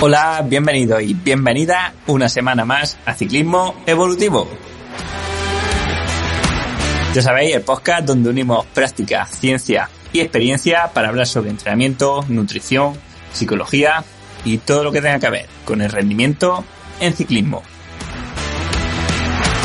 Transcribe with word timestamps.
Hola, 0.00 0.44
bienvenido 0.46 1.00
y 1.00 1.12
bienvenida 1.12 1.92
una 2.06 2.28
semana 2.28 2.64
más 2.64 2.96
a 3.04 3.14
Ciclismo 3.14 3.74
Evolutivo. 3.84 4.48
Ya 7.12 7.20
sabéis, 7.20 7.56
el 7.56 7.62
podcast 7.62 8.06
donde 8.06 8.30
unimos 8.30 8.64
práctica, 8.66 9.26
ciencia 9.26 9.90
y 10.12 10.20
experiencia 10.20 10.92
para 10.94 11.08
hablar 11.08 11.26
sobre 11.26 11.50
entrenamiento, 11.50 12.24
nutrición, 12.28 12.94
psicología 13.32 14.04
y 14.44 14.58
todo 14.58 14.84
lo 14.84 14.92
que 14.92 15.02
tenga 15.02 15.18
que 15.18 15.30
ver 15.30 15.46
con 15.64 15.82
el 15.82 15.90
rendimiento 15.90 16.64
en 17.00 17.12
ciclismo. 17.12 17.64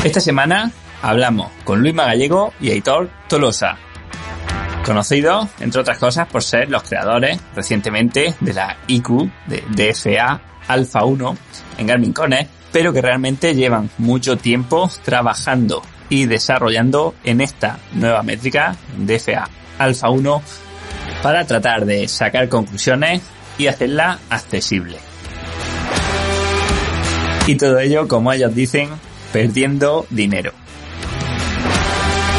Esta 0.03 0.19
semana 0.19 0.71
hablamos 1.03 1.51
con 1.63 1.79
Luis 1.79 1.93
Magallego 1.93 2.55
y 2.59 2.71
Aitor 2.71 3.11
Tolosa, 3.29 3.77
conocidos, 4.83 5.47
entre 5.59 5.81
otras 5.81 5.97
cosas, 5.97 6.27
por 6.27 6.43
ser 6.43 6.69
los 6.69 6.83
creadores 6.83 7.39
recientemente 7.55 8.35
de 8.39 8.53
la 8.53 8.77
IQ 8.87 9.29
de 9.47 9.63
DFA 9.69 10.41
Alpha 10.67 11.03
1 11.03 11.37
en 11.77 11.87
Garmin 11.87 12.13
Connect, 12.13 12.49
pero 12.71 12.93
que 12.93 13.01
realmente 13.01 13.55
llevan 13.55 13.89
mucho 13.97 14.37
tiempo 14.37 14.89
trabajando 15.03 15.81
y 16.09 16.25
desarrollando 16.25 17.15
en 17.23 17.41
esta 17.41 17.79
nueva 17.93 18.23
métrica 18.23 18.75
DFA 18.97 19.49
Alpha 19.79 20.09
1 20.09 20.41
para 21.21 21.45
tratar 21.45 21.85
de 21.85 22.07
sacar 22.07 22.49
conclusiones 22.49 23.21
y 23.57 23.67
hacerla 23.67 24.19
accesible. 24.29 24.97
Y 27.47 27.55
todo 27.55 27.79
ello, 27.79 28.07
como 28.07 28.31
ellos 28.31 28.55
dicen, 28.55 28.89
perdiendo 29.31 30.05
dinero. 30.09 30.62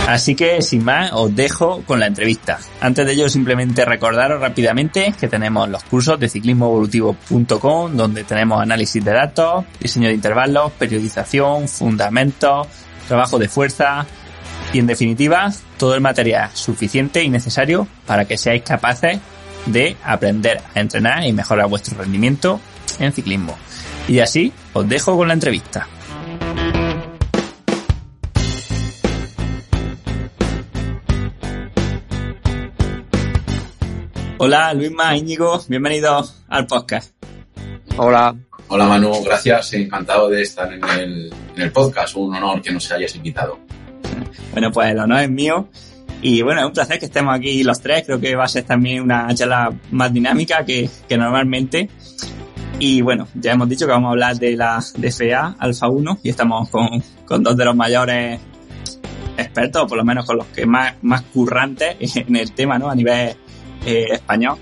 Así 0.06 0.34
que 0.34 0.60
sin 0.60 0.84
más 0.84 1.12
os 1.12 1.34
dejo 1.34 1.82
con 1.86 1.98
la 1.98 2.06
entrevista. 2.06 2.58
Antes 2.80 3.06
de 3.06 3.12
ello 3.12 3.28
simplemente 3.30 3.86
recordaros 3.86 4.38
rápidamente 4.38 5.14
que 5.18 5.28
tenemos 5.28 5.66
los 5.68 5.82
cursos 5.84 6.20
de 6.20 6.28
ciclismoevolutivo.com 6.28 7.96
donde 7.96 8.22
tenemos 8.24 8.60
análisis 8.60 9.02
de 9.02 9.12
datos, 9.12 9.64
diseño 9.80 10.08
de 10.08 10.14
intervalos, 10.14 10.72
periodización, 10.72 11.68
fundamentos, 11.68 12.68
trabajo 13.08 13.38
de 13.38 13.48
fuerza 13.48 14.04
y 14.74 14.78
en 14.78 14.86
definitiva 14.86 15.50
todo 15.78 15.94
el 15.94 16.02
material 16.02 16.50
suficiente 16.52 17.22
y 17.22 17.30
necesario 17.30 17.88
para 18.06 18.26
que 18.26 18.36
seáis 18.36 18.62
capaces 18.62 19.18
de 19.64 19.96
aprender 20.04 20.60
a 20.74 20.80
entrenar 20.80 21.24
y 21.24 21.32
mejorar 21.32 21.66
vuestro 21.68 21.96
rendimiento 21.96 22.60
en 22.98 23.12
ciclismo. 23.12 23.56
Y 24.06 24.18
así 24.18 24.52
os 24.74 24.86
dejo 24.86 25.16
con 25.16 25.28
la 25.28 25.34
entrevista. 25.34 25.88
Hola, 34.36 34.74
Luisma, 34.74 35.16
Íñigo, 35.16 35.60
bienvenidos 35.68 36.42
al 36.48 36.66
podcast. 36.66 37.14
Hola. 37.96 38.34
Hola 38.66 38.86
Manu, 38.86 39.22
gracias, 39.22 39.74
encantado 39.74 40.28
de 40.28 40.42
estar 40.42 40.72
en 40.72 40.82
el, 41.56 41.72
podcast, 41.72 42.16
un 42.16 42.34
honor 42.34 42.60
que 42.60 42.72
nos 42.72 42.90
hayas 42.90 43.14
invitado. 43.14 43.60
Bueno, 44.50 44.72
pues 44.72 44.90
el 44.90 44.98
honor 44.98 45.20
es 45.20 45.30
mío 45.30 45.68
y 46.20 46.42
bueno, 46.42 46.62
es 46.62 46.66
un 46.66 46.72
placer 46.72 46.98
que 46.98 47.06
estemos 47.06 47.32
aquí 47.32 47.62
los 47.62 47.80
tres, 47.80 48.02
creo 48.04 48.18
que 48.18 48.34
va 48.34 48.44
a 48.44 48.48
ser 48.48 48.64
también 48.64 49.02
una 49.02 49.32
charla 49.34 49.72
más 49.92 50.12
dinámica 50.12 50.64
que, 50.64 50.90
normalmente. 51.16 51.88
Y 52.80 53.02
bueno, 53.02 53.28
ya 53.34 53.52
hemos 53.52 53.68
dicho 53.68 53.86
que 53.86 53.92
vamos 53.92 54.08
a 54.08 54.10
hablar 54.10 54.36
de 54.36 54.56
la 54.56 54.82
DFA 54.96 55.54
Alfa 55.60 55.88
1 55.88 56.18
y 56.24 56.30
estamos 56.30 56.68
con, 56.70 56.88
con 57.24 57.44
dos 57.44 57.56
de 57.56 57.64
los 57.64 57.76
mayores 57.76 58.40
expertos, 59.36 59.84
o 59.84 59.86
por 59.86 59.96
lo 59.96 60.04
menos 60.04 60.26
con 60.26 60.38
los 60.38 60.46
que 60.48 60.66
más, 60.66 60.94
más 61.02 61.22
currantes 61.22 62.16
en 62.16 62.34
el 62.34 62.52
tema, 62.52 62.80
¿no? 62.80 62.90
A 62.90 62.96
nivel 62.96 63.36
eh, 63.84 64.06
español. 64.12 64.58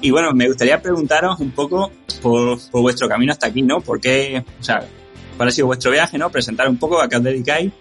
Y 0.00 0.10
bueno, 0.10 0.32
me 0.32 0.48
gustaría 0.48 0.80
preguntaros 0.80 1.38
un 1.40 1.50
poco 1.50 1.92
por, 2.22 2.58
vuestro 2.72 3.08
camino 3.08 3.32
hasta 3.32 3.48
aquí, 3.48 3.62
¿no? 3.62 3.80
¿Por 3.80 4.00
qué, 4.00 4.42
o 4.58 4.62
sea, 4.62 4.86
cuál 5.36 5.48
ha 5.48 5.52
sido 5.52 5.66
vuestro 5.66 5.90
viaje, 5.90 6.16
¿no? 6.16 6.30
Presentar 6.30 6.68
un 6.68 6.78
poco 6.78 7.00
a 7.00 7.08
qué 7.08 7.16
os 7.16 7.22
dedicáis 7.22 7.72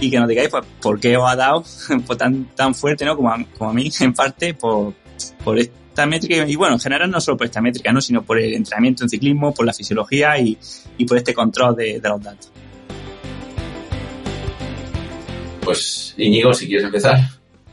y 0.00 0.10
que 0.10 0.18
nos 0.18 0.28
digáis, 0.28 0.50
pues, 0.50 0.64
por 0.82 1.00
qué 1.00 1.16
os 1.16 1.30
ha 1.30 1.36
dado 1.36 1.64
pues, 2.06 2.18
tan, 2.18 2.44
tan 2.54 2.74
fuerte, 2.74 3.04
¿no? 3.04 3.16
Como 3.16 3.30
a, 3.30 3.42
como 3.56 3.70
a 3.70 3.72
mí, 3.72 3.90
en 4.00 4.12
parte, 4.12 4.54
por, 4.54 4.94
por 5.42 5.58
esta 5.58 6.06
métrica 6.06 6.46
y 6.46 6.56
bueno, 6.56 6.74
en 6.74 6.80
general 6.80 7.10
no 7.10 7.20
solo 7.20 7.36
por 7.36 7.46
esta 7.46 7.62
métrica, 7.62 7.90
¿no? 7.92 8.00
Sino 8.00 8.22
por 8.22 8.38
el 8.38 8.52
entrenamiento 8.52 9.04
en 9.04 9.08
ciclismo, 9.08 9.54
por 9.54 9.64
la 9.64 9.72
fisiología 9.72 10.38
y, 10.38 10.58
y 10.98 11.06
por 11.06 11.16
este 11.16 11.32
control 11.32 11.76
de, 11.76 12.00
de 12.00 12.08
los 12.08 12.22
datos. 12.22 12.52
Pues, 15.62 16.14
Íñigo, 16.18 16.52
si 16.52 16.66
quieres 16.66 16.84
empezar. 16.84 17.18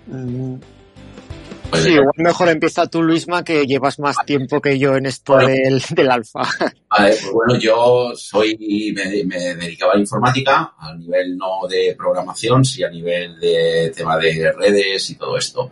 Mm, 0.06 0.56
sí, 1.78 1.90
igual 1.94 2.14
mejor 2.18 2.50
empieza 2.50 2.88
tú, 2.88 3.02
Luisma, 3.02 3.44
que 3.44 3.66
llevas 3.66 4.00
más 4.00 4.16
tiempo 4.26 4.62
que 4.62 4.78
yo 4.78 4.96
en 4.96 5.06
esto 5.06 5.38
del, 5.38 5.82
del 5.90 6.12
alfa. 6.12 6.42
Vale, 6.90 7.10
pues 7.22 7.32
bueno, 7.32 7.60
yo 7.60 8.14
soy, 8.16 8.94
me, 8.96 9.24
me, 9.26 9.56
dedicaba 9.56 9.94
a 9.94 9.96
la 9.96 10.02
informática, 10.02 10.74
a 10.78 10.94
nivel 10.96 11.38
no 11.38 11.68
de 11.68 11.96
programación, 11.98 12.66
sí 12.66 12.84
a 12.84 12.90
nivel 12.90 13.40
de 13.40 13.94
tema 13.96 14.18
de 14.18 14.52
redes 14.52 15.10
y 15.10 15.16
todo 15.16 15.38
esto. 15.38 15.72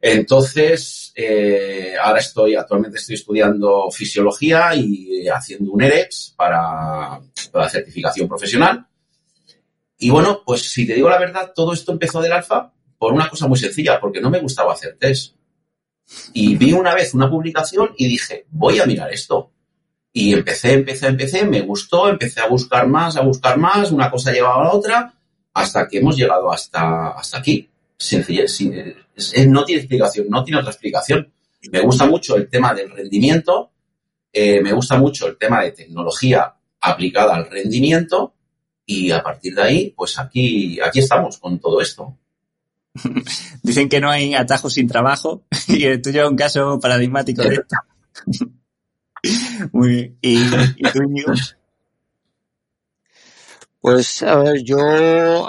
Entonces, 0.00 1.12
eh, 1.14 1.94
ahora 2.00 2.20
estoy, 2.20 2.54
actualmente 2.54 2.98
estoy 2.98 3.16
estudiando 3.16 3.90
fisiología 3.90 4.74
y 4.74 5.28
haciendo 5.28 5.72
un 5.72 5.82
EREX 5.82 6.34
para, 6.36 7.20
para 7.52 7.64
la 7.64 7.70
certificación 7.70 8.26
profesional. 8.26 8.86
Y 9.98 10.08
bueno, 10.08 10.42
pues 10.46 10.62
si 10.62 10.86
te 10.86 10.94
digo 10.94 11.10
la 11.10 11.18
verdad, 11.18 11.52
todo 11.54 11.74
esto 11.74 11.92
empezó 11.92 12.22
del 12.22 12.32
alfa 12.32 12.72
por 13.00 13.14
una 13.14 13.30
cosa 13.30 13.48
muy 13.48 13.58
sencilla, 13.58 13.98
porque 13.98 14.20
no 14.20 14.28
me 14.28 14.40
gustaba 14.40 14.74
hacer 14.74 14.94
test. 14.98 15.34
Y 16.34 16.56
vi 16.56 16.74
una 16.74 16.94
vez 16.94 17.14
una 17.14 17.30
publicación 17.30 17.94
y 17.96 18.06
dije, 18.06 18.44
voy 18.50 18.78
a 18.78 18.84
mirar 18.84 19.10
esto. 19.10 19.52
Y 20.12 20.34
empecé, 20.34 20.74
empecé, 20.74 21.06
empecé, 21.06 21.46
me 21.46 21.62
gustó, 21.62 22.10
empecé 22.10 22.42
a 22.42 22.48
buscar 22.48 22.86
más, 22.86 23.16
a 23.16 23.22
buscar 23.22 23.56
más, 23.56 23.90
una 23.90 24.10
cosa 24.10 24.32
llevaba 24.32 24.60
a 24.60 24.64
la 24.64 24.72
otra, 24.74 25.14
hasta 25.54 25.88
que 25.88 25.96
hemos 25.96 26.14
llegado 26.14 26.52
hasta, 26.52 27.12
hasta 27.12 27.38
aquí. 27.38 27.70
Sencilla, 27.96 28.44
no 29.46 29.64
tiene 29.64 29.80
explicación, 29.80 30.26
no 30.28 30.44
tiene 30.44 30.60
otra 30.60 30.72
explicación. 30.72 31.32
Me 31.72 31.80
gusta 31.80 32.04
mucho 32.04 32.36
el 32.36 32.50
tema 32.50 32.74
del 32.74 32.90
rendimiento, 32.90 33.70
eh, 34.30 34.60
me 34.60 34.74
gusta 34.74 34.98
mucho 34.98 35.26
el 35.26 35.38
tema 35.38 35.62
de 35.62 35.72
tecnología 35.72 36.54
aplicada 36.82 37.34
al 37.34 37.48
rendimiento 37.48 38.34
y 38.84 39.10
a 39.10 39.22
partir 39.22 39.54
de 39.54 39.62
ahí, 39.62 39.94
pues 39.96 40.18
aquí, 40.18 40.78
aquí 40.80 40.98
estamos 40.98 41.38
con 41.38 41.58
todo 41.58 41.80
esto. 41.80 42.18
Dicen 43.62 43.88
que 43.88 44.00
no 44.00 44.10
hay 44.10 44.34
atajos 44.34 44.74
sin 44.74 44.88
trabajo 44.88 45.44
y 45.68 45.84
el 45.84 46.02
tuyo 46.02 46.24
es 46.24 46.30
un 46.30 46.36
caso 46.36 46.78
paradigmático 46.80 47.42
de 47.42 47.54
esto. 47.54 47.76
Muy 49.72 49.88
bien. 49.88 50.18
¿Y, 50.22 50.82
tú, 50.90 51.02
Íñigo? 51.02 51.32
Pues, 53.80 54.22
a 54.22 54.36
ver, 54.36 54.62
yo 54.62 54.78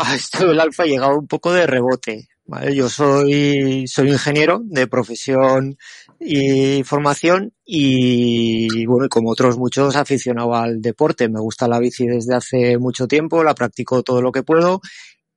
a 0.02 0.16
esto 0.16 0.48
del 0.48 0.60
alfa 0.60 0.84
he 0.84 0.90
llegado 0.90 1.18
un 1.18 1.28
poco 1.28 1.52
de 1.54 1.68
rebote. 1.68 2.30
¿vale? 2.46 2.76
Yo 2.76 2.90
soy, 2.90 3.86
soy 3.88 4.10
ingeniero 4.10 4.62
de 4.64 4.88
profesión 4.88 5.78
y 6.20 6.84
formación 6.84 7.54
y, 7.66 8.86
bueno, 8.86 9.08
como 9.10 9.32
otros 9.32 9.58
muchos, 9.58 9.96
aficionado 9.96 10.54
al 10.56 10.82
deporte. 10.82 11.30
Me 11.30 11.40
gusta 11.40 11.68
la 11.68 11.80
bici 11.80 12.06
desde 12.08 12.36
hace 12.36 12.78
mucho 12.78 13.08
tiempo, 13.08 13.44
la 13.44 13.56
practico 13.56 14.04
todo 14.04 14.22
lo 14.22 14.32
que 14.32 14.44
puedo 14.44 14.82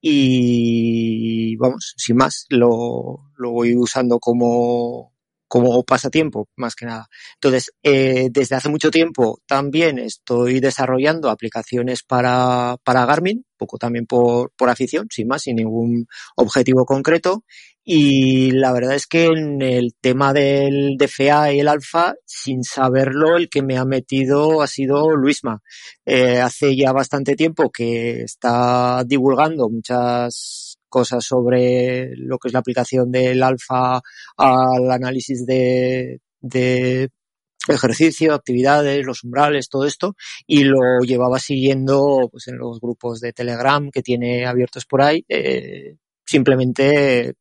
y 0.07 1.55
vamos, 1.55 1.95
sin 1.97 2.17
más, 2.17 2.45
lo, 2.49 3.31
lo 3.37 3.51
voy 3.51 3.75
usando 3.75 4.19
como, 4.19 5.11
como 5.47 5.81
pasatiempo, 5.81 6.47
más 6.55 6.75
que 6.75 6.85
nada. 6.85 7.07
Entonces, 7.35 7.71
eh, 7.81 8.29
desde 8.31 8.55
hace 8.55 8.69
mucho 8.69 8.91
tiempo 8.91 9.39
también 9.47 9.97
estoy 9.97 10.59
desarrollando 10.59 11.31
aplicaciones 11.31 12.03
para, 12.03 12.77
para 12.83 13.07
Garmin, 13.07 13.45
poco 13.57 13.79
también 13.79 14.05
por, 14.05 14.51
por 14.55 14.69
afición, 14.69 15.07
sin 15.09 15.27
más, 15.27 15.41
sin 15.41 15.55
ningún 15.55 16.05
objetivo 16.35 16.85
concreto. 16.85 17.43
Y 17.87 18.49
la 18.51 18.73
verdad 18.73 18.95
es 18.95 19.05
que 19.05 19.25
en 19.25 19.61
el 19.61 19.93
tema 20.01 20.33
del 20.33 20.97
DFA 20.97 21.53
y 21.53 21.59
el 21.59 21.67
alfa, 21.67 22.15
sin 22.25 22.63
saberlo, 22.63 23.37
el 23.37 23.47
que 23.47 23.61
me 23.61 23.77
ha 23.77 23.85
metido 23.85 24.63
ha 24.63 24.67
sido 24.67 25.15
Luisma. 25.15 25.61
Eh, 26.03 26.39
hace 26.39 26.75
ya 26.75 26.91
bastante 26.93 27.35
tiempo 27.35 27.71
que 27.71 28.23
está 28.23 29.03
divulgando 29.05 29.69
muchas 29.69 30.79
cosas 30.89 31.23
sobre 31.25 32.15
lo 32.15 32.39
que 32.39 32.47
es 32.47 32.53
la 32.53 32.59
aplicación 32.59 33.11
del 33.11 33.43
alfa 33.43 34.01
al 34.37 34.91
análisis 34.91 35.45
de, 35.45 36.21
de 36.41 37.09
ejercicio, 37.67 38.33
actividades, 38.33 39.05
los 39.05 39.23
umbrales, 39.23 39.69
todo 39.69 39.85
esto, 39.85 40.15
y 40.47 40.63
lo 40.63 41.01
llevaba 41.01 41.37
siguiendo 41.37 42.29
pues, 42.31 42.47
en 42.47 42.57
los 42.57 42.79
grupos 42.79 43.19
de 43.19 43.33
Telegram 43.33 43.91
que 43.91 44.01
tiene 44.01 44.45
abiertos 44.47 44.85
por 44.85 45.03
ahí, 45.03 45.23
eh, 45.29 45.97
simplemente 46.25 47.35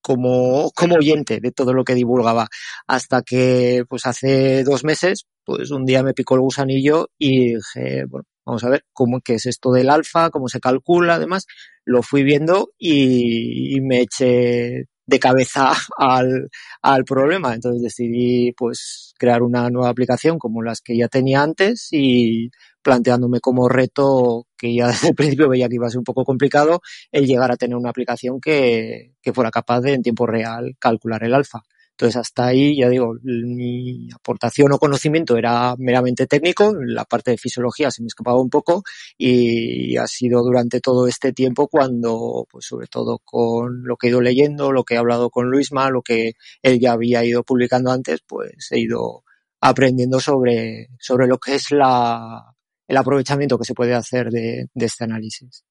como, 0.00 0.70
como 0.74 0.96
oyente 0.96 1.40
de 1.40 1.52
todo 1.52 1.72
lo 1.72 1.84
que 1.84 1.94
divulgaba. 1.94 2.48
Hasta 2.86 3.22
que, 3.22 3.84
pues 3.88 4.06
hace 4.06 4.64
dos 4.64 4.84
meses, 4.84 5.26
pues 5.44 5.70
un 5.70 5.84
día 5.84 6.02
me 6.02 6.14
picó 6.14 6.34
el 6.34 6.40
gusanillo 6.42 7.10
y 7.18 7.54
dije, 7.56 8.04
bueno, 8.08 8.26
vamos 8.44 8.64
a 8.64 8.70
ver 8.70 8.84
cómo 8.92 9.20
qué 9.20 9.34
es 9.34 9.46
esto 9.46 9.72
del 9.72 9.90
alfa, 9.90 10.30
cómo 10.30 10.48
se 10.48 10.60
calcula, 10.60 11.14
además, 11.14 11.46
lo 11.84 12.02
fui 12.02 12.22
viendo 12.22 12.70
y, 12.78 13.76
y 13.76 13.80
me 13.80 14.00
eché 14.02 14.86
de 15.08 15.18
cabeza 15.18 15.72
al, 15.96 16.50
al 16.82 17.04
problema. 17.04 17.54
Entonces 17.54 17.82
decidí 17.82 18.52
pues 18.52 19.14
crear 19.18 19.42
una 19.42 19.68
nueva 19.70 19.88
aplicación 19.88 20.38
como 20.38 20.62
las 20.62 20.80
que 20.80 20.96
ya 20.96 21.08
tenía 21.08 21.42
antes 21.42 21.88
y 21.90 22.50
planteándome 22.88 23.40
como 23.40 23.68
reto 23.68 24.46
que 24.56 24.74
ya 24.74 24.86
desde 24.86 25.08
el 25.08 25.14
principio 25.14 25.50
veía 25.50 25.68
que 25.68 25.74
iba 25.74 25.86
a 25.86 25.90
ser 25.90 25.98
un 25.98 26.04
poco 26.04 26.24
complicado 26.24 26.80
el 27.12 27.26
llegar 27.26 27.52
a 27.52 27.58
tener 27.58 27.76
una 27.76 27.90
aplicación 27.90 28.40
que, 28.40 29.12
que 29.20 29.34
fuera 29.34 29.50
capaz 29.50 29.82
de 29.82 29.92
en 29.92 30.02
tiempo 30.02 30.26
real 30.26 30.74
calcular 30.78 31.22
el 31.22 31.34
alfa. 31.34 31.60
Entonces, 31.90 32.16
hasta 32.16 32.46
ahí, 32.46 32.78
ya 32.78 32.88
digo, 32.88 33.16
mi 33.22 34.08
aportación 34.14 34.72
o 34.72 34.78
conocimiento 34.78 35.36
era 35.36 35.74
meramente 35.76 36.26
técnico, 36.26 36.72
la 36.80 37.04
parte 37.04 37.32
de 37.32 37.36
fisiología 37.36 37.90
se 37.90 38.00
me 38.00 38.06
escapaba 38.06 38.40
un 38.40 38.48
poco 38.48 38.84
y 39.18 39.96
ha 39.98 40.06
sido 40.06 40.42
durante 40.42 40.80
todo 40.80 41.06
este 41.08 41.34
tiempo 41.34 41.68
cuando, 41.68 42.46
pues 42.50 42.64
sobre 42.64 42.86
todo 42.86 43.18
con 43.22 43.82
lo 43.82 43.96
que 43.96 44.06
he 44.06 44.10
ido 44.10 44.22
leyendo, 44.22 44.72
lo 44.72 44.84
que 44.84 44.94
he 44.94 44.98
hablado 44.98 45.28
con 45.28 45.50
Luisma, 45.50 45.90
lo 45.90 46.00
que 46.00 46.32
él 46.62 46.80
ya 46.80 46.92
había 46.92 47.22
ido 47.22 47.42
publicando 47.42 47.90
antes, 47.90 48.20
pues 48.26 48.68
he 48.70 48.78
ido 48.80 49.24
aprendiendo 49.60 50.20
sobre, 50.20 50.88
sobre 51.00 51.26
lo 51.26 51.38
que 51.38 51.56
es 51.56 51.70
la, 51.72 52.54
el 52.88 52.96
aprovechamiento 52.96 53.58
que 53.58 53.66
se 53.66 53.74
puede 53.74 53.94
hacer 53.94 54.30
de, 54.30 54.68
de 54.74 54.86
este 54.86 55.04
análisis. 55.04 55.64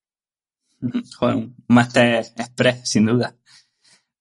Joder, 1.18 1.36
un 1.36 1.56
Master 1.66 2.24
Express, 2.36 2.88
sin 2.88 3.06
duda. 3.06 3.36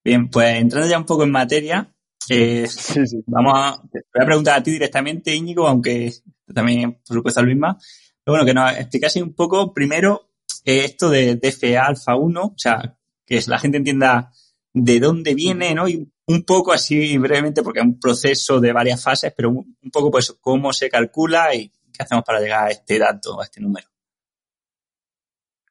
Bien, 0.04 0.30
pues 0.30 0.56
entrando 0.56 0.90
ya 0.90 0.98
un 0.98 1.06
poco 1.06 1.24
en 1.24 1.32
materia, 1.32 1.94
eh, 2.30 2.68
vamos 3.28 3.54
a, 3.56 3.82
te 3.92 4.04
voy 4.14 4.24
a 4.24 4.26
preguntar 4.26 4.60
a 4.60 4.64
ti 4.64 4.72
directamente, 4.72 5.36
Íñigo, 5.36 5.68
aunque 5.68 6.12
también, 6.54 7.00
por 7.06 7.18
supuesto, 7.18 7.40
a 7.40 7.44
Luisma. 7.44 7.78
Pero 8.24 8.34
bueno, 8.34 8.46
que 8.46 8.54
nos 8.54 8.72
explicase 8.78 9.22
un 9.22 9.34
poco 9.34 9.74
primero 9.74 10.32
eh, 10.66 10.86
esto 10.86 11.10
de 11.10 11.36
DFA 11.36 11.86
alfa 11.86 12.16
1, 12.16 12.42
o 12.42 12.54
sea, 12.58 12.98
que 13.26 13.42
la 13.48 13.60
gente 13.60 13.78
entienda 13.78 14.32
de 14.74 15.00
dónde 15.00 15.34
viene, 15.34 15.74
¿no? 15.74 15.88
Y 15.88 16.10
un 16.26 16.44
poco 16.44 16.74
así 16.74 17.18
brevemente, 17.18 17.62
porque 17.62 17.80
es 17.80 17.86
un 17.86 18.00
proceso 18.00 18.60
de 18.60 18.74
varias 18.74 19.02
fases, 19.02 19.34
pero 19.36 19.50
un, 19.50 19.78
un 19.82 19.92
poco 19.92 20.12
pues 20.12 20.36
cómo 20.42 20.74
se 20.74 20.90
calcula 20.90 21.54
y 21.56 21.72
qué 21.98 22.04
hacemos 22.04 22.24
para 22.24 22.40
llegar 22.40 22.68
a 22.68 22.72
este 22.72 23.00
dato, 23.00 23.40
a 23.42 23.44
este 23.44 23.62
número. 23.62 23.88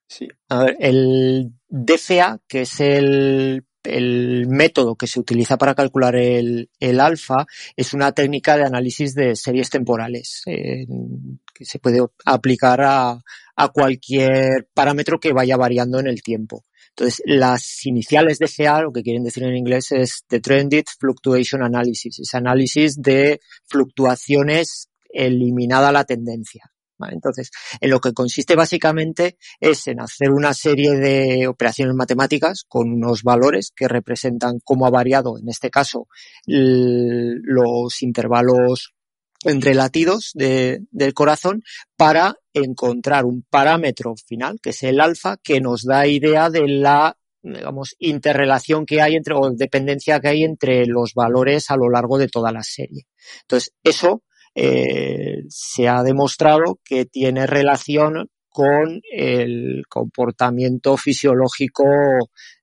Sí. 0.09 0.29
A 0.49 0.65
ver, 0.65 0.77
el 0.81 1.53
DFA, 1.69 2.41
que 2.47 2.63
es 2.63 2.81
el 2.81 3.67
el 3.87 4.47
método 4.49 4.97
que 4.97 5.07
se 5.07 5.21
utiliza 5.21 5.57
para 5.57 5.75
calcular 5.75 6.17
el, 6.17 6.71
el 6.81 7.01
alfa 7.01 7.47
es 7.77 7.95
una 7.95 8.13
técnica 8.13 8.57
de 8.57 8.65
análisis 8.65 9.15
de 9.15 9.37
series 9.37 9.71
temporales 9.71 10.43
que 10.45 11.65
se 11.65 11.79
puede 11.79 12.01
aplicar 12.25 12.81
a, 12.83 13.23
a, 13.57 13.69
cualquier 13.69 14.69
parámetro 14.75 15.19
que 15.19 15.33
vaya 15.33 15.57
variando 15.57 15.99
en 16.01 16.09
el 16.09 16.23
tiempo. 16.23 16.65
Entonces, 16.91 17.23
las 17.27 17.85
iniciales 17.87 18.39
de 18.39 18.49
CA, 18.49 18.81
lo 18.83 18.93
que 18.93 19.03
quieren 19.03 19.25
decir 19.25 19.45
en 19.45 19.57
inglés 19.57 19.93
es 19.93 20.25
The 20.29 20.41
Trended 20.41 20.85
Fluctuation 20.99 21.63
Analysis, 21.63 22.19
es 22.21 22.35
análisis 22.35 23.01
de 23.01 23.41
fluctuaciones 23.67 24.89
eliminada 25.17 25.93
la 25.93 26.05
tendencia. 26.05 26.71
Entonces, 27.11 27.51
en 27.81 27.91
lo 27.91 28.01
que 28.01 28.13
consiste 28.13 28.57
básicamente 28.57 29.37
es 29.61 29.87
en 29.87 30.01
hacer 30.01 30.31
una 30.31 30.55
serie 30.55 30.93
de 30.93 31.47
operaciones 31.47 31.95
matemáticas 31.95 32.65
con 32.67 32.91
unos 32.91 33.23
valores 33.23 33.73
que 33.75 33.89
representan 33.89 34.61
cómo 34.65 34.87
ha 34.87 34.91
variado, 34.91 35.39
en 35.39 35.49
este 35.49 35.71
caso, 35.71 36.09
los 36.47 38.03
intervalos 38.03 38.95
entre 39.45 39.75
latidos 39.75 40.31
de, 40.35 40.81
del 40.91 41.13
corazón 41.13 41.63
para 41.97 42.37
encontrar 42.55 43.27
un 43.27 43.45
parámetro 43.49 44.15
final, 44.27 44.59
que 44.63 44.71
es 44.71 44.83
el 44.83 45.01
alfa, 45.01 45.37
que 45.37 45.61
nos 45.61 45.85
da 45.85 46.07
idea 46.07 46.49
de 46.49 46.67
la 46.67 47.17
digamos, 47.43 47.95
interrelación 48.01 48.87
que 48.87 49.01
hay 49.01 49.15
entre, 49.15 49.35
o 49.35 49.51
dependencia 49.51 50.19
que 50.19 50.29
hay 50.29 50.43
entre 50.43 50.85
los 50.87 51.15
valores 51.15 51.71
a 51.71 51.77
lo 51.77 51.89
largo 51.89 52.19
de 52.19 52.27
toda 52.27 52.51
la 52.51 52.65
serie. 52.65 53.07
Entonces, 53.43 53.73
eso 53.85 54.25
eh, 54.57 55.43
se 55.51 55.87
ha 55.87 56.03
demostrado 56.03 56.81
que 56.83 57.05
tiene 57.05 57.47
relación 57.47 58.31
con 58.49 59.03
el 59.13 59.83
comportamiento 59.87 60.97
fisiológico 60.97 61.85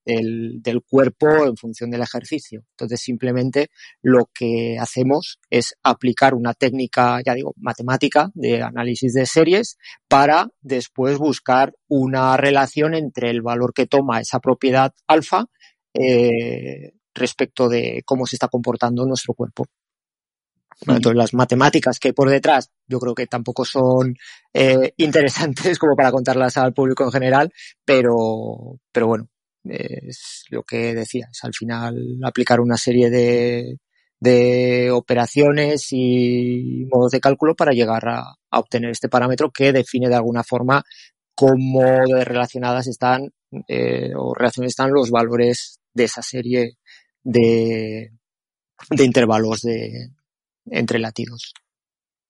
del, 0.03 0.81
cuerpo 0.89 1.27
en 1.45 1.55
función 1.55 1.91
del 1.91 2.01
ejercicio. 2.01 2.63
Entonces, 2.71 2.99
simplemente 2.99 3.69
lo 4.01 4.27
que 4.33 4.77
hacemos 4.79 5.39
es 5.51 5.75
aplicar 5.83 6.33
una 6.33 6.55
técnica, 6.55 7.21
ya 7.23 7.35
digo, 7.35 7.53
matemática 7.57 8.31
de 8.33 8.63
análisis 8.63 9.13
de 9.13 9.27
series 9.27 9.77
para 10.07 10.47
después 10.61 11.19
buscar 11.19 11.75
una 11.87 12.37
relación 12.37 12.95
entre 12.95 13.29
el 13.29 13.43
valor 13.43 13.71
que 13.71 13.85
toma 13.85 14.19
esa 14.19 14.39
propiedad 14.39 14.93
alfa 15.05 15.45
eh, 15.93 16.93
respecto 17.13 17.69
de 17.69 18.01
cómo 18.03 18.25
se 18.25 18.35
está 18.37 18.47
comportando 18.47 19.05
nuestro 19.05 19.35
cuerpo. 19.35 19.65
Entonces, 20.81 21.15
las 21.15 21.33
matemáticas 21.33 21.99
que 21.99 22.09
hay 22.09 22.13
por 22.13 22.29
detrás, 22.29 22.71
yo 22.87 22.99
creo 22.99 23.15
que 23.15 23.27
tampoco 23.27 23.65
son 23.65 24.15
eh, 24.53 24.93
interesantes 24.97 25.79
como 25.79 25.95
para 25.95 26.11
contarlas 26.11 26.57
al 26.57 26.73
público 26.73 27.03
en 27.03 27.11
general, 27.11 27.53
pero, 27.85 28.79
pero 28.91 29.07
bueno, 29.07 29.29
es 29.63 30.43
lo 30.49 30.63
que 30.63 30.93
decía, 30.93 31.27
es 31.31 31.43
al 31.43 31.53
final 31.53 32.19
aplicar 32.23 32.59
una 32.59 32.77
serie 32.77 33.09
de, 33.09 33.79
de 34.19 34.91
operaciones 34.91 35.87
y 35.91 36.85
modos 36.91 37.11
de 37.11 37.19
cálculo 37.19 37.55
para 37.55 37.71
llegar 37.71 38.07
a, 38.07 38.21
a, 38.49 38.59
obtener 38.59 38.91
este 38.91 39.09
parámetro 39.09 39.51
que 39.51 39.71
define 39.71 40.09
de 40.09 40.15
alguna 40.15 40.43
forma 40.43 40.83
cómo 41.35 41.81
relacionadas 41.81 42.87
están 42.87 43.31
eh, 43.67 44.11
o 44.15 44.33
relacionadas 44.33 44.71
están 44.71 44.91
los 44.91 45.11
valores 45.11 45.79
de 45.93 46.03
esa 46.05 46.21
serie 46.21 46.77
de, 47.23 48.11
de 48.89 49.03
intervalos 49.03 49.61
de, 49.61 50.09
entre 50.65 50.99
latidos. 50.99 51.53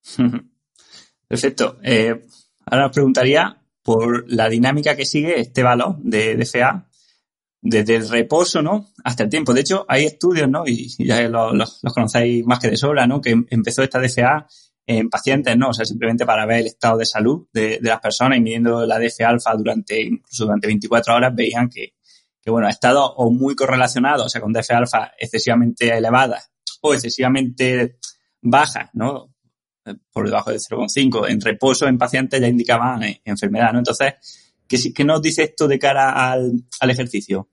Perfecto. 1.28 1.80
Eh, 1.84 2.26
ahora 2.66 2.88
os 2.88 2.92
preguntaría 2.92 3.62
por 3.82 4.32
la 4.32 4.50
dinámica 4.50 4.96
que 4.96 5.06
sigue 5.06 5.40
este 5.40 5.64
valor 5.64 5.98
de 6.00 6.36
DFA 6.36 6.88
desde 7.62 7.96
el 7.96 8.10
reposo, 8.10 8.62
¿no? 8.62 8.92
Hasta 9.04 9.24
el 9.24 9.30
tiempo. 9.30 9.54
De 9.54 9.62
hecho, 9.62 9.86
hay 9.88 10.06
estudios, 10.06 10.50
¿no? 10.50 10.64
Y, 10.66 10.90
ya 11.06 11.28
los, 11.30 11.82
conocéis 11.94 12.46
más 12.46 12.60
que 12.60 12.70
de 12.70 12.78
sobra, 12.78 13.08
¿no? 13.08 13.22
Que 13.22 13.32
empezó 13.50 13.84
esta 13.84 14.00
DFA 14.00 14.48
en 14.86 15.10
pacientes, 15.10 15.58
¿no? 15.58 15.70
O 15.70 15.74
sea, 15.74 15.86
simplemente 15.86 16.26
para 16.26 16.46
ver 16.46 16.60
el 16.60 16.68
estado 16.68 16.98
de 16.98 17.06
salud 17.06 17.48
de, 17.54 17.80
de 17.82 17.90
las 17.90 18.02
personas 18.02 18.38
y 18.38 18.42
midiendo 18.42 18.86
la 18.86 19.00
DFA 19.00 19.30
alfa 19.30 19.56
durante, 19.56 20.02
incluso 20.02 20.46
durante 20.46 20.68
24 20.68 21.16
horas, 21.16 21.34
veían 21.34 21.70
que, 21.70 21.94
que 22.42 22.52
bueno, 22.52 22.68
ha 22.68 22.72
estado 22.72 23.14
o 23.16 23.32
muy 23.32 23.56
correlacionado, 23.56 24.26
o 24.26 24.30
sea, 24.30 24.42
con 24.42 24.52
DFA 24.52 24.78
alfa 24.78 25.12
excesivamente 25.18 25.90
elevada 25.90 26.44
o 26.82 26.94
excesivamente 26.94 27.98
baja, 28.44 28.90
¿no? 28.94 29.34
Por 30.12 30.28
debajo 30.28 30.52
de 30.52 30.58
0,5. 30.58 31.30
En 31.30 31.42
reposo 31.42 31.88
en 31.88 31.98
pacientes 31.98 32.40
ya 32.40 32.48
indicaban 32.48 33.02
enfermedad, 33.26 33.74
¿no? 33.74 33.80
Entonces, 33.80 34.14
¿qué, 34.68 34.78
¿qué, 34.94 35.04
nos 35.04 35.22
dice 35.22 35.44
esto 35.44 35.68
de 35.68 35.80
cara 35.80 36.32
al, 36.32 36.64
al 36.80 36.90
ejercicio? 36.90 37.50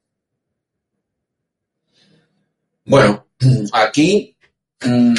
Bueno, 2.84 3.28
aquí 3.72 4.36
mmm, 4.84 5.14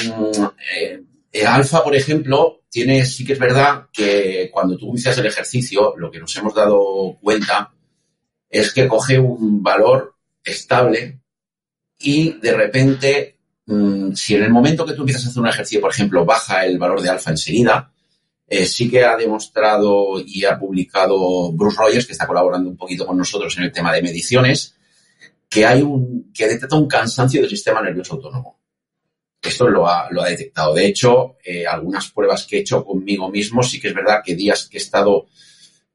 eh, 1.32 1.46
alfa, 1.46 1.84
por 1.84 1.96
ejemplo, 1.96 2.64
tiene, 2.70 3.06
sí 3.06 3.26
que 3.26 3.34
es 3.34 3.40
verdad 3.40 3.88
que 3.92 4.50
cuando 4.52 4.78
tú 4.78 4.90
inicias 4.90 5.18
el 5.18 5.26
ejercicio, 5.26 5.94
lo 5.98 6.12
que 6.12 6.20
nos 6.20 6.36
hemos 6.38 6.54
dado 6.54 7.18
cuenta 7.22 7.74
es 8.50 8.74
que 8.74 8.88
coge 8.88 9.20
un 9.20 9.64
valor 9.64 10.16
estable 10.44 11.22
y 12.00 12.34
de 12.40 12.54
repente 12.54 13.38
Mm, 13.72 14.14
si 14.16 14.36
en 14.36 14.44
el 14.44 14.50
momento 14.50 14.86
que 14.86 14.92
tú 14.92 15.04
empiezas 15.04 15.26
a 15.26 15.30
hacer 15.30 15.42
un 15.42 15.48
ejercicio, 15.48 15.80
por 15.80 15.92
ejemplo, 15.92 16.26
baja 16.26 16.66
el 16.66 16.78
valor 16.78 17.02
de 17.02 17.10
alfa 17.10 17.32
enseguida, 17.32 17.90
eh, 18.46 18.66
sí 18.66 18.90
que 18.92 19.06
ha 19.06 19.16
demostrado 19.16 20.20
y 20.20 20.44
ha 20.44 20.60
publicado 20.60 21.54
Bruce 21.54 21.78
Rogers, 21.78 22.06
que 22.06 22.12
está 22.12 22.28
colaborando 22.28 22.70
un 22.70 22.76
poquito 22.76 23.08
con 23.08 23.18
nosotros 23.18 23.58
en 23.58 23.64
el 23.64 23.72
tema 23.72 23.94
de 23.94 24.02
mediciones, 24.02 24.76
que 25.48 25.66
hay 25.66 25.82
un, 25.82 26.34
que 26.34 26.50
detecta 26.50 26.76
un 26.76 26.90
cansancio 26.90 27.40
del 27.40 27.50
sistema 27.50 27.82
nervioso 27.82 28.16
autónomo. 28.16 28.60
Esto 29.42 29.70
lo 29.70 29.88
ha, 29.88 30.10
detectado. 30.28 30.74
De 30.74 30.86
hecho, 30.86 31.38
eh, 31.42 31.66
algunas 31.66 32.12
pruebas 32.12 32.46
que 32.46 32.58
he 32.58 32.60
hecho 32.60 32.84
conmigo 32.84 33.32
mismo, 33.32 33.64
sí 33.64 33.80
que 33.80 33.88
es 33.88 33.94
verdad 33.94 34.22
que 34.24 34.36
días 34.36 34.68
que 34.68 34.78
he 34.80 34.82
estado 34.82 35.28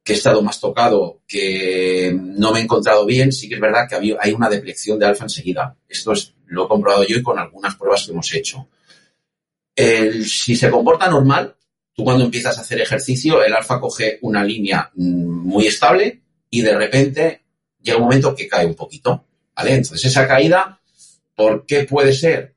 que 0.06 0.12
he 0.12 0.16
estado 0.16 0.40
más 0.40 0.60
tocado, 0.60 1.22
que 1.26 2.16
no 2.16 2.52
me 2.52 2.60
he 2.60 2.62
encontrado 2.62 3.04
bien, 3.04 3.32
sí 3.32 3.48
que 3.48 3.56
es 3.56 3.60
verdad 3.60 3.88
que 3.88 3.96
hay 4.20 4.32
una 4.32 4.48
deplección 4.48 5.00
de 5.00 5.06
alfa 5.06 5.24
enseguida. 5.24 5.76
Esto 5.88 6.12
es, 6.12 6.32
lo 6.46 6.64
he 6.64 6.68
comprobado 6.68 7.02
yo 7.02 7.16
y 7.16 7.24
con 7.24 7.40
algunas 7.40 7.74
pruebas 7.74 8.06
que 8.06 8.12
hemos 8.12 8.32
hecho. 8.32 8.68
si 9.76 10.54
se 10.54 10.70
comporta 10.70 11.10
normal, 11.10 11.56
tú 11.92 12.04
cuando 12.04 12.24
empiezas 12.24 12.56
a 12.56 12.60
hacer 12.60 12.80
ejercicio, 12.80 13.42
el 13.42 13.52
alfa 13.52 13.80
coge 13.80 14.20
una 14.22 14.44
línea 14.44 14.92
mm, 14.94 15.48
muy 15.48 15.66
estable 15.66 16.22
y 16.50 16.62
de 16.62 16.76
repente 16.76 17.42
llega 17.82 17.98
un 17.98 18.04
momento 18.04 18.32
que 18.32 18.46
cae 18.46 18.64
un 18.64 18.76
poquito. 18.76 19.24
¿Vale? 19.56 19.74
Entonces 19.74 20.04
esa 20.04 20.28
caída, 20.28 20.80
¿por 21.34 21.66
qué 21.66 21.82
puede 21.82 22.12
ser? 22.12 22.54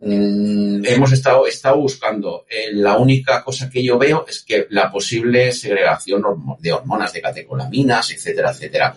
Mm, 0.00 0.84
hemos 0.84 1.12
estado, 1.12 1.46
estado 1.46 1.78
buscando. 1.78 2.46
Eh, 2.48 2.72
la 2.72 2.96
única 2.96 3.42
cosa 3.42 3.68
que 3.68 3.82
yo 3.82 3.98
veo 3.98 4.24
es 4.28 4.42
que 4.42 4.66
la 4.70 4.90
posible 4.90 5.52
segregación 5.52 6.22
de 6.60 6.72
hormonas, 6.72 7.12
de 7.12 7.22
catecolaminas, 7.22 8.10
etcétera, 8.10 8.50
etcétera. 8.50 8.96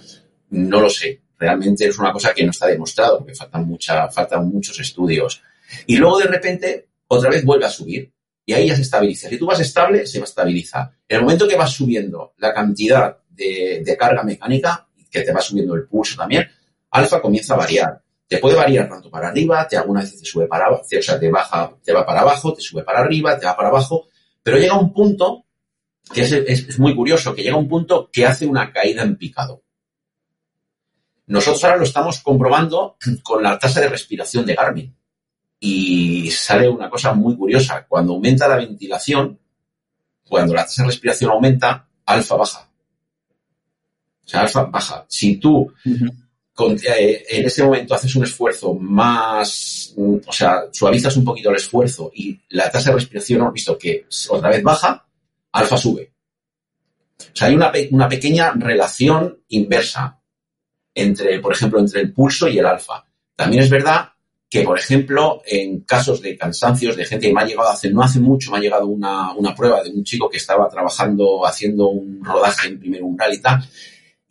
No 0.49 0.79
lo 0.79 0.89
sé. 0.89 1.21
Realmente 1.37 1.87
es 1.87 1.97
una 1.97 2.11
cosa 2.13 2.33
que 2.33 2.43
no 2.43 2.51
está 2.51 2.67
demostrado 2.67 3.19
porque 3.19 3.33
faltan, 3.33 3.65
mucha, 3.65 4.09
faltan 4.09 4.47
muchos 4.47 4.79
estudios. 4.79 5.41
Y 5.87 5.97
luego 5.97 6.19
de 6.19 6.27
repente 6.27 6.87
otra 7.07 7.29
vez 7.29 7.43
vuelve 7.43 7.65
a 7.65 7.69
subir 7.69 8.11
y 8.45 8.53
ahí 8.53 8.67
ya 8.67 8.75
se 8.75 8.83
estabiliza. 8.83 9.27
Si 9.27 9.37
tú 9.37 9.47
vas 9.47 9.59
estable, 9.59 10.05
se 10.05 10.19
va 10.19 10.25
a 10.25 10.27
estabilizar. 10.27 10.91
En 11.07 11.17
el 11.17 11.23
momento 11.23 11.47
que 11.47 11.55
vas 11.55 11.71
subiendo 11.71 12.33
la 12.37 12.53
cantidad 12.53 13.17
de, 13.29 13.81
de 13.83 13.97
carga 13.97 14.23
mecánica, 14.23 14.87
que 15.09 15.21
te 15.21 15.33
va 15.33 15.41
subiendo 15.41 15.73
el 15.75 15.87
pulso 15.87 16.15
también, 16.15 16.47
alfa 16.91 17.21
comienza 17.21 17.55
a 17.55 17.57
variar 17.57 18.00
te 18.31 18.37
puede 18.37 18.55
variar 18.55 18.87
tanto 18.87 19.11
para 19.11 19.27
arriba, 19.27 19.67
te 19.67 19.75
alguna 19.75 19.99
vez 19.99 20.17
te 20.17 20.25
sube 20.25 20.47
para 20.47 20.67
abajo, 20.67 20.83
o 20.83 21.01
sea, 21.01 21.19
te 21.19 21.29
baja, 21.29 21.75
te 21.83 21.91
va 21.91 22.05
para 22.05 22.21
abajo, 22.21 22.53
te 22.53 22.61
sube 22.61 22.81
para 22.81 23.01
arriba, 23.01 23.37
te 23.37 23.45
va 23.45 23.57
para 23.57 23.67
abajo, 23.67 24.07
pero 24.41 24.57
llega 24.57 24.79
un 24.79 24.93
punto 24.93 25.43
que 26.13 26.21
es, 26.21 26.79
muy 26.79 26.95
curioso, 26.95 27.35
que 27.35 27.43
llega 27.43 27.57
un 27.57 27.67
punto 27.67 28.09
que 28.09 28.25
hace 28.25 28.47
una 28.47 28.71
caída 28.71 29.03
en 29.03 29.17
picado. 29.17 29.63
Nosotros 31.27 31.61
ahora 31.65 31.75
lo 31.75 31.83
estamos 31.83 32.21
comprobando 32.21 32.95
con 33.21 33.43
la 33.43 33.59
tasa 33.59 33.81
de 33.81 33.89
respiración 33.89 34.45
de 34.45 34.55
Garmin. 34.55 34.95
Y 35.59 36.31
sale 36.31 36.69
una 36.69 36.89
cosa 36.89 37.13
muy 37.13 37.35
curiosa. 37.35 37.85
Cuando 37.85 38.13
aumenta 38.13 38.47
la 38.47 38.55
ventilación, 38.55 39.37
cuando 40.23 40.53
la 40.53 40.63
tasa 40.63 40.83
de 40.83 40.87
respiración 40.87 41.31
aumenta, 41.31 41.85
alfa 42.05 42.35
baja. 42.37 42.69
O 44.25 44.29
sea, 44.29 44.39
alfa 44.39 44.63
baja. 44.63 45.05
Si 45.09 45.35
tú 45.35 45.73
eh, 46.69 47.25
en 47.29 47.45
ese 47.45 47.63
momento 47.63 47.93
haces 47.93 48.15
un 48.15 48.23
esfuerzo 48.23 48.73
más, 48.73 49.93
mm, 49.95 50.15
o 50.25 50.31
sea, 50.31 50.63
suavizas 50.71 51.15
un 51.17 51.25
poquito 51.25 51.49
el 51.49 51.55
esfuerzo 51.55 52.11
y 52.13 52.39
la 52.49 52.69
tasa 52.69 52.89
de 52.89 52.97
respiración 52.97 53.41
hemos 53.41 53.53
visto 53.53 53.77
que 53.77 54.05
otra 54.29 54.49
vez 54.49 54.63
baja, 54.63 55.05
alfa 55.51 55.77
sube. 55.77 56.11
O 57.19 57.35
sea, 57.35 57.47
hay 57.47 57.55
una, 57.55 57.71
una 57.91 58.09
pequeña 58.09 58.51
relación 58.51 59.39
inversa 59.49 60.19
entre, 60.93 61.39
por 61.39 61.53
ejemplo, 61.53 61.79
entre 61.79 62.01
el 62.01 62.13
pulso 62.13 62.47
y 62.47 62.57
el 62.59 62.65
alfa. 62.65 63.05
También 63.35 63.63
es 63.63 63.69
verdad 63.69 64.09
que, 64.49 64.63
por 64.63 64.77
ejemplo, 64.77 65.41
en 65.45 65.81
casos 65.81 66.21
de 66.21 66.37
cansancios 66.37 66.97
de 66.97 67.05
gente 67.05 67.27
que 67.27 67.33
me 67.33 67.41
ha 67.41 67.45
llegado 67.45 67.69
hace, 67.69 67.89
no 67.89 68.03
hace 68.03 68.19
mucho, 68.19 68.51
me 68.51 68.57
ha 68.57 68.61
llegado 68.61 68.85
una, 68.85 69.33
una 69.33 69.55
prueba 69.55 69.81
de 69.81 69.91
un 69.91 70.03
chico 70.03 70.29
que 70.29 70.37
estaba 70.37 70.67
trabajando, 70.67 71.45
haciendo 71.45 71.87
un 71.87 72.21
rodaje 72.21 72.67
en 72.67 72.79
primer 72.79 73.01
umbral 73.01 73.33
y 73.33 73.39
tal, 73.39 73.63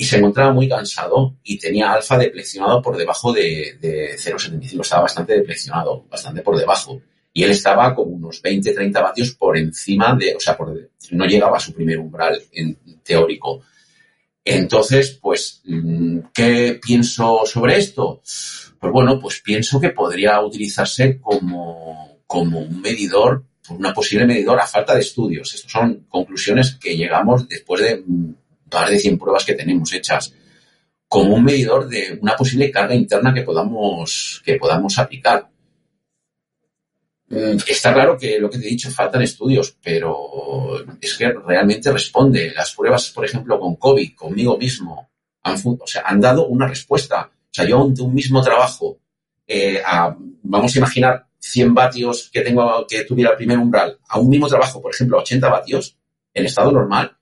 y 0.01 0.05
se 0.05 0.17
encontraba 0.17 0.51
muy 0.51 0.67
cansado 0.67 1.37
y 1.45 1.59
tenía 1.59 1.93
alfa 1.93 2.17
depleccionado 2.17 2.81
por 2.81 2.97
debajo 2.97 3.35
de, 3.35 3.77
de 3.83 4.17
0,75. 4.17 4.81
Estaba 4.81 5.03
bastante 5.03 5.35
depleccionado, 5.35 6.07
bastante 6.09 6.41
por 6.41 6.57
debajo. 6.57 7.03
Y 7.35 7.43
él 7.43 7.51
estaba 7.51 7.95
como 7.95 8.13
unos 8.13 8.41
20, 8.41 8.73
30 8.73 9.03
vatios 9.03 9.33
por 9.33 9.59
encima 9.59 10.15
de, 10.15 10.35
o 10.35 10.41
sea, 10.41 10.57
por, 10.57 10.75
no 11.11 11.27
llegaba 11.27 11.59
a 11.59 11.61
su 11.61 11.75
primer 11.75 11.99
umbral 11.99 12.43
teórico. 13.05 13.61
Entonces, 14.43 15.19
pues, 15.21 15.61
mm, 15.67 16.21
¿qué 16.33 16.81
pienso 16.83 17.43
sobre 17.45 17.77
esto? 17.77 18.23
Pues 18.79 18.93
bueno, 18.95 19.21
pues 19.21 19.43
pienso 19.43 19.79
que 19.79 19.91
podría 19.91 20.41
utilizarse 20.41 21.21
como, 21.21 22.23
como 22.27 22.61
un 22.61 22.81
medidor, 22.81 23.45
una 23.69 23.93
posible 23.93 24.25
medidor 24.25 24.61
a 24.61 24.67
falta 24.67 24.95
de 24.95 25.01
estudios. 25.01 25.55
Estas 25.55 25.71
son 25.71 26.07
conclusiones 26.09 26.79
que 26.81 26.97
llegamos 26.97 27.47
después 27.47 27.83
de 27.83 28.03
par 28.71 28.89
de 28.89 28.99
100 28.99 29.19
pruebas 29.19 29.45
que 29.45 29.55
tenemos 29.55 29.93
hechas 29.93 30.33
como 31.11 31.35
un 31.35 31.45
medidor 31.45 31.89
de 31.89 32.17
una 32.23 32.37
posible 32.37 32.71
carga 32.71 32.95
interna 32.95 33.35
que 33.35 33.43
podamos, 33.43 34.41
que 34.45 34.55
podamos 34.55 34.97
aplicar. 34.97 35.49
Mm, 37.29 37.57
está 37.67 37.93
claro 37.93 38.17
que 38.17 38.39
lo 38.39 38.49
que 38.49 38.59
te 38.59 38.67
he 38.67 38.71
dicho, 38.71 38.91
faltan 38.93 39.23
estudios, 39.23 39.77
pero 39.83 40.85
es 41.01 41.19
que 41.19 41.33
realmente 41.33 41.91
responde. 41.91 42.53
Las 42.55 42.73
pruebas, 42.75 43.11
por 43.11 43.25
ejemplo, 43.25 43.59
con 43.59 43.75
COVID, 43.75 44.15
conmigo 44.15 44.57
mismo, 44.57 45.11
han, 45.43 45.57
o 45.65 45.85
han 46.05 46.21
dado 46.21 46.47
una 46.47 46.69
respuesta. 46.69 47.29
O 47.29 47.51
sea, 47.51 47.65
yo 47.67 47.89
de 47.89 48.03
un 48.03 48.15
mismo 48.15 48.41
trabajo, 48.41 49.01
eh, 49.49 49.83
vamos 50.45 50.75
a 50.77 50.79
imaginar 50.79 51.27
100 51.41 51.75
vatios 51.75 52.31
que 52.33 52.43
tengo 52.43 52.87
que 52.87 53.03
tuviera 53.05 53.33
el 53.33 53.37
primer 53.37 53.59
umbral, 53.59 53.99
a 54.09 54.21
un 54.21 54.29
mismo 54.29 54.47
trabajo, 54.47 54.81
por 54.81 54.95
ejemplo, 54.95 55.19
80 55.19 55.49
vatios, 55.49 55.97
en 56.33 56.47
estado 56.47 56.71
normal, 56.71 57.17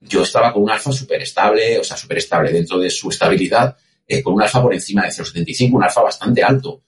yo 0.00 0.22
estaba 0.22 0.52
con 0.52 0.62
un 0.62 0.70
alfa 0.70 0.92
súper 0.92 1.22
estable, 1.22 1.78
o 1.78 1.84
sea, 1.84 1.96
súper 1.96 2.18
estable 2.18 2.52
dentro 2.52 2.78
de 2.78 2.90
su 2.90 3.08
estabilidad, 3.08 3.76
eh, 4.06 4.22
con 4.22 4.34
un 4.34 4.42
alfa 4.42 4.62
por 4.62 4.72
encima 4.72 5.02
de 5.02 5.10
0,75, 5.10 5.74
un 5.74 5.84
alfa 5.84 6.02
bastante 6.02 6.42
alto. 6.42 6.82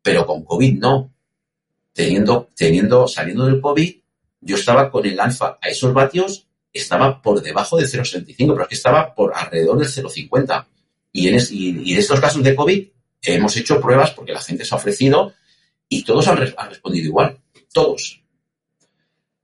Pero 0.00 0.26
con 0.26 0.44
COVID 0.44 0.78
no. 0.78 1.12
Teniendo, 1.92 2.48
teniendo, 2.56 3.06
saliendo 3.06 3.44
del 3.44 3.60
COVID, 3.60 3.94
yo 4.40 4.56
estaba 4.56 4.90
con 4.90 5.04
el 5.06 5.20
alfa 5.20 5.58
a 5.60 5.68
esos 5.68 5.92
vatios, 5.92 6.46
estaba 6.72 7.20
por 7.20 7.42
debajo 7.42 7.76
de 7.76 7.84
0,75, 7.84 8.34
pero 8.36 8.62
es 8.62 8.68
que 8.68 8.74
estaba 8.74 9.14
por 9.14 9.32
alrededor 9.34 9.78
del 9.78 9.88
0,50. 9.88 10.66
Y 11.12 11.28
en, 11.28 11.34
estos 11.98 12.20
casos 12.20 12.42
de 12.42 12.54
COVID 12.54 12.88
hemos 13.22 13.56
hecho 13.56 13.80
pruebas 13.80 14.12
porque 14.12 14.32
la 14.32 14.40
gente 14.40 14.64
se 14.64 14.74
ha 14.74 14.78
ofrecido 14.78 15.34
y 15.88 16.02
todos 16.02 16.26
han 16.28 16.38
respondido 16.38 17.06
igual. 17.06 17.38
Todos. 17.72 18.22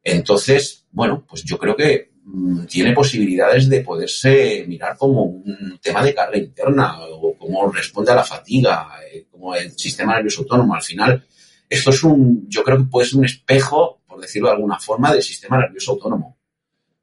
Entonces, 0.02 0.86
bueno, 0.90 1.26
pues 1.28 1.44
yo 1.44 1.58
creo 1.58 1.76
que 1.76 2.07
tiene 2.68 2.92
posibilidades 2.92 3.68
de 3.68 3.80
poderse 3.80 4.64
mirar 4.66 4.96
como 4.96 5.22
un 5.22 5.78
tema 5.82 6.02
de 6.02 6.14
carga 6.14 6.36
interna 6.36 7.00
o 7.00 7.36
cómo 7.38 7.70
responde 7.70 8.12
a 8.12 8.16
la 8.16 8.24
fatiga, 8.24 8.88
eh, 9.12 9.26
como 9.30 9.54
el 9.54 9.72
sistema 9.72 10.14
nervioso 10.14 10.42
autónomo. 10.42 10.74
Al 10.74 10.82
final, 10.82 11.24
esto 11.68 11.90
es 11.90 12.02
un, 12.04 12.46
yo 12.48 12.62
creo 12.62 12.78
que 12.78 12.84
puede 12.84 13.08
ser 13.08 13.18
un 13.18 13.24
espejo, 13.24 14.00
por 14.06 14.20
decirlo 14.20 14.48
de 14.48 14.54
alguna 14.54 14.78
forma, 14.78 15.12
del 15.12 15.22
sistema 15.22 15.58
nervioso 15.58 15.92
autónomo. 15.92 16.36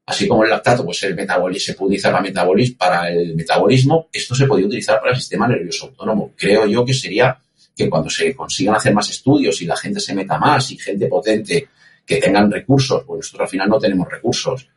Así 0.06 0.28
como 0.28 0.44
el 0.44 0.50
lactato, 0.50 0.84
pues 0.84 1.02
el 1.02 1.16
metabolismo, 1.16 1.66
se 1.66 1.74
puede 1.74 1.88
utilizar 1.88 2.12
para, 2.12 2.32
para 2.78 3.10
el 3.10 3.34
metabolismo, 3.34 4.08
esto 4.12 4.34
se 4.36 4.46
podría 4.46 4.66
utilizar 4.66 5.00
para 5.00 5.10
el 5.12 5.16
sistema 5.16 5.48
nervioso 5.48 5.86
autónomo. 5.86 6.32
Creo 6.36 6.66
yo 6.66 6.84
que 6.84 6.94
sería 6.94 7.36
que 7.74 7.90
cuando 7.90 8.08
se 8.08 8.34
consigan 8.34 8.76
hacer 8.76 8.94
más 8.94 9.10
estudios 9.10 9.60
y 9.60 9.66
la 9.66 9.76
gente 9.76 9.98
se 9.98 10.14
meta 10.14 10.38
más 10.38 10.70
y 10.70 10.78
gente 10.78 11.08
potente 11.08 11.68
que 12.06 12.16
tengan 12.18 12.50
recursos, 12.50 13.02
pues 13.04 13.18
nosotros 13.18 13.42
al 13.42 13.50
final 13.50 13.68
no 13.68 13.78
tenemos 13.80 14.08
recursos, 14.08 14.68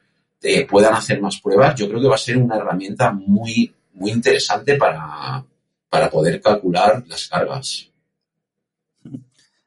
puedan 0.69 0.93
hacer 0.93 1.21
más 1.21 1.39
pruebas, 1.41 1.75
yo 1.75 1.87
creo 1.87 2.01
que 2.01 2.07
va 2.07 2.15
a 2.15 2.19
ser 2.19 2.37
una 2.37 2.55
herramienta 2.55 3.11
muy, 3.11 3.73
muy 3.93 4.11
interesante 4.11 4.75
para, 4.75 5.43
para 5.89 6.09
poder 6.09 6.41
calcular 6.41 7.03
las 7.07 7.27
cargas. 7.27 7.89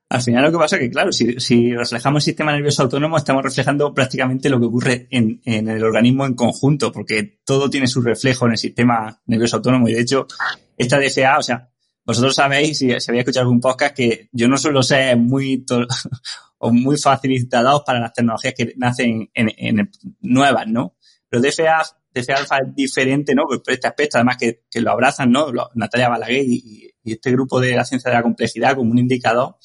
Al 0.09 0.21
final 0.21 0.45
lo 0.45 0.52
que 0.52 0.59
pasa 0.59 0.76
es 0.76 0.83
que, 0.83 0.91
claro, 0.91 1.11
si, 1.11 1.41
si 1.41 1.75
reflejamos 1.75 2.23
el 2.23 2.25
sistema 2.25 2.52
nervioso 2.52 2.83
autónomo, 2.83 3.17
estamos 3.17 3.43
reflejando 3.43 3.95
prácticamente 3.95 4.50
lo 4.50 4.61
que 4.61 4.67
ocurre 4.67 5.07
en, 5.11 5.41
en, 5.47 5.69
el 5.69 5.83
organismo 5.83 6.26
en 6.26 6.35
conjunto, 6.35 6.93
porque 6.93 7.41
todo 7.47 7.71
tiene 7.71 7.87
su 7.87 8.02
reflejo 8.02 8.45
en 8.45 8.52
el 8.52 8.59
sistema 8.59 9.23
nervioso 9.25 9.57
autónomo. 9.57 9.88
Y 9.88 9.95
de 9.95 10.02
hecho, 10.02 10.26
esta 10.76 11.00
DSA, 11.00 11.38
o 11.38 11.43
sea, 11.43 11.71
vosotros 12.05 12.35
sabéis, 12.35 12.79
si, 12.79 12.88
si 13.00 13.11
habéis 13.11 13.23
escuchado 13.23 13.45
algún 13.45 13.61
podcast, 13.61 13.97
que 13.97 14.29
yo 14.33 14.49
no 14.49 14.59
suelo 14.59 14.83
ser 14.83 15.17
muy 15.17 15.64
o 16.64 16.73
muy 16.73 16.97
facilitados 16.97 17.83
para 17.85 17.99
las 17.99 18.12
tecnologías 18.12 18.54
que 18.57 18.73
nacen 18.76 19.28
en, 19.35 19.90
nuevas, 20.21 20.64
¿no? 20.69 20.97
Pero 21.28 21.42
DFA, 21.42 21.83
DFA 22.14 22.35
Alpha 22.35 22.59
es 22.59 22.75
diferente, 22.75 23.35
¿no? 23.35 23.47
Por 23.47 23.61
este 23.66 23.88
aspecto, 23.88 24.19
además 24.19 24.37
que, 24.38 24.81
lo 24.81 24.92
abrazan, 24.92 25.33
¿no? 25.33 25.49
Natalia 25.75 26.09
Balaguer 26.09 26.45
y, 26.47 26.88
este 27.04 27.33
grupo 27.33 27.59
de 27.59 27.75
la 27.75 27.85
ciencia 27.85 28.12
de 28.12 28.16
la 28.16 28.23
complejidad 28.23 28.76
como 28.76 28.92
un 28.92 28.99
indicador 29.00 29.57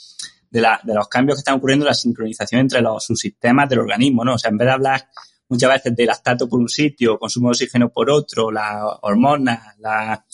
de, 0.50 0.66
de 0.84 0.96
los 0.96 1.08
cambios 1.08 1.38
que 1.38 1.42
están 1.42 1.58
ocurriendo 1.58 1.86
en 1.86 1.90
la 1.90 1.94
sincronización 1.94 2.62
entre 2.62 2.82
los 2.82 3.06
subsistemas 3.06 3.70
del 3.70 3.80
organismo, 3.80 4.26
¿no? 4.26 4.34
O 4.34 4.40
sea, 4.40 4.50
en 4.50 4.58
vez 4.58 4.66
de 4.66 4.72
hablar 4.72 5.08
muchas 5.50 5.70
veces 5.70 5.96
de 5.96 6.04
lactato 6.04 6.50
por 6.50 6.60
un 6.60 6.68
sitio, 6.68 7.20
consumo 7.20 7.50
de 7.50 7.52
oxígeno 7.52 7.90
por 7.90 8.10
otro, 8.10 8.50
las 8.50 8.82
hormonas, 9.04 9.78
la, 9.78 10.26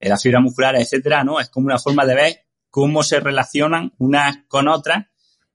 la 0.00 0.16
fibra 0.16 0.40
muscular, 0.40 0.76
etcétera, 0.76 1.24
¿no? 1.24 1.40
Es 1.40 1.50
como 1.50 1.66
una 1.66 1.78
forma 1.78 2.06
de 2.06 2.14
ver 2.14 2.46
cómo 2.70 3.02
se 3.02 3.20
relacionan 3.20 3.92
unas 3.98 4.38
con 4.48 4.66
otras 4.68 5.04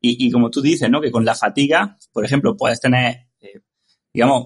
y, 0.01 0.27
y, 0.27 0.31
como 0.31 0.49
tú 0.49 0.61
dices, 0.61 0.89
¿no? 0.89 0.99
Que 0.99 1.11
con 1.11 1.23
la 1.23 1.35
fatiga, 1.35 1.97
por 2.11 2.25
ejemplo, 2.25 2.57
puedes 2.57 2.79
tener 2.81 3.27
eh, 3.39 3.61
digamos, 4.13 4.43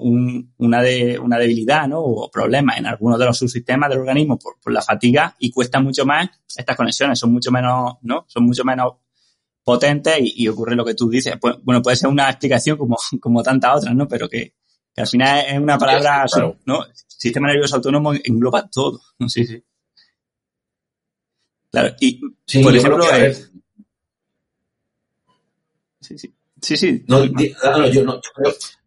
una, 0.57 0.81
de, 0.81 1.17
una 1.17 1.37
debilidad, 1.37 1.87
¿no? 1.87 1.99
O 1.99 2.29
problema 2.29 2.77
en 2.77 2.85
algunos 2.85 3.17
de 3.17 3.25
los 3.25 3.37
subsistemas 3.37 3.89
del 3.89 3.99
organismo 3.99 4.37
por, 4.37 4.59
por 4.61 4.71
la 4.71 4.81
fatiga 4.81 5.35
y 5.39 5.49
cuesta 5.51 5.79
mucho 5.79 6.05
más 6.05 6.29
estas 6.55 6.75
conexiones, 6.75 7.17
son 7.17 7.31
mucho 7.31 7.51
menos, 7.51 7.95
¿no? 8.01 8.25
Son 8.27 8.45
mucho 8.45 8.63
menos 8.63 8.93
potentes 9.63 10.19
y, 10.21 10.47
ocurre 10.47 10.75
lo 10.75 10.85
que 10.85 10.93
tú 10.93 11.09
dices. 11.09 11.35
Pues, 11.41 11.55
bueno, 11.63 11.81
puede 11.81 11.95
ser 11.97 12.09
una 12.09 12.29
explicación 12.29 12.77
como, 12.77 12.95
como 13.19 13.41
tantas 13.41 13.77
otras, 13.77 13.95
¿no? 13.95 14.07
Pero 14.07 14.29
que, 14.29 14.53
al 14.95 15.07
final 15.07 15.45
es 15.45 15.59
una 15.59 15.77
palabra, 15.77 16.25
¿no? 16.65 16.85
Sistema 16.93 17.47
nervioso 17.47 17.75
autónomo 17.75 18.13
engloba 18.13 18.69
todo. 18.69 19.01
Sí, 19.27 19.45
sí. 19.45 19.61
Claro, 21.69 21.93
y 21.99 22.21
por 22.63 22.73
ejemplo, 22.73 23.03
sí, 26.05 26.17
sí. 26.17 26.33
Sí, 26.61 26.77
sí. 26.77 27.03
No, 27.07 27.25
yo, 27.25 28.03
no, 28.03 28.21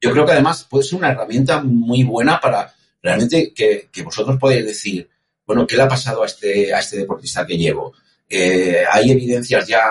yo, 0.00 0.12
creo, 0.12 0.26
que 0.26 0.32
además 0.32 0.66
puede 0.68 0.84
ser 0.84 0.98
una 0.98 1.10
herramienta 1.10 1.62
muy 1.62 2.02
buena 2.02 2.40
para 2.40 2.75
realmente 3.02 3.52
que, 3.54 3.88
que, 3.92 4.02
vosotros 4.02 4.38
podéis 4.38 4.66
decir, 4.66 5.08
bueno, 5.46 5.66
¿qué 5.66 5.76
le 5.76 5.82
ha 5.82 5.88
pasado 5.88 6.22
a 6.22 6.26
este, 6.26 6.72
a 6.72 6.80
este 6.80 6.96
deportista 6.96 7.46
que 7.46 7.58
llevo? 7.58 7.92
Eh, 8.28 8.84
hay 8.90 9.10
evidencias 9.10 9.66
ya, 9.66 9.82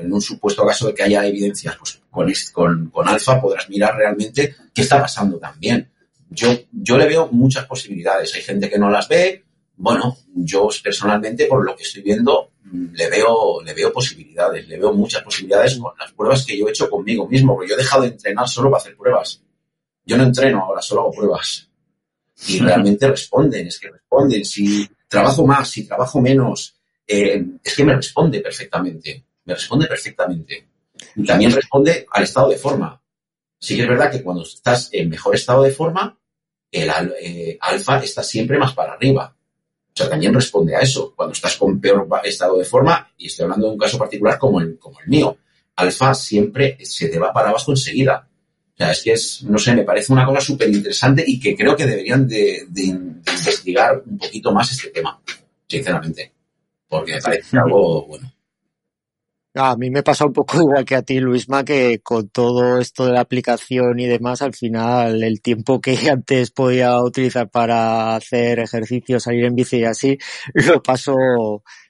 en 0.00 0.12
un 0.12 0.20
supuesto 0.22 0.64
caso 0.64 0.86
de 0.86 0.94
que 0.94 1.02
haya 1.02 1.26
evidencias, 1.26 1.76
pues 1.76 2.00
con, 2.10 2.32
con, 2.52 2.90
con 2.90 3.08
alfa 3.08 3.40
podrás 3.40 3.68
mirar 3.68 3.96
realmente 3.96 4.54
qué 4.72 4.82
está 4.82 5.00
pasando 5.00 5.38
también. 5.38 5.90
Yo, 6.30 6.48
yo 6.70 6.96
le 6.96 7.06
veo 7.06 7.28
muchas 7.30 7.66
posibilidades. 7.66 8.34
Hay 8.34 8.42
gente 8.42 8.70
que 8.70 8.78
no 8.78 8.88
las 8.88 9.08
ve. 9.08 9.44
Bueno, 9.76 10.16
yo 10.34 10.68
personalmente, 10.82 11.46
por 11.46 11.64
lo 11.64 11.76
que 11.76 11.82
estoy 11.82 12.02
viendo, 12.02 12.51
le 12.72 13.10
veo, 13.10 13.62
le 13.62 13.74
veo 13.74 13.92
posibilidades, 13.92 14.66
le 14.66 14.78
veo 14.78 14.92
muchas 14.92 15.22
posibilidades 15.22 15.76
con 15.76 15.92
las 15.98 16.12
pruebas 16.12 16.44
que 16.46 16.56
yo 16.56 16.66
he 16.66 16.70
hecho 16.70 16.88
conmigo 16.88 17.28
mismo, 17.28 17.54
porque 17.54 17.70
yo 17.70 17.74
he 17.74 17.78
dejado 17.78 18.02
de 18.02 18.08
entrenar 18.08 18.48
solo 18.48 18.70
para 18.70 18.80
hacer 18.80 18.96
pruebas. 18.96 19.42
Yo 20.04 20.16
no 20.16 20.24
entreno 20.24 20.60
ahora, 20.60 20.80
solo 20.80 21.02
hago 21.02 21.12
pruebas. 21.12 21.68
Y 22.48 22.58
realmente 22.58 23.08
responden, 23.08 23.66
es 23.66 23.78
que 23.78 23.90
responden. 23.90 24.44
Si 24.44 24.88
trabajo 25.06 25.46
más, 25.46 25.68
si 25.70 25.86
trabajo 25.86 26.20
menos, 26.20 26.74
eh, 27.06 27.44
es 27.62 27.76
que 27.76 27.84
me 27.84 27.94
responde 27.94 28.40
perfectamente. 28.40 29.24
Me 29.44 29.54
responde 29.54 29.86
perfectamente. 29.86 30.68
Y 31.16 31.24
también 31.24 31.52
responde 31.52 32.06
al 32.10 32.22
estado 32.24 32.48
de 32.48 32.56
forma. 32.56 33.00
Sí 33.58 33.76
que 33.76 33.82
es 33.82 33.88
verdad 33.88 34.10
que 34.10 34.22
cuando 34.22 34.42
estás 34.42 34.88
en 34.92 35.08
mejor 35.08 35.34
estado 35.34 35.62
de 35.62 35.70
forma, 35.70 36.18
el 36.70 36.90
eh, 37.20 37.58
alfa 37.60 37.98
está 37.98 38.22
siempre 38.22 38.58
más 38.58 38.74
para 38.74 38.94
arriba. 38.94 39.36
O 39.94 39.96
sea, 39.96 40.08
también 40.08 40.32
responde 40.32 40.74
a 40.74 40.80
eso. 40.80 41.12
Cuando 41.14 41.34
estás 41.34 41.56
con 41.56 41.78
peor 41.80 42.08
estado 42.24 42.56
de 42.58 42.64
forma, 42.64 43.12
y 43.18 43.26
estoy 43.26 43.44
hablando 43.44 43.66
de 43.66 43.72
un 43.72 43.78
caso 43.78 43.98
particular 43.98 44.38
como 44.38 44.60
el, 44.60 44.78
como 44.78 44.98
el 45.00 45.08
mío, 45.08 45.36
alfa 45.76 46.14
siempre 46.14 46.78
se 46.82 47.08
te 47.08 47.18
va 47.18 47.32
para 47.32 47.50
abajo 47.50 47.72
enseguida. 47.72 48.26
O 48.74 48.76
sea, 48.76 48.90
es 48.90 49.02
que 49.02 49.12
es, 49.12 49.42
no 49.42 49.58
sé, 49.58 49.74
me 49.74 49.84
parece 49.84 50.12
una 50.12 50.24
cosa 50.24 50.40
súper 50.40 50.70
interesante 50.70 51.22
y 51.26 51.38
que 51.38 51.54
creo 51.54 51.76
que 51.76 51.86
deberían 51.86 52.26
de, 52.26 52.66
investigar 52.74 54.02
un 54.06 54.16
poquito 54.16 54.50
más 54.50 54.72
este 54.72 54.88
tema, 54.88 55.20
sinceramente. 55.68 56.32
Porque 56.88 57.12
me 57.12 57.20
parece 57.20 57.58
algo 57.58 58.06
bueno. 58.06 58.32
A 59.54 59.76
mí 59.76 59.90
me 59.90 60.02
pasa 60.02 60.24
un 60.24 60.32
poco 60.32 60.56
igual 60.62 60.84
que 60.84 60.94
a 60.94 61.02
ti, 61.02 61.20
Luisma, 61.20 61.64
que 61.64 62.00
con 62.02 62.28
todo 62.30 62.78
esto 62.78 63.04
de 63.04 63.12
la 63.12 63.20
aplicación 63.20 64.00
y 64.00 64.06
demás, 64.06 64.40
al 64.40 64.54
final 64.54 65.22
el 65.22 65.42
tiempo 65.42 65.80
que 65.80 65.94
antes 66.10 66.50
podía 66.50 66.98
utilizar 67.02 67.50
para 67.50 68.16
hacer 68.16 68.60
ejercicio, 68.60 69.20
salir 69.20 69.44
en 69.44 69.54
bici 69.54 69.78
y 69.78 69.84
así, 69.84 70.18
lo 70.54 70.82
paso 70.82 71.14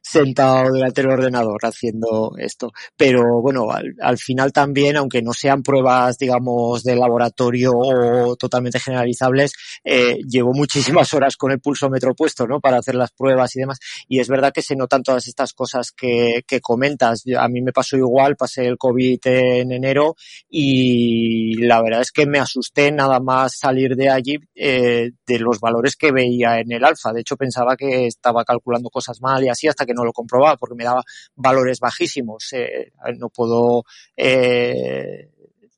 sentado 0.03 0.73
delante 0.73 1.01
del 1.01 1.13
ordenador 1.13 1.61
haciendo 1.63 2.33
esto. 2.39 2.73
Pero 2.97 3.41
bueno, 3.41 3.69
al, 3.71 4.19
final 4.19 4.53
también, 4.53 4.97
aunque 4.97 5.23
no 5.23 5.33
sean 5.33 5.63
pruebas, 5.63 6.19
digamos, 6.19 6.83
de 6.83 6.97
laboratorio 6.97 7.73
o 7.75 8.37
totalmente 8.37 8.81
generalizables, 8.81 9.53
eh, 9.85 10.19
llevo 10.29 10.53
muchísimas 10.53 11.15
horas 11.15 11.37
con 11.37 11.53
el 11.53 11.61
pulsómetro 11.61 12.15
puesto, 12.15 12.47
¿no? 12.47 12.61
Para 12.61 12.79
hacer 12.79 12.97
las 12.97 13.13
pruebas 13.13 13.55
y 13.57 13.61
demás. 13.61 13.79
Y 14.09 14.21
es 14.21 14.29
verdad 14.29 14.53
que 14.53 14.63
se 14.63 14.77
notan 14.77 15.03
todas 15.03 15.27
estas 15.29 15.53
cosas 15.53 15.93
que, 15.93 16.43
que 16.47 16.61
comentas. 16.61 17.23
A 17.39 17.49
mí 17.49 17.63
me 17.63 17.73
pasó 17.73 17.97
igual, 17.97 18.37
pasé 18.37 18.67
el 18.67 18.79
COVID 18.79 19.21
en 19.25 19.73
enero 19.73 20.17
y 20.49 21.55
la 21.59 21.81
verdad 21.81 22.01
es 22.01 22.11
que 22.11 22.27
me 22.27 22.39
asusté 22.39 22.91
nada 22.91 23.21
más 23.21 23.57
salir 23.57 23.95
de 23.97 24.11
allí 24.11 24.39
eh, 24.55 25.13
de 25.27 25.39
los 25.39 25.61
valores 25.61 25.97
que 25.97 26.13
veía 26.13 26.59
en 26.59 26.73
el 26.73 26.85
alfa. 26.85 27.13
De 27.13 27.21
hecho, 27.21 27.37
pensaba 27.37 27.77
que 27.77 28.07
estaba 28.07 28.45
calculando 28.45 28.91
cosas 28.91 29.21
mal 29.21 29.45
y 29.45 29.49
así 29.49 29.69
hasta 29.69 29.87
que 29.87 29.92
no 29.95 30.05
lo 30.05 30.13
comprobaba 30.13 30.57
porque 30.57 30.75
me 30.75 30.85
daba 30.85 31.03
valores 31.35 31.81
bajísimos. 31.81 32.53
Eh, 32.53 32.93
no 33.19 33.29
puedo 33.29 33.85
eh, 34.17 35.29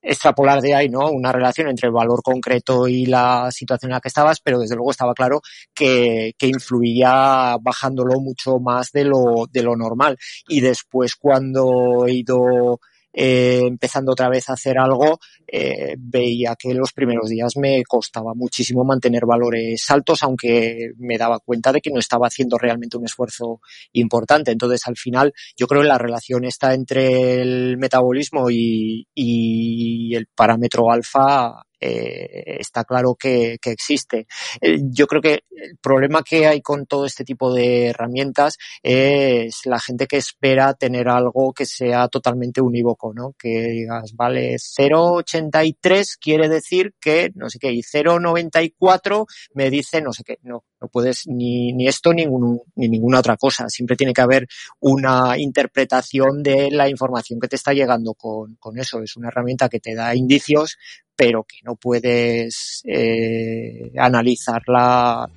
extrapolar 0.04 0.60
de 0.60 0.74
ahí, 0.74 0.88
¿no? 0.88 1.10
Una 1.10 1.32
relación 1.32 1.68
entre 1.68 1.88
el 1.88 1.94
valor 1.94 2.22
concreto 2.22 2.86
y 2.86 3.06
la 3.06 3.50
situación 3.50 3.90
en 3.90 3.94
la 3.94 4.00
que 4.00 4.08
estabas, 4.08 4.40
pero 4.40 4.58
desde 4.58 4.76
luego 4.76 4.90
estaba 4.90 5.14
claro 5.14 5.40
que, 5.72 6.34
que 6.38 6.46
influía 6.46 7.56
bajándolo 7.60 8.20
mucho 8.20 8.58
más 8.58 8.92
de 8.92 9.04
lo, 9.04 9.46
de 9.50 9.62
lo 9.62 9.76
normal. 9.76 10.18
Y 10.48 10.60
después 10.60 11.16
cuando 11.16 12.06
he 12.06 12.12
ido 12.12 12.80
eh, 13.14 13.62
empezando 13.64 14.12
otra 14.12 14.28
vez 14.28 14.48
a 14.50 14.54
hacer 14.54 14.76
algo, 14.76 15.20
eh, 15.46 15.94
veía 15.96 16.56
que 16.58 16.74
los 16.74 16.92
primeros 16.92 17.28
días 17.28 17.56
me 17.56 17.84
costaba 17.84 18.34
muchísimo 18.34 18.84
mantener 18.84 19.24
valores 19.24 19.88
altos, 19.88 20.22
aunque 20.24 20.90
me 20.98 21.16
daba 21.16 21.38
cuenta 21.38 21.72
de 21.72 21.80
que 21.80 21.90
no 21.90 22.00
estaba 22.00 22.26
haciendo 22.26 22.58
realmente 22.58 22.96
un 22.96 23.04
esfuerzo 23.04 23.60
importante. 23.92 24.50
Entonces, 24.50 24.82
al 24.86 24.96
final, 24.96 25.32
yo 25.56 25.68
creo 25.68 25.82
que 25.82 25.88
la 25.88 25.98
relación 25.98 26.44
está 26.44 26.74
entre 26.74 27.40
el 27.40 27.78
metabolismo 27.78 28.50
y, 28.50 29.06
y 29.14 30.14
el 30.16 30.26
parámetro 30.26 30.90
alfa 30.90 31.64
eh, 31.86 32.56
está 32.60 32.84
claro 32.84 33.14
que, 33.14 33.58
existe. 33.62 34.26
Eh, 34.60 34.80
yo 34.84 35.06
creo 35.06 35.20
que 35.20 35.44
el 35.50 35.76
problema 35.76 36.22
que 36.22 36.46
hay 36.46 36.62
con 36.62 36.86
todo 36.86 37.04
este 37.04 37.24
tipo 37.24 37.52
de 37.52 37.88
herramientas 37.88 38.56
es 38.82 39.66
la 39.66 39.78
gente 39.78 40.06
que 40.06 40.16
espera 40.16 40.72
tener 40.74 41.08
algo 41.08 41.52
que 41.52 41.66
sea 41.66 42.08
totalmente 42.08 42.62
unívoco, 42.62 43.12
¿no? 43.12 43.34
Que 43.38 43.48
digas, 43.64 44.14
vale, 44.14 44.56
0,83 44.56 46.16
quiere 46.18 46.48
decir 46.48 46.94
que 46.98 47.30
no 47.34 47.50
sé 47.50 47.58
qué, 47.58 47.72
y 47.72 47.82
0,94 47.82 49.26
me 49.54 49.68
dice 49.68 50.00
no 50.00 50.12
sé 50.12 50.24
qué. 50.24 50.38
No, 50.42 50.64
no 50.84 50.88
puedes 50.88 51.26
ni, 51.26 51.72
ni 51.72 51.88
esto 51.88 52.12
ni, 52.12 52.26
ni 52.26 52.88
ninguna 52.88 53.20
otra 53.20 53.38
cosa. 53.38 53.70
Siempre 53.70 53.96
tiene 53.96 54.12
que 54.12 54.20
haber 54.20 54.46
una 54.80 55.38
interpretación 55.38 56.42
de 56.42 56.70
la 56.70 56.90
información 56.90 57.40
que 57.40 57.48
te 57.48 57.56
está 57.56 57.72
llegando 57.72 58.12
con, 58.12 58.56
con 58.56 58.78
eso. 58.78 59.00
Es 59.02 59.16
una 59.16 59.28
herramienta 59.28 59.70
que 59.70 59.80
te 59.80 59.94
da 59.94 60.14
indicios, 60.14 60.76
pero 61.16 61.44
que 61.44 61.56
no 61.64 61.76
puedes 61.76 62.82
eh, 62.84 63.92
analizarla 63.96 65.30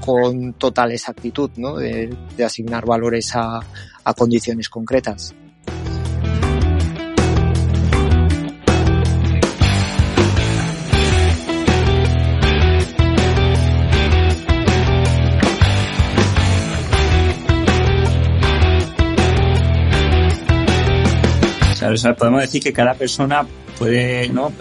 con 0.00 0.54
total 0.54 0.92
exactitud, 0.92 1.50
¿no? 1.56 1.76
De, 1.76 2.16
asignar 2.42 2.86
valores 2.86 3.36
a, 3.36 3.60
a 4.04 4.14
condiciones 4.14 4.70
concretas. 4.70 5.34
Podemos 22.16 22.40
decir 22.40 22.62
que 22.62 22.72
cada 22.72 22.94
persona 22.94 23.46
puede, 23.78 24.28
¿no? 24.28 24.52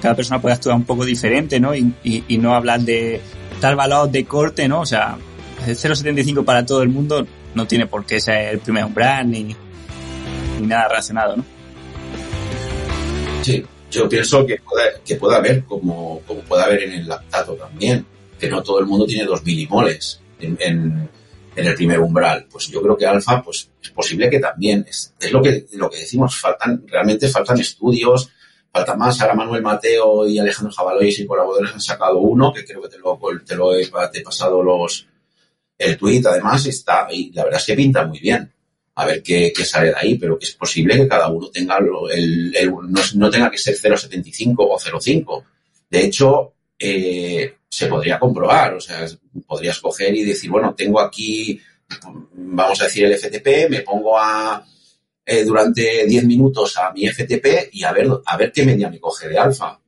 Cada 0.00 0.14
persona 0.14 0.40
puede 0.40 0.54
actuar 0.54 0.76
un 0.76 0.84
poco 0.84 1.04
diferente, 1.04 1.58
¿no? 1.58 1.74
Y, 1.74 1.94
y, 2.02 2.38
no 2.38 2.54
hablar 2.54 2.80
de 2.80 3.20
tal 3.60 3.76
valor 3.76 4.10
de 4.10 4.24
corte, 4.24 4.68
¿no? 4.68 4.80
O 4.80 4.86
sea, 4.86 5.16
el 5.66 5.76
0,75 5.76 6.44
para 6.44 6.64
todo 6.64 6.82
el 6.82 6.88
mundo 6.88 7.26
no 7.54 7.66
tiene 7.66 7.86
por 7.86 8.04
qué 8.04 8.20
ser 8.20 8.54
el 8.54 8.58
primer 8.58 8.84
umbral 8.84 9.30
ni, 9.30 9.56
ni 10.60 10.66
nada 10.66 10.88
relacionado, 10.88 11.36
¿no? 11.36 11.44
Sí, 13.42 13.64
yo 13.90 14.08
pienso 14.08 14.44
que 14.44 14.56
puede, 14.58 14.90
que 15.04 15.16
puede 15.16 15.36
haber, 15.36 15.64
como, 15.64 16.20
como 16.26 16.40
puede 16.40 16.64
haber 16.64 16.82
en 16.82 16.92
el 16.92 17.08
lactato 17.08 17.54
también, 17.54 18.04
que 18.38 18.48
no 18.48 18.62
todo 18.62 18.80
el 18.80 18.86
mundo 18.86 19.06
tiene 19.06 19.24
dos 19.24 19.42
milimoles 19.44 20.20
en, 20.40 20.56
en, 20.60 21.08
en 21.56 21.66
el 21.66 21.74
primer 21.74 21.98
umbral. 22.00 22.46
Pues 22.50 22.68
yo 22.68 22.82
creo 22.82 22.96
que 22.96 23.06
alfa, 23.06 23.42
pues 23.42 23.70
es 23.82 23.90
posible 23.90 24.30
que 24.30 24.38
también. 24.38 24.84
Es, 24.88 25.14
es 25.18 25.32
lo 25.32 25.42
que 25.42 25.66
lo 25.72 25.90
que 25.90 25.98
decimos, 25.98 26.36
faltan, 26.36 26.86
realmente 26.86 27.28
faltan 27.28 27.58
estudios, 27.58 28.30
falta 28.70 28.94
más. 28.94 29.20
Ahora 29.20 29.34
Manuel 29.34 29.62
Mateo 29.62 30.26
y 30.28 30.38
Alejandro 30.38 30.72
Jabalois 30.72 31.18
y 31.18 31.26
colaboradores 31.26 31.72
han 31.72 31.80
sacado 31.80 32.18
uno, 32.18 32.52
que 32.52 32.64
creo 32.64 32.82
que 32.82 32.88
te 32.88 32.98
lo, 32.98 33.18
te 33.44 33.56
lo 33.56 33.74
he, 33.74 33.88
pasado 34.22 34.62
los 34.62 35.06
el 35.78 35.98
tweet, 35.98 36.22
además, 36.24 36.64
está, 36.66 37.06
y 37.10 37.30
la 37.32 37.44
verdad 37.44 37.60
es 37.60 37.66
que 37.66 37.74
pinta 37.74 38.06
muy 38.06 38.18
bien. 38.18 38.50
A 38.94 39.04
ver 39.04 39.22
qué, 39.22 39.52
qué 39.54 39.64
sale 39.64 39.88
de 39.88 39.94
ahí, 39.94 40.16
pero 40.16 40.38
que 40.38 40.46
es 40.46 40.52
posible 40.52 40.96
que 40.96 41.06
cada 41.06 41.28
uno 41.28 41.50
tenga 41.50 41.78
el, 42.14 42.56
el 42.56 42.70
no, 42.70 43.00
no, 43.16 43.30
tenga 43.30 43.50
que 43.50 43.58
ser 43.58 43.76
0,75 43.76 44.54
o 44.58 44.78
0,5. 44.78 45.44
De 45.90 46.04
hecho, 46.04 46.54
eh, 46.78 47.56
se 47.68 47.86
podría 47.86 48.18
comprobar, 48.18 48.74
o 48.74 48.80
sea, 48.80 49.06
podrías 49.46 49.78
coger 49.80 50.14
y 50.14 50.24
decir, 50.24 50.50
bueno, 50.50 50.74
tengo 50.74 51.00
aquí, 51.00 51.60
vamos 52.32 52.80
a 52.80 52.84
decir 52.84 53.04
el 53.04 53.16
FTP, 53.18 53.70
me 53.70 53.82
pongo 53.82 54.18
a 54.18 54.64
eh, 55.24 55.44
durante 55.44 56.06
10 56.06 56.24
minutos 56.24 56.76
a 56.78 56.92
mi 56.92 57.08
FTP 57.08 57.70
y 57.72 57.84
a 57.84 57.92
ver, 57.92 58.08
a 58.24 58.36
ver 58.36 58.52
qué 58.52 58.64
media 58.64 58.88
me 58.88 59.00
coge 59.00 59.28
de 59.28 59.38
alfa. 59.38 59.80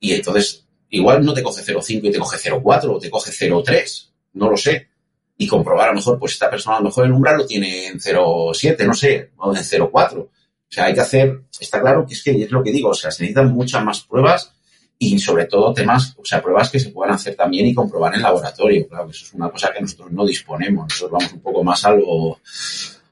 Y 0.00 0.14
entonces, 0.14 0.64
igual 0.90 1.24
no 1.24 1.34
te 1.34 1.42
coge 1.42 1.62
0,5 1.62 2.00
y 2.04 2.10
te 2.12 2.18
coge 2.18 2.38
0,4 2.38 2.88
o 2.88 2.98
te 2.98 3.10
coge 3.10 3.30
0,3, 3.30 4.10
no 4.34 4.50
lo 4.50 4.56
sé. 4.56 4.88
Y 5.36 5.46
comprobar 5.46 5.88
a 5.88 5.92
lo 5.92 5.96
mejor, 5.96 6.18
pues 6.18 6.32
esta 6.32 6.50
persona 6.50 6.76
a 6.76 6.80
lo 6.80 6.86
mejor 6.86 7.04
el 7.04 7.12
umbral 7.12 7.38
lo 7.38 7.46
tiene 7.46 7.86
en 7.86 8.00
0,7, 8.00 8.86
no 8.86 8.94
sé, 8.94 9.30
o 9.36 9.54
en 9.54 9.62
0,4. 9.62 10.18
O 10.18 10.30
sea, 10.68 10.86
hay 10.86 10.94
que 10.94 11.00
hacer, 11.00 11.42
está 11.60 11.80
claro 11.80 12.06
que 12.06 12.14
es 12.14 12.22
que 12.22 12.42
es 12.42 12.50
lo 12.50 12.62
que 12.62 12.72
digo, 12.72 12.90
o 12.90 12.94
sea, 12.94 13.10
se 13.10 13.22
necesitan 13.22 13.52
muchas 13.52 13.84
más 13.84 14.00
pruebas 14.02 14.52
y 15.00 15.18
sobre 15.18 15.46
todo 15.46 15.72
temas, 15.72 16.14
o 16.18 16.24
sea, 16.24 16.42
pruebas 16.42 16.70
que 16.70 16.80
se 16.80 16.90
puedan 16.90 17.14
hacer 17.14 17.36
también 17.36 17.66
y 17.66 17.74
comprobar 17.74 18.14
en 18.14 18.22
laboratorio. 18.22 18.88
Claro, 18.88 19.06
que 19.06 19.12
eso 19.12 19.26
es 19.26 19.34
una 19.34 19.48
cosa 19.48 19.72
que 19.72 19.80
nosotros 19.80 20.10
no 20.10 20.26
disponemos. 20.26 20.86
Nosotros 20.88 21.12
vamos 21.12 21.32
un 21.32 21.40
poco 21.40 21.62
más 21.62 21.84
a 21.84 21.92
lo, 21.92 22.40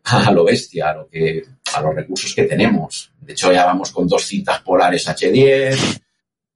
a 0.05 0.33
lo 0.33 0.45
bestia, 0.45 0.91
a 0.91 0.95
lo 0.95 1.09
que, 1.09 1.45
a 1.75 1.81
los 1.81 1.95
recursos 1.95 2.35
que 2.35 2.45
tenemos. 2.45 3.13
De 3.21 3.33
hecho, 3.33 3.53
ya 3.53 3.65
vamos 3.65 3.93
con 3.93 4.09
dos 4.09 4.25
cintas 4.25 4.63
polares 4.63 5.07
H10, 5.07 6.01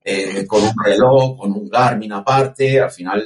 eh, 0.05 0.47
con 0.47 0.63
un 0.65 0.75
reloj, 0.85 1.39
con 1.39 1.53
un 1.53 1.69
Garmin 1.69 2.13
aparte. 2.13 2.81
Al 2.81 2.91
final 2.91 3.25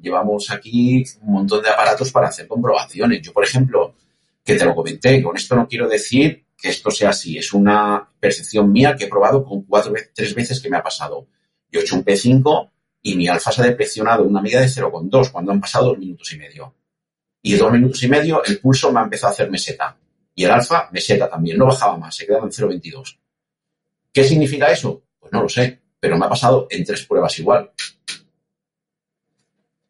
llevamos 0.00 0.50
aquí 0.52 1.04
un 1.22 1.32
montón 1.32 1.62
de 1.62 1.70
aparatos 1.70 2.12
para 2.12 2.28
hacer 2.28 2.46
comprobaciones. 2.46 3.22
Yo, 3.22 3.32
por 3.32 3.42
ejemplo, 3.42 3.94
que 4.44 4.54
te 4.54 4.64
lo 4.64 4.74
comenté, 4.74 5.20
con 5.20 5.36
esto 5.36 5.56
no 5.56 5.66
quiero 5.66 5.88
decir 5.88 6.44
que 6.56 6.68
esto 6.68 6.92
sea 6.92 7.10
así. 7.10 7.38
Es 7.38 7.52
una 7.52 8.08
percepción 8.20 8.70
mía 8.70 8.94
que 8.96 9.04
he 9.04 9.08
probado 9.08 9.44
con 9.44 9.62
cuatro, 9.62 9.92
tres 10.14 10.34
veces 10.34 10.60
que 10.60 10.70
me 10.70 10.76
ha 10.76 10.82
pasado. 10.82 11.26
Yo 11.70 11.80
hecho 11.80 11.96
un 11.96 12.04
P5 12.04 12.70
y 13.02 13.16
mi 13.16 13.28
alfa 13.28 13.52
se 13.52 13.62
ha 13.62 13.64
depresionado 13.64 14.24
una 14.24 14.42
medida 14.42 14.60
de 14.60 14.66
0,2 14.66 15.30
cuando 15.30 15.52
han 15.52 15.60
pasado 15.60 15.86
dos 15.86 15.98
minutos 15.98 16.32
y 16.32 16.38
medio. 16.38 16.74
Y 17.42 17.54
dos 17.54 17.72
minutos 17.72 18.02
y 18.02 18.08
medio 18.08 18.44
el 18.44 18.58
pulso 18.58 18.92
me 18.92 19.00
ha 19.00 19.04
empezado 19.04 19.30
a 19.30 19.34
hacer 19.34 19.50
meseta. 19.50 19.96
Y 20.34 20.44
el 20.44 20.50
alfa, 20.50 20.88
meseta 20.92 21.28
también, 21.28 21.58
no 21.58 21.66
bajaba 21.66 21.96
más, 21.96 22.14
se 22.14 22.26
quedaba 22.26 22.44
en 22.44 22.50
0,22. 22.50 23.18
¿Qué 24.12 24.24
significa 24.24 24.70
eso? 24.70 25.02
Pues 25.18 25.32
no 25.32 25.42
lo 25.42 25.48
sé, 25.48 25.80
pero 25.98 26.18
me 26.18 26.26
ha 26.26 26.28
pasado 26.28 26.66
en 26.70 26.84
tres 26.84 27.04
pruebas 27.06 27.38
igual. 27.38 27.70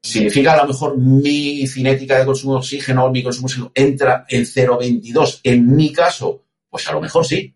¿Significa 0.03 0.55
a 0.55 0.63
lo 0.63 0.69
mejor 0.69 0.97
mi 0.97 1.67
cinética 1.67 2.19
de 2.19 2.25
consumo 2.25 2.55
de 2.55 2.59
oxígeno 2.61 3.11
mi 3.11 3.23
consumo 3.23 3.49
de 3.49 3.53
oxígeno 3.53 3.73
entra 3.75 4.25
en 4.29 4.43
0,22? 4.43 5.41
En 5.45 5.77
mi 5.77 5.93
caso, 5.93 6.43
pues 6.69 6.89
a 6.89 6.93
lo 6.93 7.01
mejor 7.01 7.25
sí. 7.25 7.55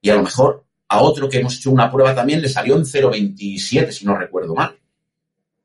Y 0.00 0.10
a 0.10 0.14
lo 0.14 0.22
mejor 0.22 0.61
a 0.92 1.00
otro 1.00 1.26
que 1.26 1.38
hemos 1.38 1.56
hecho 1.56 1.70
una 1.70 1.90
prueba 1.90 2.14
también 2.14 2.42
le 2.42 2.50
salió 2.50 2.76
en 2.76 2.82
0,27, 2.82 3.90
si 3.90 4.04
no 4.04 4.14
recuerdo 4.14 4.54
mal. 4.54 4.78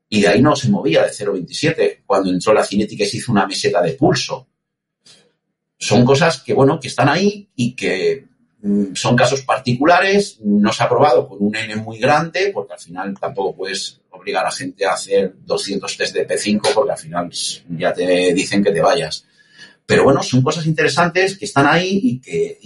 Y 0.08 0.22
de 0.22 0.30
ahí 0.30 0.42
no 0.42 0.56
se 0.56 0.70
movía 0.70 1.04
de 1.04 1.10
0,27 1.10 2.04
cuando 2.06 2.30
entró 2.30 2.54
la 2.54 2.64
cinética 2.64 3.04
y 3.04 3.08
se 3.08 3.18
hizo 3.18 3.34
una 3.34 3.46
meseta 3.46 3.82
de 3.82 3.92
pulso. 3.92 4.48
Son 5.78 6.06
cosas 6.06 6.42
que, 6.42 6.54
bueno, 6.54 6.80
que 6.80 6.88
están 6.88 7.10
ahí 7.10 7.50
y 7.58 7.76
que 7.76 8.26
mm, 8.62 8.96
son 8.96 9.18
casos 9.18 9.42
particulares, 9.42 10.40
no 10.42 10.72
se 10.72 10.84
ha 10.84 10.90
probado 10.90 11.28
con 11.28 11.40
un 11.42 11.54
N 11.54 11.76
muy 11.76 12.00
grande, 12.00 12.52
porque 12.54 12.74
al 12.74 12.80
final 12.80 13.14
tampoco 13.20 13.54
puedes 13.54 14.00
obligar 14.12 14.46
a 14.46 14.52
gente 14.52 14.86
a 14.86 14.94
hacer 14.94 15.36
200 15.46 15.98
test 15.98 16.16
de 16.16 16.26
P5, 16.26 16.74
porque 16.74 16.92
al 16.92 16.98
final 16.98 17.30
ya 17.78 17.94
te 17.94 18.34
dicen 18.34 18.64
que 18.64 18.72
te 18.72 18.82
vayas. 18.82 19.26
Pero 19.86 20.06
bueno, 20.06 20.24
son 20.24 20.42
cosas 20.42 20.66
interesantes 20.66 21.38
que 21.38 21.46
están 21.46 21.68
ahí 21.68 22.00
y 22.02 22.20
que, 22.22 22.60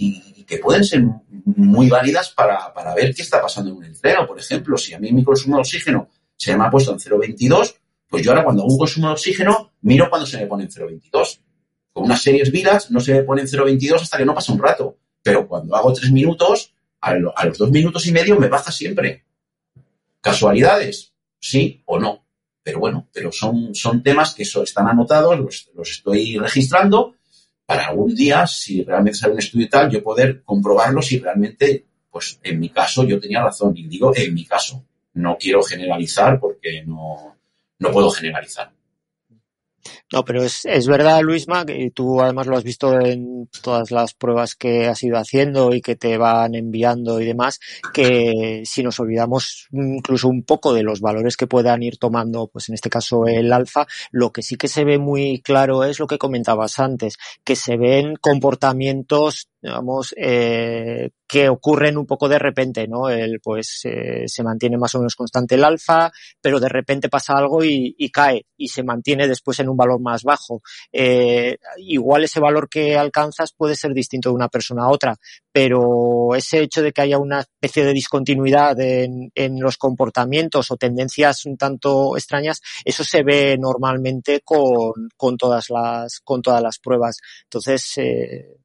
que 0.44 0.58
pueden 0.58 0.84
ser 0.84 1.02
muy 1.44 1.88
válidas 1.88 2.30
para, 2.30 2.72
para, 2.72 2.94
ver 2.94 3.14
qué 3.14 3.22
está 3.22 3.40
pasando 3.40 3.70
en 3.70 3.76
un 3.76 3.84
entreno. 3.84 4.26
Por 4.26 4.38
ejemplo, 4.38 4.76
si 4.76 4.94
a 4.94 4.98
mí 4.98 5.12
mi 5.12 5.24
consumo 5.24 5.56
de 5.56 5.60
oxígeno 5.60 6.08
se 6.36 6.56
me 6.56 6.64
ha 6.64 6.70
puesto 6.70 6.92
en 6.92 6.98
0,22, 6.98 7.74
pues 8.08 8.22
yo 8.22 8.30
ahora 8.30 8.44
cuando 8.44 8.62
hago 8.62 8.72
un 8.72 8.78
consumo 8.78 9.08
de 9.08 9.14
oxígeno, 9.14 9.72
miro 9.82 10.08
cuando 10.10 10.26
se 10.26 10.38
me 10.38 10.46
pone 10.46 10.64
en 10.64 10.70
0,22. 10.70 11.40
Con 11.92 12.04
unas 12.04 12.22
series 12.22 12.50
viras 12.50 12.90
no 12.90 13.00
se 13.00 13.14
me 13.14 13.22
pone 13.22 13.42
en 13.42 13.48
0,22 13.48 14.02
hasta 14.02 14.18
que 14.18 14.24
no 14.24 14.34
pasa 14.34 14.52
un 14.52 14.58
rato. 14.58 14.98
Pero 15.22 15.46
cuando 15.46 15.76
hago 15.76 15.92
tres 15.92 16.10
minutos, 16.10 16.74
a, 17.00 17.14
los 17.14 17.58
dos 17.58 17.70
minutos 17.70 18.06
y 18.06 18.12
medio 18.12 18.38
me 18.38 18.48
baja 18.48 18.70
siempre. 18.70 19.24
¿Casualidades? 20.20 21.12
Sí 21.38 21.82
o 21.86 21.98
no. 21.98 22.24
Pero 22.62 22.78
bueno, 22.78 23.08
pero 23.12 23.32
son, 23.32 23.74
son 23.74 24.02
temas 24.02 24.34
que 24.34 24.44
están 24.44 24.86
anotados, 24.86 25.38
los, 25.38 25.70
los 25.74 25.90
estoy 25.90 26.38
registrando 26.38 27.16
para 27.66 27.86
algún 27.86 28.14
día, 28.14 28.46
si 28.46 28.82
realmente 28.82 29.18
sale 29.18 29.34
un 29.34 29.38
estudio 29.38 29.66
y 29.66 29.68
tal, 29.68 29.90
yo 29.90 30.02
poder 30.02 30.42
comprobarlo 30.42 31.00
si 31.00 31.18
realmente, 31.18 31.84
pues 32.10 32.38
en 32.42 32.60
mi 32.60 32.68
caso 32.68 33.04
yo 33.04 33.20
tenía 33.20 33.42
razón. 33.42 33.76
Y 33.76 33.86
digo 33.86 34.12
en 34.14 34.34
mi 34.34 34.44
caso. 34.44 34.84
No 35.14 35.36
quiero 35.38 35.62
generalizar 35.62 36.40
porque 36.40 36.82
no, 36.86 37.36
no 37.78 37.90
puedo 37.90 38.10
generalizar. 38.10 38.72
No, 40.12 40.24
pero 40.26 40.42
es, 40.42 40.66
es 40.66 40.86
verdad, 40.86 41.22
Luisma, 41.22 41.64
que 41.64 41.90
tú 41.90 42.20
además 42.20 42.46
lo 42.46 42.58
has 42.58 42.64
visto 42.64 43.00
en 43.00 43.48
todas 43.62 43.90
las 43.90 44.12
pruebas 44.12 44.54
que 44.54 44.86
has 44.86 45.02
ido 45.02 45.16
haciendo 45.16 45.74
y 45.74 45.80
que 45.80 45.96
te 45.96 46.18
van 46.18 46.54
enviando 46.54 47.18
y 47.18 47.24
demás, 47.24 47.60
que 47.94 48.62
si 48.66 48.82
nos 48.82 49.00
olvidamos 49.00 49.68
incluso 49.72 50.28
un 50.28 50.42
poco 50.42 50.74
de 50.74 50.82
los 50.82 51.00
valores 51.00 51.38
que 51.38 51.46
puedan 51.46 51.82
ir 51.82 51.96
tomando, 51.96 52.48
pues 52.52 52.68
en 52.68 52.74
este 52.74 52.90
caso 52.90 53.26
el 53.26 53.52
alfa, 53.54 53.86
lo 54.10 54.32
que 54.32 54.42
sí 54.42 54.56
que 54.56 54.68
se 54.68 54.84
ve 54.84 54.98
muy 54.98 55.40
claro 55.40 55.82
es 55.82 55.98
lo 55.98 56.06
que 56.06 56.18
comentabas 56.18 56.78
antes, 56.78 57.16
que 57.42 57.56
se 57.56 57.78
ven 57.78 58.16
comportamientos 58.16 59.48
digamos, 59.62 60.12
eh, 60.16 61.10
que 61.28 61.48
ocurren 61.48 61.96
un 61.96 62.04
poco 62.04 62.28
de 62.28 62.38
repente, 62.38 62.88
¿no? 62.88 63.08
El, 63.08 63.40
pues 63.40 63.82
eh, 63.84 64.24
se 64.26 64.42
mantiene 64.42 64.76
más 64.76 64.94
o 64.96 64.98
menos 64.98 65.14
constante 65.14 65.54
el 65.54 65.62
alfa, 65.62 66.10
pero 66.40 66.58
de 66.58 66.68
repente 66.68 67.08
pasa 67.08 67.34
algo 67.34 67.62
y, 67.62 67.94
y 67.96 68.10
cae 68.10 68.44
y 68.56 68.68
se 68.68 68.82
mantiene 68.82 69.28
después 69.28 69.60
en 69.60 69.68
un 69.68 69.76
valor 69.76 70.00
más 70.02 70.22
bajo. 70.22 70.62
Eh, 70.92 71.56
igual 71.78 72.24
ese 72.24 72.40
valor 72.40 72.68
que 72.68 72.96
alcanzas 72.96 73.52
puede 73.56 73.76
ser 73.76 73.94
distinto 73.94 74.28
de 74.28 74.34
una 74.34 74.48
persona 74.48 74.84
a 74.84 74.90
otra, 74.90 75.16
pero 75.52 76.34
ese 76.34 76.60
hecho 76.60 76.82
de 76.82 76.92
que 76.92 77.02
haya 77.02 77.18
una 77.18 77.40
especie 77.40 77.84
de 77.84 77.92
discontinuidad 77.92 78.78
en, 78.80 79.30
en 79.34 79.60
los 79.60 79.76
comportamientos 79.78 80.70
o 80.70 80.76
tendencias 80.76 81.46
un 81.46 81.56
tanto 81.56 82.16
extrañas, 82.16 82.60
eso 82.84 83.04
se 83.04 83.22
ve 83.22 83.56
normalmente 83.58 84.40
con, 84.44 85.08
con 85.16 85.36
todas 85.36 85.70
las 85.70 86.20
con 86.20 86.42
todas 86.42 86.62
las 86.62 86.78
pruebas. 86.78 87.16
Entonces, 87.44 87.92
eh, 87.98 88.61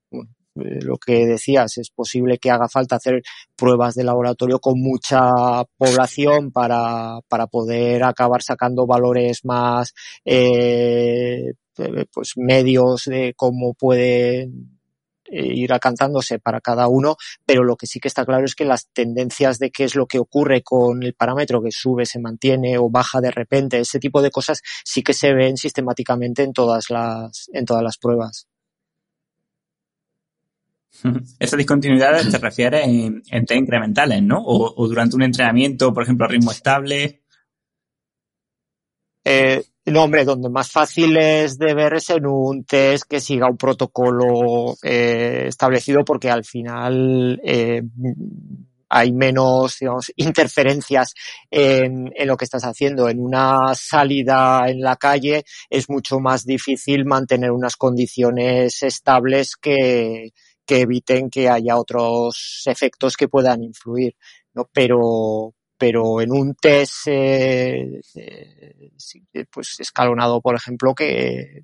lo 0.58 0.98
que 0.98 1.26
decías, 1.26 1.78
es 1.78 1.90
posible 1.90 2.38
que 2.38 2.52
haga 2.52 2.68
falta 2.70 2.98
hacer 2.98 3.22
pruebas 3.56 3.96
de 3.96 4.04
laboratorio 4.04 4.60
con 4.60 4.80
mucha 4.80 5.64
población 5.78 6.52
para, 6.52 7.20
para 7.28 7.48
poder 7.48 8.04
acabar 8.04 8.42
sacando 8.42 8.86
valores 8.86 9.46
más 9.46 9.94
eh, 10.26 11.54
pues 12.12 12.34
medios 12.36 13.06
de 13.06 13.34
cómo 13.36 13.74
puede 13.74 14.50
eh, 15.30 15.54
ir 15.54 15.74
alcanzándose 15.74 16.40
para 16.40 16.62
cada 16.62 16.88
uno, 16.88 17.18
pero 17.46 17.64
lo 17.64 17.76
que 17.76 17.86
sí 17.86 18.00
que 18.00 18.08
está 18.08 18.26
claro 18.26 18.46
es 18.46 18.56
que 18.56 18.64
las 18.64 18.88
tendencias 18.94 19.60
de 19.60 19.72
qué 19.72 19.84
es 19.84 19.96
lo 19.96 20.06
que 20.06 20.20
ocurre 20.20 20.64
con 20.64 21.04
el 21.04 21.16
parámetro 21.16 21.62
que 21.62 21.72
sube, 21.72 22.06
se 22.06 22.20
mantiene 22.20 22.78
o 22.78 22.90
baja 22.90 23.20
de 23.20 23.32
repente, 23.32 23.80
ese 23.80 24.00
tipo 24.00 24.22
de 24.22 24.32
cosas 24.32 24.62
sí 24.86 25.04
que 25.04 25.14
se 25.14 25.34
ven 25.34 25.58
sistemáticamente 25.58 26.44
en 26.44 26.54
todas 26.54 26.90
las, 26.90 27.50
en 27.52 27.66
todas 27.66 27.84
las 27.84 27.98
pruebas. 27.98 28.48
Esa 31.40 31.58
discontinuidad 31.58 32.30
te 32.30 32.38
refieres 32.38 32.86
en, 32.86 33.22
en 33.30 33.46
test 33.46 33.60
incrementales, 33.60 34.22
¿no? 34.24 34.42
O, 34.44 34.88
durante 34.88 35.16
un 35.16 35.24
entrenamiento, 35.24 35.94
por 35.94 36.04
ejemplo, 36.04 36.26
a 36.26 36.30
ritmo 36.30 36.52
estable. 36.52 37.22
Eh, 39.24 39.64
no, 39.86 40.04
hombre, 40.04 40.26
donde 40.26 40.50
más 40.50 40.72
fácil 40.72 41.18
es 41.18 41.58
de 41.58 41.74
ver 41.74 41.96
es 41.96 42.10
en 42.10 42.26
un 42.26 42.64
test 42.64 43.06
que 43.10 43.22
siga 43.22 43.50
un 43.50 43.58
protocolo 43.58 44.76
eh, 44.84 45.46
establecido 45.48 46.04
porque 46.04 46.30
al 46.30 46.44
final 46.44 47.40
eh, 47.44 47.82
hay 48.90 49.12
menos 49.12 49.78
interferencias 50.16 51.14
en, 51.52 52.12
en, 52.16 52.28
lo 52.28 52.38
que 52.38 52.46
estás 52.46 52.64
haciendo. 52.64 53.10
En 53.10 53.20
una 53.20 53.76
salida 53.76 54.70
en 54.70 54.82
la 54.82 54.96
calle 54.96 55.44
es 55.70 55.90
mucho 55.90 56.20
más 56.20 56.46
difícil 56.46 57.06
mantener 57.06 57.52
unas 57.52 57.76
condiciones 57.76 58.84
estables 58.84 59.56
que, 59.56 60.32
que 60.68 60.82
eviten 60.82 61.30
que 61.30 61.50
haya 61.50 61.78
otros 61.78 62.64
efectos 62.66 63.16
que 63.16 63.30
puedan 63.30 63.64
influir, 63.64 64.16
¿no? 64.54 64.70
Pero, 64.72 65.56
pero 65.78 66.22
en 66.22 66.32
un 66.32 66.56
test 66.56 67.08
eh, 67.08 68.02
pues 69.52 69.80
escalonado, 69.80 70.42
por 70.42 70.56
ejemplo, 70.56 70.94
que 70.94 71.64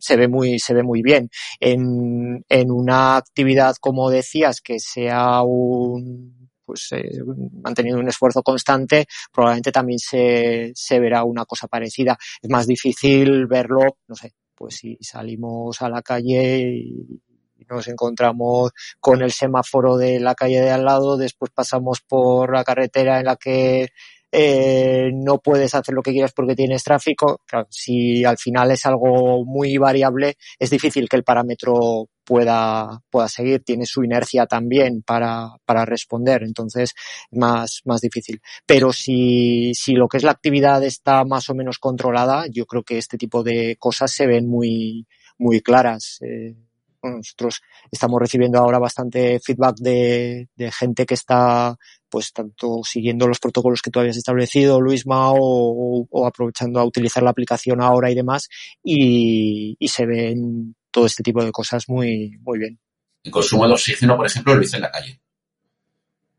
se 0.00 0.16
ve 0.16 0.28
muy, 0.28 0.58
se 0.58 0.74
ve 0.74 0.82
muy 0.82 1.02
bien. 1.02 1.30
En, 1.60 2.44
en 2.48 2.70
una 2.70 3.16
actividad, 3.16 3.74
como 3.80 4.10
decías, 4.10 4.60
que 4.60 4.78
sea 4.78 5.42
un, 5.42 6.50
pues 6.64 6.88
eh, 6.92 7.18
manteniendo 7.62 8.00
un 8.00 8.08
esfuerzo 8.08 8.42
constante, 8.42 9.06
probablemente 9.32 9.72
también 9.72 9.98
se, 9.98 10.72
se 10.74 11.00
verá 11.00 11.24
una 11.24 11.44
cosa 11.44 11.66
parecida. 11.68 12.16
Es 12.40 12.50
más 12.50 12.66
difícil 12.66 13.46
verlo, 13.46 13.98
no 14.06 14.14
sé, 14.14 14.32
pues 14.54 14.76
si 14.76 14.96
salimos 15.00 15.82
a 15.82 15.88
la 15.88 16.02
calle 16.02 16.60
y 16.60 17.20
nos 17.68 17.88
encontramos 17.88 18.72
con 19.00 19.22
el 19.22 19.32
semáforo 19.32 19.96
de 19.96 20.20
la 20.20 20.34
calle 20.34 20.60
de 20.60 20.70
al 20.70 20.84
lado, 20.84 21.16
después 21.16 21.50
pasamos 21.54 22.00
por 22.00 22.52
la 22.52 22.64
carretera 22.64 23.18
en 23.18 23.26
la 23.26 23.36
que 23.36 23.88
eh, 24.34 25.10
no 25.12 25.38
puedes 25.40 25.74
hacer 25.74 25.94
lo 25.94 26.02
que 26.02 26.12
quieras 26.12 26.32
porque 26.32 26.56
tienes 26.56 26.82
tráfico. 26.82 27.42
si 27.68 28.24
al 28.24 28.38
final 28.38 28.70
es 28.70 28.86
algo 28.86 29.44
muy 29.44 29.76
variable, 29.76 30.36
es 30.58 30.70
difícil 30.70 31.06
que 31.06 31.16
el 31.16 31.24
parámetro 31.24 32.08
pueda, 32.24 33.02
pueda 33.10 33.28
seguir, 33.28 33.62
tiene 33.62 33.84
su 33.84 34.02
inercia 34.02 34.46
también 34.46 35.02
para, 35.02 35.50
para 35.66 35.84
responder, 35.84 36.44
entonces 36.44 36.94
más, 37.30 37.82
más 37.84 38.00
difícil. 38.00 38.40
Pero 38.64 38.92
si, 38.94 39.72
si 39.74 39.92
lo 39.92 40.08
que 40.08 40.16
es 40.16 40.22
la 40.24 40.30
actividad 40.30 40.82
está 40.82 41.24
más 41.24 41.50
o 41.50 41.54
menos 41.54 41.78
controlada, 41.78 42.46
yo 42.50 42.64
creo 42.64 42.84
que 42.84 42.96
este 42.96 43.18
tipo 43.18 43.42
de 43.42 43.76
cosas 43.78 44.12
se 44.12 44.26
ven 44.26 44.48
muy, 44.48 45.06
muy 45.38 45.60
claras. 45.60 46.18
Eh, 46.22 46.54
nosotros 47.02 47.60
estamos 47.90 48.20
recibiendo 48.20 48.58
ahora 48.58 48.78
bastante 48.78 49.40
feedback 49.40 49.76
de, 49.76 50.48
gente 50.78 51.06
que 51.06 51.14
está 51.14 51.76
pues 52.08 52.32
tanto 52.32 52.82
siguiendo 52.84 53.26
los 53.26 53.38
protocolos 53.38 53.80
que 53.80 53.90
tú 53.90 54.00
habías 54.00 54.16
establecido, 54.16 54.80
Luisma, 54.80 55.32
o, 55.32 56.06
o, 56.08 56.26
aprovechando 56.26 56.78
a 56.78 56.84
utilizar 56.84 57.22
la 57.22 57.30
aplicación 57.30 57.80
ahora 57.80 58.10
y 58.10 58.14
demás, 58.14 58.48
y, 58.82 59.76
se 59.86 60.06
ven 60.06 60.74
todo 60.90 61.06
este 61.06 61.22
tipo 61.22 61.42
de 61.44 61.52
cosas 61.52 61.88
muy, 61.88 62.38
muy 62.40 62.58
bien. 62.58 62.78
El 63.24 63.32
consumo 63.32 63.66
de 63.66 63.74
oxígeno, 63.74 64.16
por 64.16 64.26
ejemplo, 64.26 64.54
lo 64.54 64.62
hice 64.62 64.76
en 64.76 64.82
la 64.82 64.90
calle. 64.90 65.20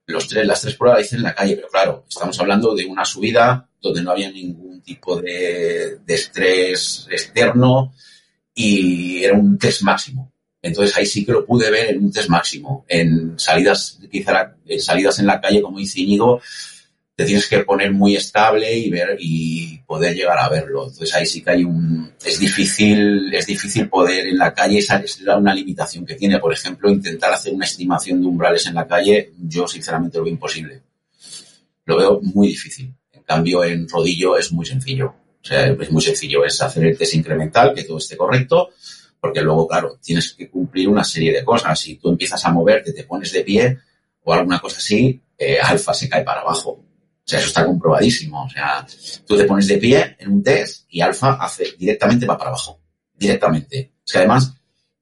Los 0.06 0.28
tres, 0.28 0.46
las 0.46 0.62
tres 0.62 0.76
pruebas 0.76 1.00
las 1.00 1.08
hice 1.08 1.16
en 1.16 1.24
la 1.24 1.36
calle, 1.36 1.56
pero 1.56 1.70
claro, 1.70 2.06
estamos 2.08 2.40
hablando 2.40 2.76
de 2.76 2.86
una 2.86 3.06
subida 3.06 3.68
donde 3.82 4.04
no 4.04 4.12
había 4.12 4.32
ningún 4.32 4.82
tipo 4.82 5.22
de 5.22 6.00
estrés 6.08 7.08
externo 7.10 7.94
y 8.54 9.24
era 9.24 9.38
un 9.38 9.58
test 9.58 9.82
máximo. 9.82 10.33
Entonces 10.64 10.96
ahí 10.98 11.06
sí 11.06 11.26
que 11.26 11.34
lo 11.34 11.46
pude 11.46 11.70
ver 11.70 11.92
en 11.92 12.06
un 12.06 12.12
test 12.12 12.30
máximo. 12.30 12.86
En 12.88 13.38
salidas, 13.38 14.00
quizá 14.10 14.56
en 14.66 14.80
salidas 14.80 15.20
en 15.20 15.28
la 15.28 15.42
calle, 15.42 15.62
como 15.62 15.78
dice 15.78 16.00
Íñigo, 16.00 16.42
te 17.16 17.26
tienes 17.26 17.48
que 17.48 17.60
poner 17.60 17.92
muy 17.92 18.16
estable 18.16 18.74
y 18.76 18.90
ver 18.90 19.18
y 19.20 19.80
poder 19.80 20.16
llegar 20.16 20.40
a 20.40 20.48
verlo. 20.48 20.88
Entonces 20.88 21.14
ahí 21.14 21.26
sí 21.26 21.44
que 21.44 21.52
hay 21.52 21.66
un, 21.66 22.14
es 22.26 22.40
difícil, 22.40 23.32
es 23.34 23.46
difícil 23.46 23.90
poder 23.90 24.26
en 24.26 24.38
la 24.38 24.54
calle, 24.54 24.80
esa 24.80 24.98
es 25.00 25.22
una 25.22 25.54
limitación 25.54 26.06
que 26.06 26.16
tiene. 26.16 26.40
Por 26.40 26.54
ejemplo, 26.54 26.90
intentar 26.90 27.34
hacer 27.34 27.54
una 27.54 27.66
estimación 27.66 28.22
de 28.22 28.28
umbrales 28.28 28.66
en 28.66 28.76
la 28.76 28.88
calle, 28.88 29.34
yo 29.38 29.68
sinceramente 29.68 30.18
lo 30.18 30.24
veo 30.24 30.34
imposible. 30.34 30.82
Lo 31.86 31.98
veo 31.98 32.22
muy 32.22 32.48
difícil. 32.48 32.94
En 33.12 33.24
cambio, 33.24 33.66
en 33.66 33.88
rodillo 33.90 34.38
es 34.38 34.54
muy 34.54 34.66
sencillo. 34.66 35.14
O 35.42 35.46
sea, 35.46 35.68
es 35.68 35.92
muy 35.92 36.02
sencillo. 36.02 36.46
Es 36.46 36.62
hacer 36.62 36.86
el 36.86 36.98
test 36.98 37.16
incremental, 37.16 37.74
que 37.74 37.84
todo 37.84 37.98
esté 37.98 38.16
correcto, 38.16 38.70
porque 39.24 39.40
luego, 39.40 39.66
claro, 39.66 39.98
tienes 40.02 40.34
que 40.34 40.50
cumplir 40.50 40.90
una 40.90 41.06
serie 41.06 41.32
de 41.32 41.46
cosas. 41.46 41.80
Si 41.80 41.96
tú 41.96 42.10
empiezas 42.10 42.44
a 42.44 42.52
moverte, 42.52 42.92
te 42.92 43.06
pones 43.06 43.32
de 43.32 43.42
pie 43.42 43.80
o 44.22 44.34
alguna 44.34 44.60
cosa 44.60 44.80
así, 44.80 45.24
eh, 45.38 45.60
alfa 45.62 45.94
se 45.94 46.10
cae 46.10 46.26
para 46.26 46.42
abajo. 46.42 46.72
O 46.72 46.86
sea, 47.24 47.40
eso 47.40 47.48
está 47.48 47.66
comprobadísimo. 47.66 48.44
O 48.44 48.50
sea, 48.50 48.86
tú 49.26 49.38
te 49.38 49.46
pones 49.46 49.70
de 49.70 49.78
pie 49.78 50.18
en 50.20 50.30
un 50.30 50.44
test 50.44 50.88
y 50.90 51.00
alfa 51.00 51.36
hace, 51.36 51.72
directamente 51.80 52.26
va 52.26 52.38
para 52.38 52.50
abajo. 52.50 52.82
Directamente. 53.14 53.94
Es 54.06 54.12
que 54.12 54.18
además 54.18 54.56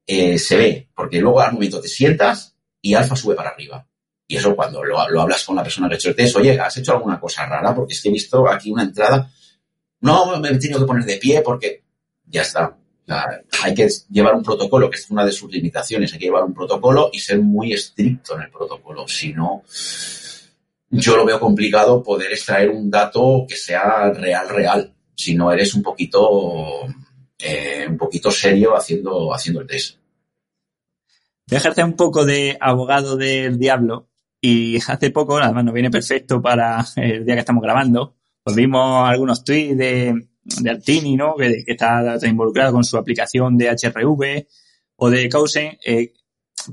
eh, 0.05 0.37
se 0.37 0.55
ve, 0.55 0.89
porque 0.93 1.19
luego 1.19 1.41
al 1.41 1.53
momento 1.53 1.81
te 1.81 1.87
sientas 1.87 2.55
y 2.79 2.93
alfa 2.93 3.15
sube 3.15 3.33
para 3.33 3.49
arriba. 3.49 3.87
Y 4.27 4.35
eso 4.35 4.55
cuando 4.55 4.83
lo, 4.83 5.09
lo, 5.09 5.21
hablas 5.21 5.43
con 5.43 5.55
la 5.55 5.63
persona 5.63 5.87
que 5.87 5.95
ha 5.95 5.97
hecho 5.97 6.09
el 6.09 6.15
test, 6.15 6.35
oye, 6.35 6.59
¿has 6.59 6.77
hecho 6.77 6.91
alguna 6.91 7.19
cosa 7.19 7.47
rara? 7.47 7.73
Porque 7.73 7.93
es 7.95 8.01
que 8.03 8.09
he 8.09 8.11
visto 8.11 8.47
aquí 8.47 8.69
una 8.69 8.83
entrada. 8.83 9.31
No, 10.01 10.37
me 10.37 10.49
he 10.49 10.59
tenido 10.59 10.79
que 10.79 10.85
poner 10.85 11.05
de 11.05 11.17
pie 11.17 11.41
porque 11.41 11.85
ya 12.27 12.43
está 12.43 12.77
hay 13.63 13.73
que 13.73 13.87
llevar 14.09 14.35
un 14.35 14.43
protocolo, 14.43 14.89
que 14.89 14.97
es 14.97 15.09
una 15.09 15.25
de 15.25 15.31
sus 15.31 15.51
limitaciones, 15.51 16.13
hay 16.13 16.19
que 16.19 16.25
llevar 16.25 16.43
un 16.43 16.53
protocolo 16.53 17.09
y 17.11 17.19
ser 17.19 17.39
muy 17.41 17.73
estricto 17.73 18.35
en 18.35 18.43
el 18.43 18.49
protocolo. 18.49 19.07
Si 19.07 19.33
no, 19.33 19.63
yo 20.89 21.15
lo 21.15 21.25
veo 21.25 21.39
complicado 21.39 22.03
poder 22.03 22.31
extraer 22.31 22.69
un 22.69 22.89
dato 22.89 23.45
que 23.47 23.55
sea 23.55 24.11
real, 24.11 24.49
real. 24.49 24.93
Si 25.15 25.35
no 25.35 25.51
eres 25.51 25.73
un 25.73 25.83
poquito, 25.83 26.87
eh, 27.39 27.85
un 27.87 27.97
poquito 27.97 28.31
serio 28.31 28.75
haciendo, 28.75 29.33
haciendo 29.33 29.61
el 29.61 29.67
test. 29.67 29.97
Ejercer 31.49 31.85
un 31.85 31.95
poco 31.95 32.25
de 32.25 32.57
abogado 32.59 33.17
del 33.17 33.57
diablo 33.57 34.09
y 34.39 34.77
hace 34.77 35.11
poco, 35.11 35.37
además 35.37 35.65
nos 35.65 35.73
viene 35.73 35.91
perfecto 35.91 36.41
para 36.41 36.85
el 36.95 37.25
día 37.25 37.35
que 37.35 37.41
estamos 37.41 37.61
grabando, 37.61 38.15
pues 38.43 38.55
vimos 38.55 39.07
algunos 39.07 39.43
tweets 39.43 39.77
de 39.77 40.30
de 40.43 40.69
Altini, 40.69 41.15
¿no? 41.15 41.35
Que, 41.35 41.63
que 41.65 41.73
está, 41.73 42.17
involucrado 42.23 42.73
con 42.73 42.83
su 42.83 42.97
aplicación 42.97 43.57
de 43.57 43.69
HRV 43.69 44.47
o 44.97 45.09
de 45.09 45.29
Causen, 45.29 45.77
eh, 45.85 46.13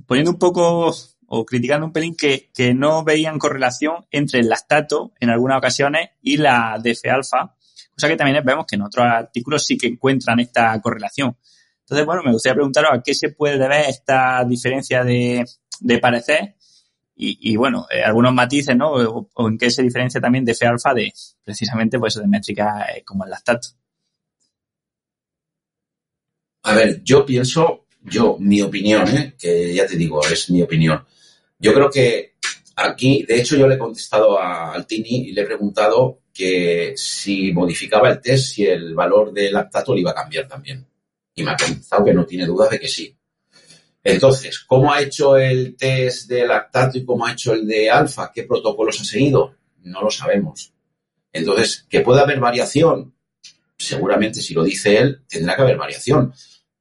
poniendo 0.06 0.30
un 0.30 0.38
poco 0.38 0.94
o 1.30 1.44
criticando 1.44 1.86
un 1.86 1.92
pelín 1.92 2.16
que, 2.16 2.50
que 2.54 2.72
no 2.72 3.04
veían 3.04 3.38
correlación 3.38 4.06
entre 4.10 4.40
el 4.40 4.48
lactato 4.48 5.12
en 5.20 5.30
algunas 5.30 5.58
ocasiones 5.58 6.10
y 6.22 6.38
la 6.38 6.78
DF-alfa, 6.82 7.54
cosa 7.90 8.08
que 8.08 8.16
también 8.16 8.42
vemos 8.44 8.64
que 8.66 8.76
en 8.76 8.82
otros 8.82 9.06
artículos 9.06 9.66
sí 9.66 9.76
que 9.76 9.88
encuentran 9.88 10.40
esta 10.40 10.80
correlación. 10.80 11.36
Entonces, 11.80 12.06
bueno, 12.06 12.22
me 12.24 12.32
gustaría 12.32 12.54
preguntaros 12.54 12.90
a 12.92 13.02
qué 13.02 13.14
se 13.14 13.30
puede 13.30 13.58
deber 13.58 13.86
esta 13.88 14.44
diferencia 14.44 15.04
de, 15.04 15.44
de 15.80 15.98
parecer 15.98 16.56
y, 17.20 17.56
bueno, 17.56 17.86
eh, 17.90 18.02
algunos 18.02 18.32
matices, 18.32 18.76
¿no? 18.76 18.92
O, 18.92 19.48
en 19.48 19.58
qué 19.58 19.70
se 19.70 19.82
diferencia 19.82 20.20
también 20.20 20.44
de 20.44 20.52
F-alfa 20.52 20.94
de 20.94 21.12
precisamente 21.42 21.98
pues 21.98 22.14
de 22.14 22.28
métrica 22.28 22.86
eh, 22.94 23.02
como 23.04 23.24
el 23.24 23.30
lactato. 23.30 23.68
A 26.62 26.74
ver, 26.74 27.02
yo 27.02 27.26
pienso, 27.26 27.86
yo, 28.02 28.36
mi 28.38 28.62
opinión, 28.62 29.08
¿eh? 29.08 29.34
que 29.36 29.74
ya 29.74 29.84
te 29.84 29.96
digo, 29.96 30.24
es 30.24 30.48
mi 30.50 30.62
opinión. 30.62 31.04
Yo 31.58 31.74
creo 31.74 31.90
que 31.90 32.34
aquí, 32.76 33.24
de 33.26 33.40
hecho, 33.40 33.56
yo 33.56 33.66
le 33.66 33.74
he 33.74 33.78
contestado 33.78 34.38
a 34.38 34.72
Altini 34.74 35.28
y 35.28 35.32
le 35.32 35.42
he 35.42 35.46
preguntado 35.46 36.20
que 36.32 36.92
si 36.96 37.52
modificaba 37.52 38.10
el 38.10 38.20
test, 38.20 38.54
si 38.54 38.64
el 38.64 38.94
valor 38.94 39.32
del 39.32 39.52
lactato 39.52 39.92
le 39.92 40.02
iba 40.02 40.12
a 40.12 40.14
cambiar 40.14 40.46
también. 40.46 40.86
Y 41.34 41.42
me 41.42 41.50
ha 41.50 41.56
contestado 41.56 42.04
que 42.04 42.14
no 42.14 42.24
tiene 42.24 42.46
duda 42.46 42.68
de 42.68 42.78
que 42.78 42.86
sí. 42.86 43.17
Entonces, 44.04 44.60
¿cómo 44.60 44.92
ha 44.92 45.02
hecho 45.02 45.36
el 45.36 45.76
test 45.76 46.28
de 46.28 46.46
lactato 46.46 46.98
y 46.98 47.04
cómo 47.04 47.26
ha 47.26 47.32
hecho 47.32 47.52
el 47.52 47.66
de 47.66 47.90
alfa? 47.90 48.30
¿Qué 48.32 48.44
protocolos 48.44 49.00
ha 49.00 49.04
seguido? 49.04 49.54
No 49.82 50.02
lo 50.02 50.10
sabemos. 50.10 50.72
Entonces, 51.32 51.86
¿que 51.88 52.00
puede 52.00 52.20
haber 52.20 52.40
variación? 52.40 53.14
Seguramente, 53.76 54.40
si 54.40 54.54
lo 54.54 54.64
dice 54.64 54.98
él, 54.98 55.22
tendrá 55.28 55.56
que 55.56 55.62
haber 55.62 55.76
variación. 55.76 56.32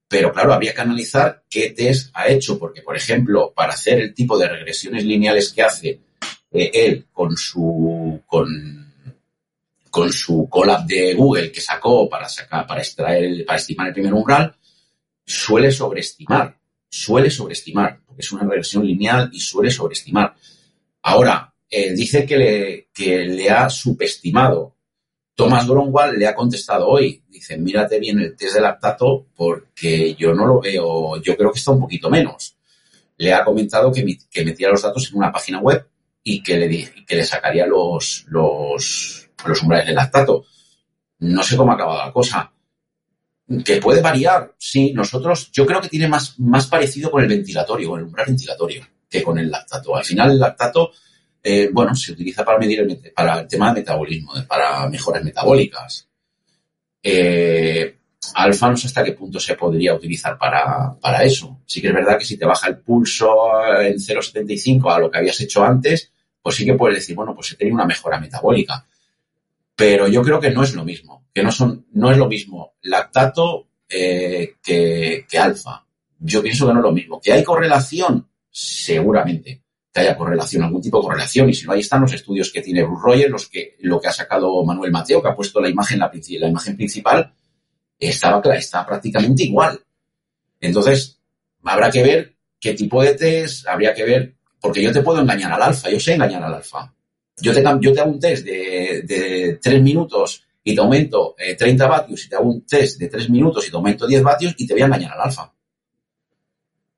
Pero 0.08 0.32
claro, 0.32 0.54
habría 0.54 0.74
que 0.74 0.82
analizar 0.82 1.44
qué 1.50 1.72
test 1.72 2.12
ha 2.14 2.28
hecho, 2.28 2.58
porque, 2.58 2.82
por 2.82 2.96
ejemplo, 2.96 3.52
para 3.54 3.74
hacer 3.74 4.00
el 4.00 4.14
tipo 4.14 4.38
de 4.38 4.48
regresiones 4.48 5.04
lineales 5.04 5.52
que 5.52 5.64
hace 5.64 6.00
eh, 6.52 6.72
él 6.74 7.08
con 7.12 7.36
su, 7.36 8.22
con, 8.26 8.94
con 9.90 10.14
su 10.14 10.48
collab 10.50 10.86
de 10.86 11.14
Google 11.14 11.52
que 11.52 11.60
sacó 11.60 12.10
para 12.10 12.30
sacar, 12.30 12.66
para 12.66 12.82
extraer, 12.82 13.46
para 13.46 13.58
estimar 13.58 13.88
el 13.88 13.94
primer 13.94 14.14
umbral, 14.14 14.56
suele 15.26 15.72
sobreestimar 15.72 16.58
suele 16.90 17.30
sobreestimar, 17.30 18.02
porque 18.06 18.22
es 18.22 18.32
una 18.32 18.44
regresión 18.44 18.86
lineal 18.86 19.30
y 19.32 19.40
suele 19.40 19.72
sobreestimar. 19.72 20.36
Ahora, 21.02 21.54
dice 21.70 22.26
que 22.26 22.38
le, 22.38 22.90
que 22.94 23.26
le 23.26 23.50
ha 23.50 23.70
subestimado. 23.70 24.76
Thomas 25.36 25.68
Gronwald 25.68 26.18
le 26.18 26.28
ha 26.28 26.36
contestado 26.36 26.88
hoy. 26.88 27.24
Dice, 27.30 27.58
mírate 27.58 28.00
bien 28.00 28.20
el 28.20 28.36
test 28.36 28.56
de 28.56 28.62
lactato 28.62 29.28
porque 29.36 30.16
yo 30.16 30.34
no 30.34 30.48
lo 30.48 30.60
veo, 30.60 31.22
yo 31.22 31.38
creo 31.38 31.52
que 31.52 31.60
está 31.60 31.72
un 31.72 31.82
poquito 31.82 32.10
menos. 32.10 32.58
Le 33.18 33.34
ha 33.34 33.44
comentado 33.44 33.92
que, 33.92 34.18
que 34.30 34.46
metía 34.46 34.70
los 34.70 34.82
datos 34.82 35.10
en 35.10 35.18
una 35.18 35.32
página 35.32 35.60
web 35.60 35.88
y 36.24 36.42
que 36.42 36.58
le, 36.58 36.92
que 37.06 37.16
le 37.16 37.24
sacaría 37.24 37.66
los, 37.66 38.26
los, 38.28 39.30
los 39.46 39.62
umbrales 39.62 39.88
de 39.88 39.94
lactato. 39.94 40.46
No 41.20 41.44
sé 41.44 41.56
cómo 41.56 41.72
ha 41.72 41.76
acabado 41.76 42.06
la 42.06 42.12
cosa 42.12 42.52
que 43.64 43.78
puede 43.78 44.02
variar, 44.02 44.54
sí, 44.58 44.92
nosotros, 44.94 45.50
yo 45.52 45.66
creo 45.66 45.80
que 45.80 45.88
tiene 45.88 46.08
más, 46.08 46.38
más 46.40 46.68
parecido 46.68 47.10
con 47.10 47.24
el 47.24 47.30
ventilatorio, 47.30 47.90
con 47.90 48.00
el 48.00 48.06
umbral 48.06 48.28
ventilatorio, 48.28 48.86
que 49.10 49.24
con 49.24 49.38
el 49.40 49.50
lactato. 49.50 49.96
Al 49.96 50.04
final, 50.04 50.32
el 50.32 50.40
lactato, 50.40 50.92
eh, 51.42 51.70
bueno, 51.72 51.96
se 51.96 52.12
utiliza 52.12 52.44
para 52.44 52.58
medir 52.58 52.82
el, 52.82 53.14
para 53.16 53.42
el 53.42 53.48
tema 53.48 53.70
de 53.70 53.80
metabolismo, 53.80 54.34
para 54.48 54.88
mejoras 54.90 55.24
metabólicas. 55.24 56.08
Eh, 57.02 57.98
alfa 58.34 58.70
no 58.70 58.76
sé 58.76 58.88
hasta 58.88 59.04
qué 59.04 59.14
punto 59.14 59.40
se 59.40 59.56
podría 59.56 59.94
utilizar 59.94 60.38
para, 60.38 60.96
para 61.00 61.24
eso. 61.24 61.62
Sí 61.66 61.82
que 61.82 61.88
es 61.88 61.94
verdad 61.94 62.18
que 62.18 62.26
si 62.26 62.38
te 62.38 62.46
baja 62.46 62.68
el 62.68 62.80
pulso 62.80 63.50
en 63.82 63.96
0,75 63.96 64.94
a 64.94 65.00
lo 65.00 65.10
que 65.10 65.20
habías 65.20 65.40
hecho 65.40 65.64
antes, 65.64 66.12
pues 66.42 66.56
sí 66.56 66.66
que 66.66 66.74
puedes 66.74 66.98
decir, 66.98 67.16
bueno, 67.16 67.34
pues 67.34 67.54
he 67.54 67.56
tenido 67.56 67.76
una 67.76 67.86
mejora 67.86 68.20
metabólica. 68.20 68.86
Pero 69.78 70.10
yo 70.10 70.22
creo 70.22 70.42
que 70.42 70.52
no 70.52 70.64
es 70.64 70.76
lo 70.76 70.84
mismo 70.84 71.28
que 71.34 71.44
no 71.44 71.52
son, 71.52 71.86
no 71.94 72.12
es 72.12 72.18
lo 72.18 72.28
mismo 72.28 72.74
lactato 72.82 73.68
eh, 73.88 74.56
que, 74.62 75.26
que 75.30 75.38
alfa. 75.38 75.86
Yo 76.20 76.42
pienso 76.42 76.68
que 76.68 76.74
no 76.74 76.80
es 76.80 76.84
lo 76.84 76.92
mismo. 76.92 77.22
¿Que 77.22 77.32
hay 77.32 77.44
correlación? 77.44 78.28
Seguramente 78.50 79.62
que 79.98 80.02
haya 80.02 80.16
correlación, 80.16 80.64
algún 80.64 80.82
tipo 80.82 81.00
de 81.00 81.08
correlación. 81.08 81.50
Y 81.50 81.54
si 81.56 81.66
no, 81.66 81.74
ahí 81.74 81.80
están 81.80 82.02
los 82.02 82.14
estudios 82.14 82.52
que 82.52 82.62
tiene 82.62 82.84
Bruce 82.84 83.30
los 83.30 83.48
que, 83.48 83.76
lo 83.80 84.00
que 84.00 84.08
ha 84.08 84.14
sacado 84.14 84.64
Manuel 84.64 84.92
Mateo, 84.92 85.22
que 85.22 85.30
ha 85.30 85.36
puesto 85.36 85.60
la 85.60 85.70
imagen, 85.70 86.00
la, 86.00 86.12
la 86.14 86.48
imagen 86.48 86.76
principal, 86.76 87.34
estaba, 87.98 88.42
está 88.56 88.86
prácticamente 88.86 89.44
igual. 89.44 89.82
Entonces, 90.60 91.20
habrá 91.64 91.90
que 91.90 92.04
ver 92.04 92.36
qué 92.60 92.74
tipo 92.74 93.02
de 93.02 93.16
test, 93.16 93.68
habría 93.68 93.94
que 93.94 94.04
ver, 94.04 94.36
porque 94.62 94.84
yo 94.84 94.92
te 94.92 95.02
puedo 95.02 95.20
engañar 95.20 95.52
al 95.52 95.64
alfa, 95.64 95.90
yo 95.90 96.00
sé 96.00 96.14
engañar 96.14 96.44
al 96.44 96.54
alfa. 96.54 96.94
Yo 97.40 97.54
te, 97.54 97.64
yo 97.82 97.94
te 97.94 98.00
hago 98.00 98.12
un 98.12 98.20
test 98.20 98.46
de, 98.46 99.04
de 99.04 99.60
tres 99.62 99.82
minutos 99.82 100.48
y 100.68 100.76
te 100.76 100.82
aumento 100.82 101.34
eh, 101.38 101.56
30 101.56 101.88
vatios 101.88 102.26
y 102.26 102.30
te 102.30 102.36
hago 102.36 102.50
un 102.50 102.66
test 102.66 103.00
de 103.00 103.08
3 103.08 103.30
minutos 103.30 103.66
y 103.66 103.72
te 103.72 103.78
aumento 103.78 104.06
10 104.06 104.22
vatios 104.22 104.54
y 104.58 104.68
te 104.68 104.74
voy 104.74 104.82
a 104.82 104.86
engañar 104.88 105.14
al 105.14 105.22
alfa. 105.22 105.54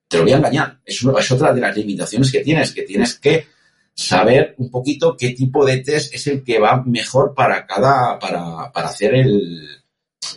te 0.08 0.18
lo 0.18 0.24
voy 0.24 0.34
a 0.34 0.38
engañar. 0.38 0.80
Es, 0.84 1.04
es 1.04 1.32
otra 1.32 1.54
de 1.54 1.62
las 1.62 1.78
limitaciones 1.78 2.32
que 2.32 2.40
tienes, 2.40 2.72
que 2.72 2.82
tienes 2.82 3.20
que 3.20 3.46
saber 3.94 4.56
un 4.58 4.72
poquito 4.72 5.16
qué 5.16 5.32
tipo 5.32 5.64
de 5.64 5.78
test 5.78 6.16
es 6.16 6.26
el 6.26 6.44
que 6.44 6.58
va 6.58 6.82
mejor 6.84 7.36
para 7.36 7.68
cada, 7.68 8.18
para, 8.18 8.72
para 8.72 8.88
hacer 8.88 9.14
el, 9.14 9.84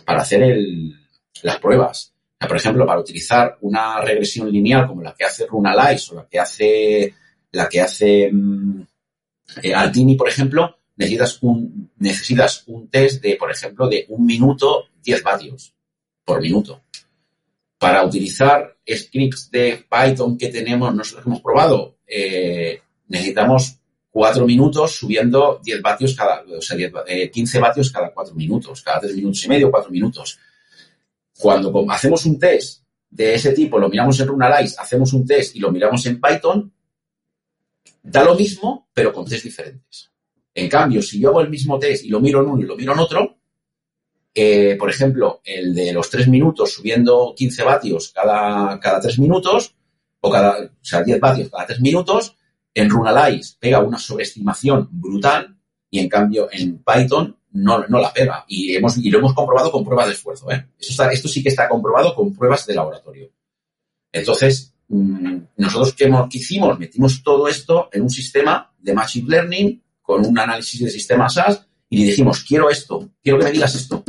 para 0.05 0.21
hacer 0.21 0.43
el, 0.43 0.95
las 1.41 1.57
pruebas. 1.57 2.13
por 2.37 2.55
ejemplo, 2.55 2.85
para 2.85 2.99
utilizar 2.99 3.57
una 3.61 3.99
regresión 3.99 4.51
lineal 4.51 4.85
como 4.85 5.01
la 5.01 5.15
que 5.15 5.25
hace 5.25 5.47
Runalize 5.47 6.11
o 6.11 6.17
la 6.17 6.27
que 6.27 6.39
hace, 6.39 7.15
la 7.51 7.67
que 7.67 7.81
hace 7.81 8.29
mm, 8.31 8.81
eh, 9.61 9.73
Altini, 9.73 10.15
por 10.15 10.29
ejemplo, 10.29 10.77
necesitas 10.95 11.37
un, 11.41 11.91
necesitas 11.97 12.63
un 12.67 12.89
test 12.89 13.21
de, 13.21 13.35
por 13.35 13.51
ejemplo, 13.51 13.87
de 13.87 14.05
un 14.09 14.25
minuto 14.25 14.85
10 15.03 15.23
vatios 15.23 15.73
por 16.23 16.41
minuto. 16.41 16.81
Para 17.77 18.05
utilizar 18.05 18.77
scripts 18.87 19.51
de 19.51 19.85
Python 19.89 20.37
que 20.37 20.49
tenemos, 20.49 20.93
nosotros 20.95 21.25
hemos 21.25 21.41
probado, 21.41 21.97
eh, 22.07 22.81
necesitamos 23.07 23.77
4 24.11 24.45
minutos 24.45 24.95
subiendo 24.95 25.59
10 25.63 25.81
vatios 25.81 26.15
cada, 26.15 26.43
o 26.43 26.61
sea, 26.61 26.77
15 26.77 27.57
eh, 27.57 27.61
vatios 27.61 27.91
cada 27.91 28.13
4 28.13 28.35
minutos, 28.35 28.81
cada 28.81 29.01
3 29.01 29.15
minutos 29.15 29.43
y 29.43 29.49
medio, 29.49 29.71
4 29.71 29.91
minutos. 29.91 30.39
Cuando 31.37 31.85
hacemos 31.89 32.25
un 32.25 32.39
test 32.39 32.83
de 33.09 33.33
ese 33.33 33.53
tipo, 33.53 33.79
lo 33.79 33.89
miramos 33.89 34.19
en 34.19 34.27
Runalize, 34.27 34.75
hacemos 34.79 35.13
un 35.13 35.25
test 35.25 35.55
y 35.55 35.59
lo 35.59 35.71
miramos 35.71 36.05
en 36.05 36.21
Python, 36.21 36.71
da 38.03 38.23
lo 38.23 38.35
mismo, 38.35 38.89
pero 38.93 39.11
con 39.11 39.25
test 39.25 39.45
diferentes. 39.45 40.11
En 40.53 40.69
cambio, 40.69 41.01
si 41.01 41.19
yo 41.19 41.29
hago 41.29 41.41
el 41.41 41.49
mismo 41.49 41.79
test 41.79 42.05
y 42.05 42.09
lo 42.09 42.19
miro 42.19 42.41
en 42.41 42.49
uno 42.49 42.61
y 42.61 42.65
lo 42.65 42.75
miro 42.75 42.93
en 42.93 42.99
otro, 42.99 43.37
eh, 44.35 44.75
por 44.77 44.89
ejemplo, 44.89 45.41
el 45.43 45.73
de 45.73 45.93
los 45.93 46.09
3 46.09 46.27
minutos 46.27 46.73
subiendo 46.73 47.33
15 47.35 47.63
vatios 47.63 48.11
cada, 48.13 48.79
cada 48.79 48.99
3 48.99 49.19
minutos, 49.19 49.75
o 50.19 50.31
cada, 50.31 50.63
o 50.63 50.69
sea, 50.81 51.03
10 51.03 51.19
vatios 51.19 51.49
cada 51.49 51.65
3 51.65 51.81
minutos, 51.81 52.35
en 52.73 52.89
Runalize 52.89 53.55
pega 53.59 53.79
una 53.79 53.97
sobreestimación 53.97 54.89
brutal 54.91 55.55
y 55.89 55.99
en 55.99 56.09
cambio 56.09 56.49
en 56.51 56.83
Python 56.83 57.37
no, 57.51 57.87
no 57.87 57.99
la 57.99 58.11
pega. 58.11 58.43
Y, 58.47 58.75
hemos, 58.75 58.97
y 58.97 59.09
lo 59.11 59.19
hemos 59.19 59.33
comprobado 59.33 59.71
con 59.71 59.85
pruebas 59.85 60.07
de 60.07 60.13
esfuerzo. 60.13 60.51
¿eh? 60.51 60.69
Esto, 60.79 61.27
sí 61.27 61.43
que 61.43 61.49
está 61.49 61.69
comprobado 61.69 62.15
con 62.15 62.33
pruebas 62.33 62.65
de 62.65 62.73
laboratorio. 62.73 63.29
Entonces, 64.11 64.72
nosotros 65.57 65.93
¿qué, 65.93 66.05
hemos, 66.05 66.33
hicimos? 66.33 66.77
Metimos 66.77 67.23
todo 67.23 67.47
esto 67.47 67.89
en 67.91 68.03
un 68.03 68.09
sistema 68.09 68.71
de 68.79 68.93
Machine 68.93 69.29
Learning 69.29 69.83
con 70.01 70.25
un 70.25 70.37
análisis 70.37 70.81
de 70.81 70.89
sistema 70.89 71.29
SAS 71.29 71.65
y 71.89 71.99
le 71.99 72.05
dijimos, 72.05 72.43
quiero 72.43 72.69
esto, 72.69 73.11
quiero 73.21 73.39
que 73.39 73.45
me 73.45 73.51
digas 73.51 73.75
esto. 73.75 74.03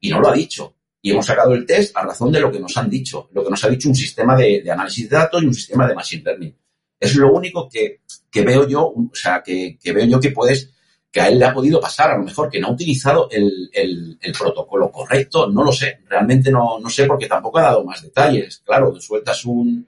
Y 0.00 0.10
no 0.10 0.20
lo 0.20 0.28
ha 0.28 0.34
dicho. 0.34 0.74
Y 1.00 1.12
hemos 1.12 1.26
sacado 1.26 1.54
el 1.54 1.64
test 1.64 1.96
a 1.96 2.02
razón 2.02 2.32
de 2.32 2.40
lo 2.40 2.50
que 2.50 2.60
nos 2.60 2.76
han 2.76 2.90
dicho, 2.90 3.28
lo 3.32 3.44
que 3.44 3.50
nos 3.50 3.64
ha 3.64 3.68
dicho 3.68 3.88
un 3.88 3.94
sistema 3.94 4.36
de, 4.36 4.62
análisis 4.70 5.08
de 5.08 5.16
datos 5.16 5.42
y 5.42 5.46
un 5.46 5.54
sistema 5.54 5.86
de 5.86 5.94
Machine 5.94 6.22
Learning. 6.24 6.56
Es 7.00 7.14
lo 7.14 7.32
único 7.32 7.68
que, 7.68 8.00
que 8.30 8.42
veo 8.42 8.66
yo, 8.68 8.86
o 8.86 9.10
sea, 9.12 9.42
que, 9.42 9.78
que, 9.80 9.92
veo 9.92 10.06
yo 10.06 10.20
que 10.20 10.32
puedes, 10.32 10.70
que 11.10 11.20
a 11.20 11.28
él 11.28 11.38
le 11.38 11.44
ha 11.44 11.54
podido 11.54 11.80
pasar, 11.80 12.10
a 12.10 12.18
lo 12.18 12.24
mejor 12.24 12.50
que 12.50 12.60
no 12.60 12.68
ha 12.68 12.72
utilizado 12.72 13.28
el, 13.30 13.70
el, 13.72 14.18
el 14.20 14.32
protocolo 14.32 14.90
correcto, 14.90 15.48
no 15.48 15.62
lo 15.62 15.72
sé, 15.72 16.00
realmente 16.08 16.50
no, 16.50 16.80
no 16.80 16.90
sé 16.90 17.06
porque 17.06 17.28
tampoco 17.28 17.58
ha 17.58 17.62
dado 17.62 17.84
más 17.84 18.02
detalles. 18.02 18.62
Claro, 18.64 19.00
sueltas 19.00 19.44
un, 19.44 19.86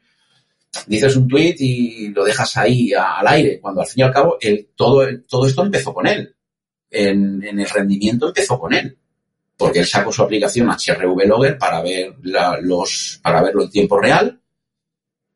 dices 0.86 1.16
un 1.16 1.28
tweet 1.28 1.56
y 1.58 2.08
lo 2.08 2.24
dejas 2.24 2.56
ahí 2.56 2.92
al 2.92 3.26
aire, 3.26 3.60
cuando 3.60 3.80
al 3.80 3.86
fin 3.86 4.00
y 4.00 4.02
al 4.02 4.12
cabo 4.12 4.36
el, 4.40 4.68
todo, 4.74 5.06
todo 5.28 5.46
esto 5.46 5.64
empezó 5.64 5.92
con 5.92 6.06
él. 6.06 6.34
En, 6.90 7.42
en, 7.44 7.60
el 7.60 7.68
rendimiento 7.68 8.28
empezó 8.28 8.58
con 8.58 8.74
él, 8.74 8.98
porque 9.56 9.78
él 9.80 9.86
sacó 9.86 10.12
su 10.12 10.22
aplicación 10.22 10.68
HRV 10.68 11.26
Logger 11.26 11.56
para 11.56 11.82
ver 11.82 12.14
la, 12.22 12.58
los, 12.60 13.20
para 13.22 13.42
verlo 13.42 13.62
en 13.62 13.70
tiempo 13.70 13.98
real 13.98 14.40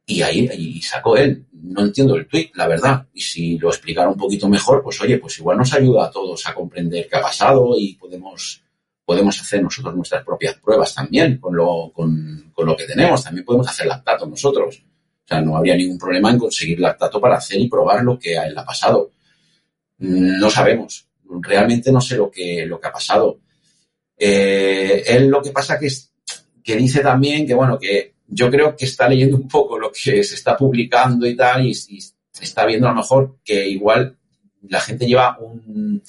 y 0.06 0.22
ahí, 0.22 0.80
sacó 0.82 1.16
él 1.16 1.46
no 1.52 1.82
entiendo 1.82 2.14
el 2.16 2.26
tweet, 2.26 2.50
la 2.54 2.66
verdad. 2.66 3.06
Y 3.14 3.22
si 3.22 3.58
lo 3.58 3.70
explicara 3.70 4.08
un 4.08 4.18
poquito 4.18 4.48
mejor, 4.48 4.82
pues 4.82 5.00
oye, 5.00 5.18
pues 5.18 5.38
igual 5.38 5.56
nos 5.56 5.72
ayuda 5.72 6.06
a 6.06 6.10
todos 6.10 6.46
a 6.46 6.54
comprender 6.54 7.08
qué 7.08 7.16
ha 7.16 7.22
pasado 7.22 7.74
y 7.78 7.94
podemos, 7.94 8.62
podemos 9.04 9.40
hacer 9.40 9.62
nosotros 9.62 9.94
nuestras 9.96 10.24
propias 10.24 10.56
pruebas 10.56 10.94
también 10.94 11.38
con 11.38 11.56
lo, 11.56 11.90
con 11.94 12.52
lo 12.58 12.76
que 12.76 12.84
tenemos. 12.84 13.24
También 13.24 13.46
podemos 13.46 13.66
hacer 13.66 13.86
lactato 13.86 14.26
nosotros. 14.26 14.84
O 15.24 15.26
sea, 15.26 15.40
no 15.40 15.56
habría 15.56 15.76
ningún 15.76 15.98
problema 15.98 16.30
en 16.30 16.38
conseguir 16.38 16.80
lactato 16.80 17.20
para 17.20 17.37
hacer 17.37 17.60
y 17.60 17.68
probar 17.68 18.04
lo 18.04 18.18
que 18.18 18.38
ha 18.38 18.64
pasado. 18.64 19.10
No 19.98 20.50
sabemos. 20.50 21.08
Realmente 21.40 21.90
no 21.90 22.00
sé 22.00 22.16
lo 22.16 22.30
que, 22.30 22.66
lo 22.66 22.78
que 22.78 22.88
ha 22.88 22.92
pasado. 22.92 23.40
Eh, 24.16 25.02
él 25.06 25.28
lo 25.28 25.42
que 25.42 25.50
pasa 25.50 25.78
que 25.78 25.87
es 25.87 26.12
que 26.62 26.76
dice 26.76 27.00
también 27.00 27.46
que, 27.46 27.54
bueno, 27.54 27.78
que 27.78 28.14
yo 28.26 28.50
creo 28.50 28.76
que 28.76 28.84
está 28.84 29.08
leyendo 29.08 29.37
un 29.37 29.48
poco 29.48 29.78
lo 29.78 29.90
que 29.90 30.22
se 30.24 30.34
está 30.34 30.56
publicando 30.56 31.26
y 31.26 31.37
tal, 31.37 31.66
y, 31.66 31.72
está 32.40 32.66
viendo 32.66 32.88
a 32.88 32.90
lo 32.90 32.96
mejor 32.96 33.38
que 33.44 33.68
igual 33.68 34.16
la 34.62 34.80
gente 34.80 35.06
lleva 35.06 35.38
un, 35.38 36.02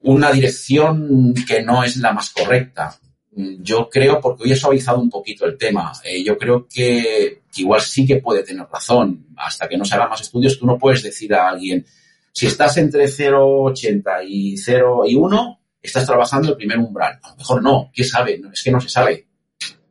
una 0.00 0.32
dirección 0.32 1.34
que 1.46 1.62
no 1.62 1.84
es 1.84 1.96
la 1.96 2.12
más 2.12 2.30
correcta. 2.30 2.98
Yo 3.32 3.88
creo, 3.88 4.20
porque 4.20 4.44
hoy 4.44 4.52
he 4.52 4.56
suavizado 4.56 5.00
un 5.00 5.08
poquito 5.08 5.46
el 5.46 5.56
tema, 5.56 5.92
eh, 6.04 6.22
yo 6.22 6.36
creo 6.36 6.66
que, 6.66 7.42
que, 7.52 7.62
igual 7.62 7.80
sí 7.80 8.04
que 8.04 8.16
puede 8.16 8.42
tener 8.42 8.66
razón. 8.66 9.26
Hasta 9.36 9.68
que 9.68 9.78
no 9.78 9.84
se 9.84 9.94
hagan 9.94 10.10
más 10.10 10.20
estudios, 10.20 10.58
tú 10.58 10.66
no 10.66 10.78
puedes 10.78 11.02
decir 11.02 11.32
a 11.34 11.48
alguien, 11.48 11.86
si 12.32 12.46
estás 12.46 12.76
entre 12.76 13.06
0,80 13.06 14.24
y 14.26 14.56
0 14.56 15.02
y 15.06 15.14
1, 15.14 15.60
estás 15.82 16.06
trabajando 16.06 16.50
el 16.50 16.56
primer 16.56 16.78
umbral. 16.78 17.18
A 17.22 17.30
lo 17.30 17.36
mejor 17.36 17.62
no, 17.62 17.90
¿qué 17.94 18.04
sabe? 18.04 18.40
es 18.52 18.62
que 18.62 18.70
no 18.70 18.80
se 18.80 18.88
sabe. 18.88 19.26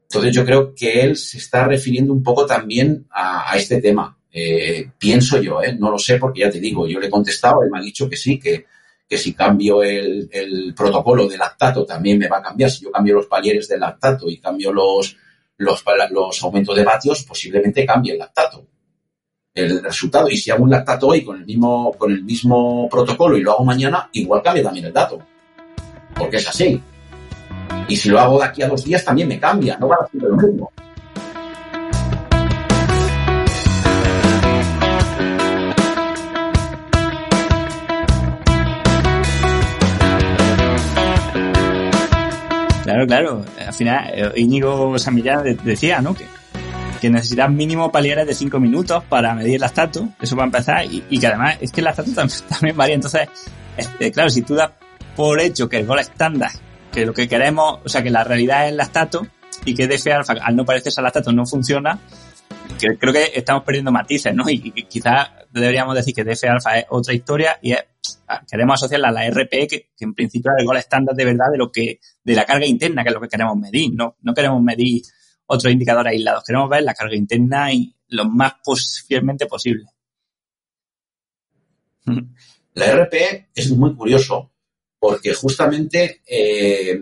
Entonces 0.03 0.33
yo 0.33 0.43
creo 0.43 0.73
que 0.73 1.01
él 1.01 1.15
se 1.15 1.37
está 1.37 1.65
refiriendo 1.65 2.13
un 2.13 2.23
poco 2.23 2.45
también 2.45 3.07
a, 3.11 3.51
a 3.51 3.57
este 3.57 3.79
tema. 3.79 4.17
Eh, 4.31 4.91
pienso 4.97 5.41
yo, 5.41 5.61
¿eh? 5.61 5.75
no 5.77 5.89
lo 5.89 5.97
sé 5.97 6.17
porque 6.17 6.41
ya 6.41 6.51
te 6.51 6.59
digo, 6.59 6.87
yo 6.87 6.99
le 6.99 7.07
he 7.07 7.11
contestado, 7.11 7.63
él 7.63 7.69
me 7.71 7.79
ha 7.79 7.81
dicho 7.81 8.07
que 8.07 8.15
sí, 8.15 8.39
que, 8.39 8.65
que 9.09 9.17
si 9.17 9.33
cambio 9.33 9.81
el, 9.81 10.73
protocolo 10.77 11.27
de 11.27 11.35
lactato 11.35 11.83
también 11.83 12.19
me 12.19 12.27
va 12.27 12.37
a 12.37 12.43
cambiar. 12.43 12.69
Si 12.69 12.83
yo 12.83 12.91
cambio 12.91 13.15
los 13.15 13.25
palieres 13.25 13.67
del 13.67 13.79
lactato 13.79 14.29
y 14.29 14.37
cambio 14.37 14.71
los, 14.71 15.17
los, 15.57 15.83
los 16.11 16.43
aumentos 16.43 16.75
de 16.75 16.83
vatios, 16.83 17.23
posiblemente 17.23 17.87
cambie 17.87 18.13
el 18.13 18.19
lactato. 18.19 18.67
El 19.55 19.81
resultado. 19.81 20.29
Y 20.29 20.37
si 20.37 20.51
hago 20.51 20.63
un 20.63 20.69
lactato 20.69 21.07
hoy 21.07 21.23
con 21.25 21.37
el 21.37 21.45
mismo, 21.45 21.91
con 21.97 22.11
el 22.11 22.23
mismo 22.23 22.87
protocolo 22.87 23.35
y 23.35 23.41
lo 23.41 23.53
hago 23.53 23.65
mañana, 23.65 24.09
igual 24.13 24.43
cambia 24.43 24.63
también 24.63 24.85
el 24.85 24.93
dato. 24.93 25.19
Porque 26.15 26.37
es 26.37 26.47
así. 26.47 26.79
Y 27.87 27.95
si 27.95 28.09
lo 28.09 28.19
hago 28.19 28.37
de 28.37 28.45
aquí 28.45 28.61
a 28.61 28.67
dos 28.67 28.85
días 28.85 29.03
también 29.03 29.27
me 29.27 29.39
cambia, 29.39 29.75
no 29.79 29.87
va 29.87 29.95
a 29.95 30.07
ser 30.07 30.21
lo 30.21 30.37
mismo. 30.37 30.71
Claro, 43.05 43.43
claro. 43.45 43.45
Al 43.67 43.73
final, 43.73 44.11
eh, 44.13 44.31
Íñigo 44.35 44.97
Samillán 44.97 45.57
decía, 45.63 46.01
¿no? 46.01 46.13
Que, 46.13 46.25
que 46.99 47.09
necesitas 47.09 47.49
mínimo 47.49 47.91
paliares 47.91 48.27
de 48.27 48.33
5 48.33 48.59
minutos 48.59 49.03
para 49.05 49.33
medir 49.33 49.55
el 49.55 49.61
lactato, 49.61 50.09
eso 50.21 50.35
va 50.35 50.43
a 50.43 50.45
empezar, 50.47 50.85
y, 50.85 51.01
que 51.19 51.27
además 51.27 51.57
es 51.61 51.71
que 51.71 51.81
el 51.81 51.85
lactato 51.85 52.11
también, 52.49 52.75
varía. 52.75 52.95
Entonces, 52.95 53.29
este, 53.77 54.11
claro, 54.11 54.29
si 54.29 54.41
tú 54.41 54.55
das 54.55 54.71
por 55.15 55.39
hecho 55.39 55.69
que 55.69 55.77
el 55.77 55.85
gol 55.85 55.99
estándar 55.99 56.51
que 56.91 57.05
lo 57.05 57.13
que 57.13 57.27
queremos, 57.27 57.79
o 57.85 57.89
sea, 57.89 58.03
que 58.03 58.09
la 58.09 58.23
realidad 58.23 58.65
es 58.65 58.71
el 58.71 58.77
lactato 58.77 59.27
y 59.65 59.75
que 59.75 59.87
DF 59.87 60.07
alfa, 60.07 60.33
al 60.33 60.55
no 60.55 60.65
parecerse 60.65 60.99
al 60.99 61.05
lactato, 61.05 61.31
no 61.31 61.45
funciona, 61.45 61.99
creo 62.77 63.13
que 63.13 63.31
estamos 63.33 63.63
perdiendo 63.63 63.91
matices, 63.91 64.33
¿no? 64.33 64.49
Y, 64.49 64.71
quizás 64.87 65.29
deberíamos 65.51 65.95
decir 65.95 66.13
que 66.13 66.23
DF 66.23 66.43
alfa 66.45 66.79
es 66.79 66.85
otra 66.89 67.13
historia 67.13 67.59
y 67.61 67.73
es, 67.73 67.83
ah, 68.27 68.43
queremos 68.49 68.75
asociarla 68.75 69.09
a 69.09 69.11
la 69.11 69.29
RP, 69.29 69.67
que, 69.67 69.89
en 69.99 70.13
principio 70.13 70.51
es 70.51 70.61
el 70.61 70.65
gol 70.65 70.77
estándar 70.77 71.15
de 71.15 71.25
verdad 71.25 71.51
de 71.51 71.57
lo 71.57 71.71
que, 71.71 71.99
de 72.23 72.35
la 72.35 72.45
carga 72.45 72.65
interna, 72.65 73.03
que 73.03 73.09
es 73.09 73.15
lo 73.15 73.21
que 73.21 73.27
queremos 73.27 73.57
medir, 73.57 73.93
¿no? 73.93 74.17
No 74.21 74.33
queremos 74.33 74.61
medir 74.61 75.01
otros 75.47 75.73
indicadores 75.73 76.11
aislados, 76.11 76.43
queremos 76.45 76.69
ver 76.69 76.83
la 76.83 76.93
carga 76.93 77.15
interna 77.15 77.73
y 77.73 77.95
lo 78.09 78.25
más 78.25 78.53
fielmente 79.07 79.45
posible. 79.45 79.85
La 82.75 82.85
RP 82.93 83.49
es 83.53 83.71
muy 83.71 83.93
curioso 83.95 84.51
porque 84.99 85.33
justamente 85.33 86.21
eh, 86.25 86.99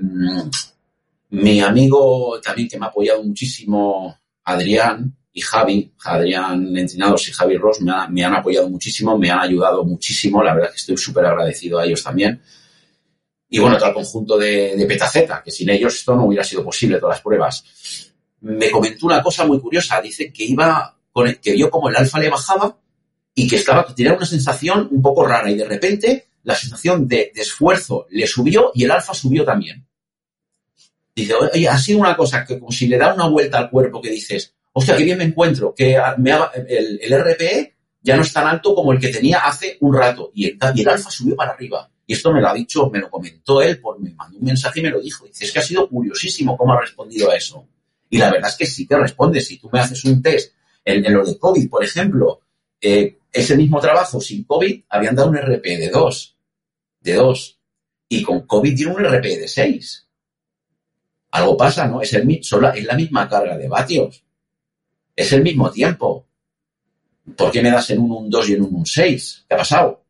mi 1.30 1.60
amigo 1.60 2.40
también 2.42 2.68
que 2.68 2.80
me 2.80 2.86
ha 2.86 2.90
apoyado 2.90 3.24
muchísimo, 3.24 4.18
Adrián 4.44 5.17
y 5.38 5.42
Javi, 5.42 5.94
Adrián 6.04 6.76
Entrenados 6.76 7.30
y 7.30 7.32
Javi 7.32 7.58
Ross, 7.58 7.80
me, 7.82 8.26
han 8.26 8.34
apoyado 8.34 8.68
muchísimo, 8.72 9.20
me 9.20 9.30
han 9.30 9.38
ayudado 9.38 9.84
muchísimo, 9.84 10.42
la 10.42 10.56
verdad 10.56 10.72
que 10.72 10.78
estoy 10.78 10.98
súper 10.98 11.28
agradecido 11.28 11.78
a 11.78 11.86
ellos 11.86 12.02
también. 12.02 12.42
Y 13.48 13.60
bueno, 13.60 13.78
todo 13.78 13.90
el 13.90 13.94
conjunto 13.94 14.36
de, 14.36 14.76
de 14.76 14.86
Petaceta, 14.88 15.44
que 15.46 15.52
sin 15.52 15.70
ellos 15.70 15.94
esto 15.94 16.16
no 16.16 16.26
hubiera 16.26 16.44
sido 16.44 16.64
posible, 16.64 16.98
todas 16.98 17.18
las 17.18 17.22
pruebas. 17.22 18.12
Me 18.42 18.72
comentó 18.72 19.06
una 19.06 19.22
cosa 19.22 19.46
muy 19.46 19.60
curiosa, 19.60 20.02
dice 20.02 20.34
que 20.34 20.44
iba, 20.44 20.98
con 21.12 21.32
que 21.36 21.52
vio 21.52 21.70
como 21.70 21.88
el 21.90 21.96
alfa 21.96 22.18
le 22.18 22.32
bajaba 22.32 22.76
y 23.36 23.48
que 23.48 23.58
estaba, 23.58 23.86
tenía 23.94 24.14
una 24.14 24.26
sensación 24.26 24.88
un 24.90 25.04
poco 25.04 25.24
rara 25.24 25.52
y 25.52 25.56
de 25.56 25.66
repente 25.66 26.30
la 26.42 26.56
sensación 26.56 27.08
de, 27.08 27.32
esfuerzo 27.36 28.08
le 28.10 28.26
subió 28.26 28.72
y 28.74 28.86
el 28.86 28.90
alfa 28.90 29.14
subió 29.14 29.46
también. 29.46 29.88
Dice, 31.16 31.36
oye, 31.36 31.70
ha 31.70 31.78
sido 31.78 32.00
una 32.00 32.18
cosa 32.18 32.44
que 32.44 32.58
como 32.58 32.72
si 32.72 32.88
le 32.88 32.98
da 32.98 33.14
una 33.14 33.28
vuelta 33.28 33.60
al 33.60 33.70
cuerpo 33.70 34.02
que 34.02 34.10
dices, 34.10 34.57
hostia, 34.78 34.96
qué 34.96 35.04
bien 35.04 35.18
me 35.18 35.24
encuentro, 35.24 35.74
que 35.74 35.96
el, 35.96 37.24
RPE 37.24 37.76
ya 38.02 38.16
no 38.16 38.22
es 38.22 38.32
tan 38.32 38.48
alto 38.48 38.76
como 38.76 38.94
el 38.94 39.00
que 39.00 39.10
tenía 39.10 39.40
hace 39.40 39.78
un 39.82 39.96
rato 39.96 40.32
y 40.34 40.46
el, 40.46 40.58
y 40.76 40.88
alfa 40.88 41.10
subió 41.10 41.36
para 41.36 41.52
arriba. 41.52 41.90
Y 42.06 42.14
esto 42.14 42.32
me 42.32 42.40
lo 42.40 42.48
ha 42.48 42.54
dicho, 42.54 42.90
me 42.90 43.00
lo 43.00 43.10
comentó 43.10 43.62
él, 43.62 43.82
por, 43.82 44.00
me 44.00 44.12
mandó 44.12 44.38
un 44.38 44.46
mensaje 44.46 44.80
y 44.80 44.84
me 44.84 44.92
lo 44.92 45.02
dijo. 45.02 45.26
Dice, 45.26 45.46
es 45.46 45.52
que 45.52 45.60
ha 45.60 45.64
sido 45.64 45.90
curiosísimo 45.90 46.56
cómo 46.56 46.74
ha 46.74 46.80
respondido 46.80 47.30
a 47.32 47.36
eso. 47.36 47.68
Y 48.10 48.18
la 48.18 48.32
verdad 48.32 48.50
es 48.50 48.56
que 48.56 48.66
sí 48.66 48.88
que 48.88 48.96
responde. 48.96 49.42
Si 49.42 49.58
tú 49.58 49.70
me 49.74 49.80
haces 49.80 50.06
un 50.06 50.22
test 50.22 50.54
en, 50.86 51.12
lo 51.12 51.26
de 51.26 51.38
COVID, 51.38 51.70
por 51.70 51.84
ejemplo, 51.84 52.42
eh, 52.80 53.18
ese 53.32 53.58
mismo 53.58 53.82
trabajo 53.82 54.22
sin 54.22 54.44
COVID 54.44 54.84
habían 54.90 55.16
dado 55.16 55.30
un 55.30 55.38
RP 55.38 55.66
de 55.66 55.90
2. 55.90 56.38
De 57.02 57.14
2. 57.14 57.60
Y 58.10 58.24
con 58.24 58.48
COVID 58.48 58.76
dieron 58.76 58.96
un 58.96 59.04
RP 59.04 59.26
de 59.26 59.48
6. 59.48 60.08
Algo 61.32 61.58
pasa, 61.58 61.88
¿no? 61.88 62.02
Es, 62.02 62.14
el, 62.14 62.30
es 62.32 62.86
la 62.86 62.96
misma 62.96 63.28
carga 63.28 63.58
de 63.58 63.68
vatios. 63.68 64.24
Es 65.18 65.34
el 65.34 65.42
mismo 65.42 65.72
tiempo. 65.72 66.28
¿Por 67.36 67.52
qué 67.52 67.62
me 67.62 67.72
das 67.72 67.90
en 67.90 68.00
un 68.00 68.12
1, 68.12 68.28
2 68.30 68.50
y 68.50 68.54
en 68.54 68.62
un 68.62 68.76
1, 68.76 68.86
6? 68.86 69.46
¿Qué 69.50 69.56
ha 69.56 69.58
pasado? 69.58 70.04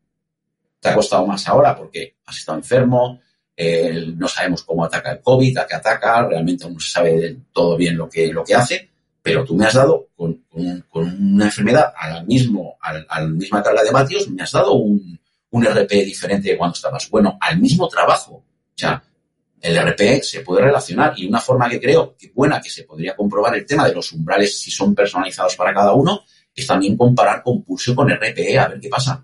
Te 0.81 0.89
ha 0.89 0.93
costado 0.93 1.25
más 1.25 1.47
ahora 1.47 1.75
porque 1.75 2.17
has 2.25 2.37
estado 2.37 2.57
enfermo, 2.57 3.21
eh, 3.55 4.13
no 4.15 4.27
sabemos 4.27 4.63
cómo 4.63 4.83
ataca 4.83 5.13
el 5.13 5.21
COVID, 5.21 5.57
a 5.57 5.65
qué 5.65 5.75
ataca, 5.75 6.27
realmente 6.27 6.69
no 6.69 6.79
se 6.79 6.91
sabe 6.91 7.37
todo 7.53 7.77
bien 7.77 7.97
lo 7.97 8.07
que, 8.07 8.31
lo 8.31 8.43
que 8.43 8.53
hace, 8.53 8.89
pero 9.21 9.43
tú 9.43 9.55
me 9.55 9.65
has 9.65 9.73
dado 9.73 10.09
con, 10.15 10.43
una 10.51 11.45
enfermedad 11.45 11.93
mismo, 12.25 12.77
a 12.81 13.21
la 13.21 13.27
misma 13.27 13.63
carga 13.63 13.83
de 13.83 13.91
vatios, 13.91 14.29
me 14.29 14.43
has 14.43 14.51
dado 14.51 14.73
un, 14.73 15.19
un 15.51 15.65
RP 15.65 15.91
diferente 16.05 16.49
de 16.49 16.57
cuando 16.57 16.75
estabas. 16.75 17.09
Bueno, 17.09 17.37
al 17.39 17.59
mismo 17.59 17.87
trabajo. 17.87 18.33
O 18.33 18.43
sea, 18.75 19.01
el 19.61 19.77
RP 19.77 20.21
se 20.23 20.41
puede 20.41 20.61
relacionar 20.61 21.13
y 21.17 21.27
una 21.27 21.39
forma 21.39 21.69
que 21.69 21.79
creo 21.79 22.15
que 22.17 22.31
buena 22.33 22.61
que 22.61 22.69
se 22.69 22.83
podría 22.83 23.15
comprobar 23.15 23.55
el 23.55 23.65
tema 23.65 23.87
de 23.87 23.93
los 23.93 24.11
umbrales 24.11 24.59
si 24.59 24.69
son 24.69 24.93
personalizados 24.93 25.55
para 25.55 25.73
cada 25.73 25.93
uno 25.93 26.23
es 26.55 26.65
también 26.65 26.95
comparar 26.95 27.41
con 27.43 27.63
pulso 27.63 27.95
con 27.95 28.09
RPE 28.09 28.57
a 28.57 28.67
ver 28.67 28.79
qué 28.79 28.89
pasa 28.89 29.23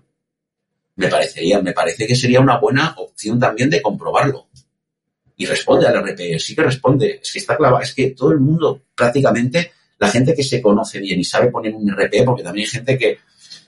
me 0.96 1.08
parecería, 1.08 1.60
me 1.60 1.72
parece 1.72 2.06
que 2.06 2.14
sería 2.14 2.40
una 2.40 2.58
buena 2.58 2.94
opción 2.98 3.38
también 3.38 3.68
de 3.70 3.82
comprobarlo. 3.82 4.48
Y 5.36 5.46
responde 5.46 5.86
al 5.86 6.00
RP, 6.00 6.38
sí 6.38 6.54
que 6.54 6.62
responde, 6.62 7.18
es 7.20 7.32
que 7.32 7.40
está 7.40 7.56
clavado, 7.56 7.82
es 7.82 7.92
que 7.92 8.10
todo 8.10 8.30
el 8.30 8.38
mundo 8.38 8.82
prácticamente, 8.94 9.72
la 9.98 10.08
gente 10.08 10.34
que 10.34 10.44
se 10.44 10.62
conoce 10.62 11.00
bien 11.00 11.18
y 11.18 11.24
sabe 11.24 11.50
poner 11.50 11.74
un 11.74 11.90
RP, 11.90 12.24
porque 12.24 12.44
también 12.44 12.66
hay 12.66 12.70
gente 12.70 12.96
que, 12.96 13.18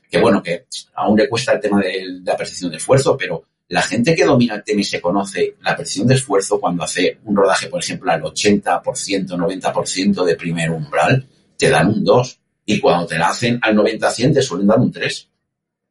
que 0.09 0.21
bueno, 0.21 0.41
que 0.41 0.67
aún 0.95 1.19
le 1.19 1.29
cuesta 1.29 1.53
el 1.53 1.61
tema 1.61 1.81
de, 1.81 2.21
la 2.25 2.37
percepción 2.37 2.71
de 2.71 2.77
esfuerzo, 2.77 3.17
pero 3.17 3.43
la 3.69 3.83
gente 3.83 4.15
que 4.15 4.25
domina 4.25 4.55
el 4.55 4.65
tema 4.65 4.81
y 4.81 4.85
se 4.85 5.01
conoce 5.01 5.57
la 5.63 5.77
percepción 5.77 6.07
de 6.07 6.15
esfuerzo 6.15 6.61
cuando 6.61 6.85
hace 6.85 7.19
un 7.25 7.37
rodaje, 7.37 7.67
por 7.67 7.81
ejemplo, 7.81 8.11
al 8.11 8.23
80%, 8.23 8.83
90% 8.83 10.25
de 10.25 10.37
primer 10.37 10.71
umbral, 10.71 11.27
te 11.57 11.69
dan 11.69 11.89
un 11.89 12.05
2. 12.05 12.41
Y 12.67 12.81
cuando 12.81 13.07
te 13.07 13.19
la 13.19 13.29
hacen 13.29 13.59
al 13.63 13.77
90-100 13.77 14.35
te 14.35 14.43
suelen 14.43 14.67
dar 14.67 14.79
un 14.79 14.93
3. 14.93 15.29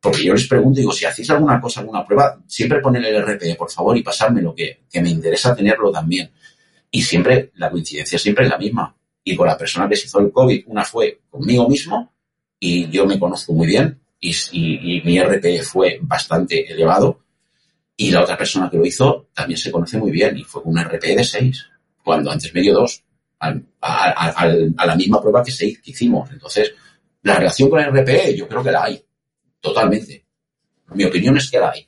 Porque 0.02 0.24
yo 0.24 0.34
les 0.34 0.48
pregunto, 0.48 0.80
digo, 0.80 0.92
si 0.92 1.06
hacéis 1.06 1.30
alguna 1.32 1.60
cosa, 1.60 1.80
alguna 1.80 2.06
prueba, 2.06 2.40
siempre 2.48 2.80
ponen 2.80 3.04
el 3.04 3.22
RPE, 3.22 3.56
por 3.56 3.72
favor, 3.72 3.98
y 3.98 4.04
pasármelo, 4.04 4.54
que, 4.54 4.82
que 4.90 5.02
me 5.02 5.10
interesa 5.10 5.56
tenerlo 5.56 5.92
también. 5.92 6.32
Y 6.92 7.02
siempre, 7.02 7.52
la 7.56 7.72
coincidencia 7.72 8.20
siempre 8.20 8.46
es 8.46 8.52
la 8.52 8.58
misma. 8.58 8.96
Y 9.24 9.36
con 9.36 9.48
la 9.48 9.58
persona 9.58 9.90
que 9.90 9.96
se 9.96 10.06
hizo 10.06 10.20
el 10.20 10.32
COVID, 10.32 10.66
una 10.68 10.86
fue 10.86 11.22
conmigo 11.30 11.68
mismo, 11.68 12.14
y 12.60 12.90
yo 12.90 13.06
me 13.06 13.20
conozco 13.20 13.54
muy 13.54 13.68
bien, 13.68 14.00
y, 14.20 15.02
mi 15.04 15.20
RPE 15.20 15.62
fue 15.64 16.00
bastante 16.02 16.72
elevado, 16.72 17.25
y 17.98 18.12
la 18.12 18.24
otra 18.24 18.38
persona 18.38 18.70
que 18.70 18.78
lo 18.78 18.86
hizo 18.86 19.28
también 19.34 19.58
se 19.58 19.72
conoce 19.72 19.98
muy 19.98 20.12
bien, 20.12 20.38
y 20.38 20.43
fue 20.43 20.62
con 20.64 20.74
un 20.74 20.84
RPE 20.84 21.16
de 21.16 21.24
6, 21.24 21.66
cuando 22.04 22.32
antes 22.32 22.54
me 22.54 22.62
dio 22.62 22.74
2, 22.74 23.04
a, 23.39 23.54
a, 23.82 24.86
la 24.86 24.96
misma 24.96 25.22
prueba 25.22 25.43
que, 25.43 25.52
se, 25.52 25.82
que 25.82 25.91
hicimos. 25.91 26.30
Entonces, 26.32 26.74
la 27.24 27.36
relación 27.36 27.70
con 27.70 27.80
el 27.80 27.91
RPE 27.91 28.36
yo 28.36 28.48
creo 28.48 28.64
que 28.64 28.72
la 28.72 28.84
hay 28.84 29.04
totalmente. 29.60 30.26
Mi 30.93 31.06
opinión 31.06 31.38
es 31.38 31.50
que 31.50 31.60
la 31.60 31.72
hay. 31.72 31.88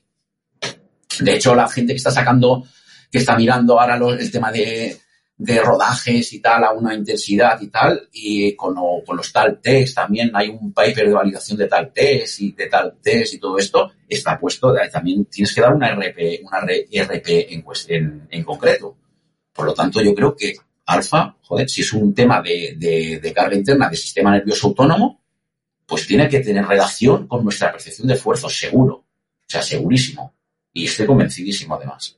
De 1.20 1.34
hecho, 1.36 1.56
la 1.56 1.68
gente 1.70 1.94
que 1.94 1.98
está 1.98 2.12
sacando, 2.12 2.66
que 3.12 3.20
está 3.20 3.36
mirando 3.36 3.80
ahora 3.80 3.98
el 4.20 4.32
tema 4.32 4.52
de, 4.52 5.00
rodajes 5.40 6.34
y 6.34 6.40
tal 6.40 6.64
a 6.64 6.72
una 6.72 6.96
intensidad 6.96 7.62
y 7.62 7.68
tal, 7.68 8.10
y 8.12 8.56
con, 8.56 8.76
los 8.76 9.32
tal 9.32 9.60
test 9.62 9.96
también 9.96 10.32
hay 10.34 10.50
un 10.50 10.74
paper 10.74 11.08
de 11.08 11.14
validación 11.14 11.58
de 11.58 11.68
tal 11.68 11.94
test 11.94 12.42
y 12.42 12.52
de 12.54 12.68
tal 12.68 12.98
test 13.02 13.36
y 13.36 13.40
todo 13.40 13.58
esto, 13.58 13.92
está 14.08 14.40
puesto, 14.40 14.74
también 14.92 15.26
tienes 15.26 15.54
que 15.54 15.62
dar 15.62 15.74
una 15.74 15.94
RP, 15.94 16.42
una 16.44 16.60
RP 16.62 17.52
en, 17.90 18.28
en, 18.30 18.44
concreto. 18.44 18.98
Por 19.54 19.66
lo 19.66 19.74
tanto, 19.74 20.02
yo 20.02 20.14
creo 20.16 20.36
que 20.36 20.56
alfa, 20.88 21.36
joder, 21.42 21.70
si 21.70 21.82
es 21.82 21.94
un 21.94 22.14
tema 22.14 22.42
de, 22.42 23.20
de 23.22 23.34
carga 23.34 23.56
interna 23.56 23.90
de 23.90 23.98
sistema 23.98 24.32
nervioso 24.32 24.68
autónomo, 24.68 25.22
pues 25.86 26.06
tiene 26.06 26.28
que 26.28 26.42
tener 26.42 26.66
relación 26.66 27.28
con 27.28 27.44
nuestra 27.44 27.72
percepción 27.72 28.08
de 28.08 28.16
esfuerzo, 28.16 28.50
seguro. 28.50 28.96
O 28.96 29.50
sea, 29.50 29.62
segurísimo. 29.62 30.34
Y 30.74 30.86
estoy 30.86 31.06
convencidísimo 31.06 31.76
además. 31.76 32.18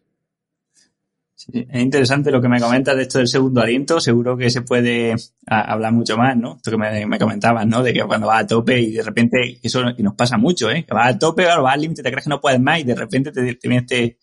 Es 1.47 1.81
interesante 1.81 2.31
lo 2.31 2.41
que 2.41 2.49
me 2.49 2.59
comentas 2.59 2.95
de 2.95 3.03
esto 3.03 3.19
del 3.19 3.27
segundo 3.27 3.61
aliento. 3.61 4.01
Seguro 4.01 4.35
que 4.37 4.49
se 4.49 4.61
puede 4.61 5.15
hablar 5.47 5.93
mucho 5.93 6.17
más, 6.17 6.35
¿no? 6.35 6.57
Esto 6.57 6.71
que 6.71 6.77
me, 6.77 7.19
comentabas, 7.19 7.65
¿no? 7.65 7.81
De 7.81 7.93
que 7.93 8.03
cuando 8.03 8.27
vas 8.27 8.43
a 8.43 8.47
tope 8.47 8.79
y 8.79 8.91
de 8.91 9.03
repente, 9.03 9.59
eso 9.63 9.83
y 9.97 10.03
nos 10.03 10.15
pasa 10.15 10.37
mucho, 10.37 10.69
¿eh? 10.69 10.85
Que 10.85 10.93
vas 10.93 11.15
a 11.15 11.19
tope, 11.19 11.45
vas 11.45 11.73
al 11.73 11.81
límite, 11.81 12.03
te 12.03 12.11
crees 12.11 12.25
que 12.25 12.29
no 12.29 12.41
puedes 12.41 12.59
más 12.59 12.79
y 12.79 12.83
de 12.83 12.95
repente 12.95 13.31
te, 13.31 13.41
viene 13.41 13.77
este, 13.77 14.17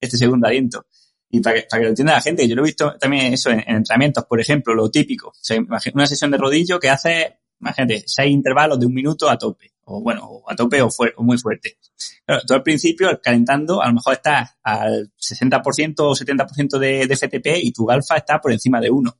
este 0.00 0.16
segundo 0.16 0.46
aliento. 0.46 0.86
Y 1.28 1.40
para 1.40 1.60
que, 1.60 1.66
para 1.68 1.80
que 1.80 1.84
lo 1.84 1.90
entienda 1.90 2.14
la 2.14 2.20
gente, 2.20 2.48
yo 2.48 2.54
lo 2.54 2.62
he 2.62 2.66
visto 2.66 2.94
también 2.98 3.32
eso 3.32 3.50
en, 3.50 3.62
entrenamientos, 3.66 4.24
por 4.24 4.40
ejemplo, 4.40 4.74
lo 4.74 4.90
típico. 4.90 5.28
O 5.28 5.34
sea, 5.40 5.58
una 5.94 6.06
sesión 6.06 6.30
de 6.30 6.38
rodillo 6.38 6.78
que 6.78 6.90
hace 6.90 7.38
imagínate, 7.62 8.02
seis 8.06 8.32
intervalos 8.32 8.78
de 8.78 8.86
un 8.86 8.92
minuto 8.92 9.30
a 9.30 9.38
tope, 9.38 9.71
o 9.84 10.00
bueno, 10.00 10.42
a 10.48 10.54
tope 10.54 10.80
o, 10.82 10.88
muy 11.18 11.38
fuerte. 11.38 11.78
Claro, 12.24 12.42
tú 12.46 12.54
al 12.54 12.62
principio, 12.62 13.20
calentando, 13.22 13.82
a 13.82 13.88
lo 13.88 13.94
mejor 13.94 14.14
estás 14.14 14.56
al 14.62 15.12
60% 15.18 15.94
o 15.98 16.14
70% 16.14 16.78
de, 16.78 17.06
de 17.06 17.16
FTP 17.16 17.46
y 17.62 17.72
tu 17.72 17.90
alfa 17.90 18.16
está 18.16 18.40
por 18.40 18.52
encima 18.52 18.80
de 18.80 18.90
1. 18.90 19.16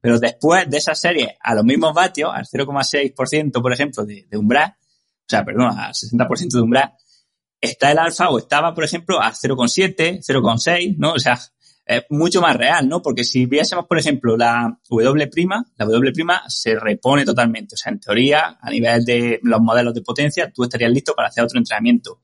Pero 0.00 0.18
después 0.18 0.68
de 0.70 0.76
esa 0.78 0.94
serie, 0.94 1.36
a 1.40 1.54
los 1.54 1.64
mismos 1.64 1.92
vatios, 1.92 2.30
al 2.32 2.46
0,6%, 2.46 3.60
por 3.60 3.72
ejemplo, 3.72 4.04
de, 4.04 4.26
de 4.30 4.36
umbral, 4.36 4.76
o 4.78 5.26
sea, 5.28 5.44
perdón, 5.44 5.78
al 5.78 5.92
60% 5.92 6.50
de 6.52 6.60
umbral, 6.60 6.94
está 7.60 7.90
el 7.90 7.98
alfa 7.98 8.30
o 8.30 8.38
estaba, 8.38 8.74
por 8.74 8.84
ejemplo, 8.84 9.20
a 9.20 9.32
0,7, 9.32 10.20
0,6, 10.20 10.96
¿no? 10.96 11.12
O 11.12 11.18
sea, 11.18 11.38
es 11.88 12.04
mucho 12.10 12.42
más 12.42 12.54
real, 12.54 12.86
¿no? 12.86 13.00
Porque 13.00 13.24
si 13.24 13.46
viésemos, 13.46 13.86
por 13.86 13.98
ejemplo, 13.98 14.36
la 14.36 14.78
W', 14.90 15.04
la 15.76 15.86
W' 15.86 16.12
se 16.46 16.78
repone 16.78 17.24
totalmente. 17.24 17.74
O 17.74 17.78
sea, 17.78 17.90
en 17.90 17.98
teoría, 17.98 18.58
a 18.60 18.70
nivel 18.70 19.04
de 19.06 19.40
los 19.42 19.58
modelos 19.60 19.94
de 19.94 20.02
potencia, 20.02 20.52
tú 20.52 20.64
estarías 20.64 20.92
listo 20.92 21.14
para 21.14 21.28
hacer 21.28 21.42
otro 21.42 21.58
entrenamiento. 21.58 22.20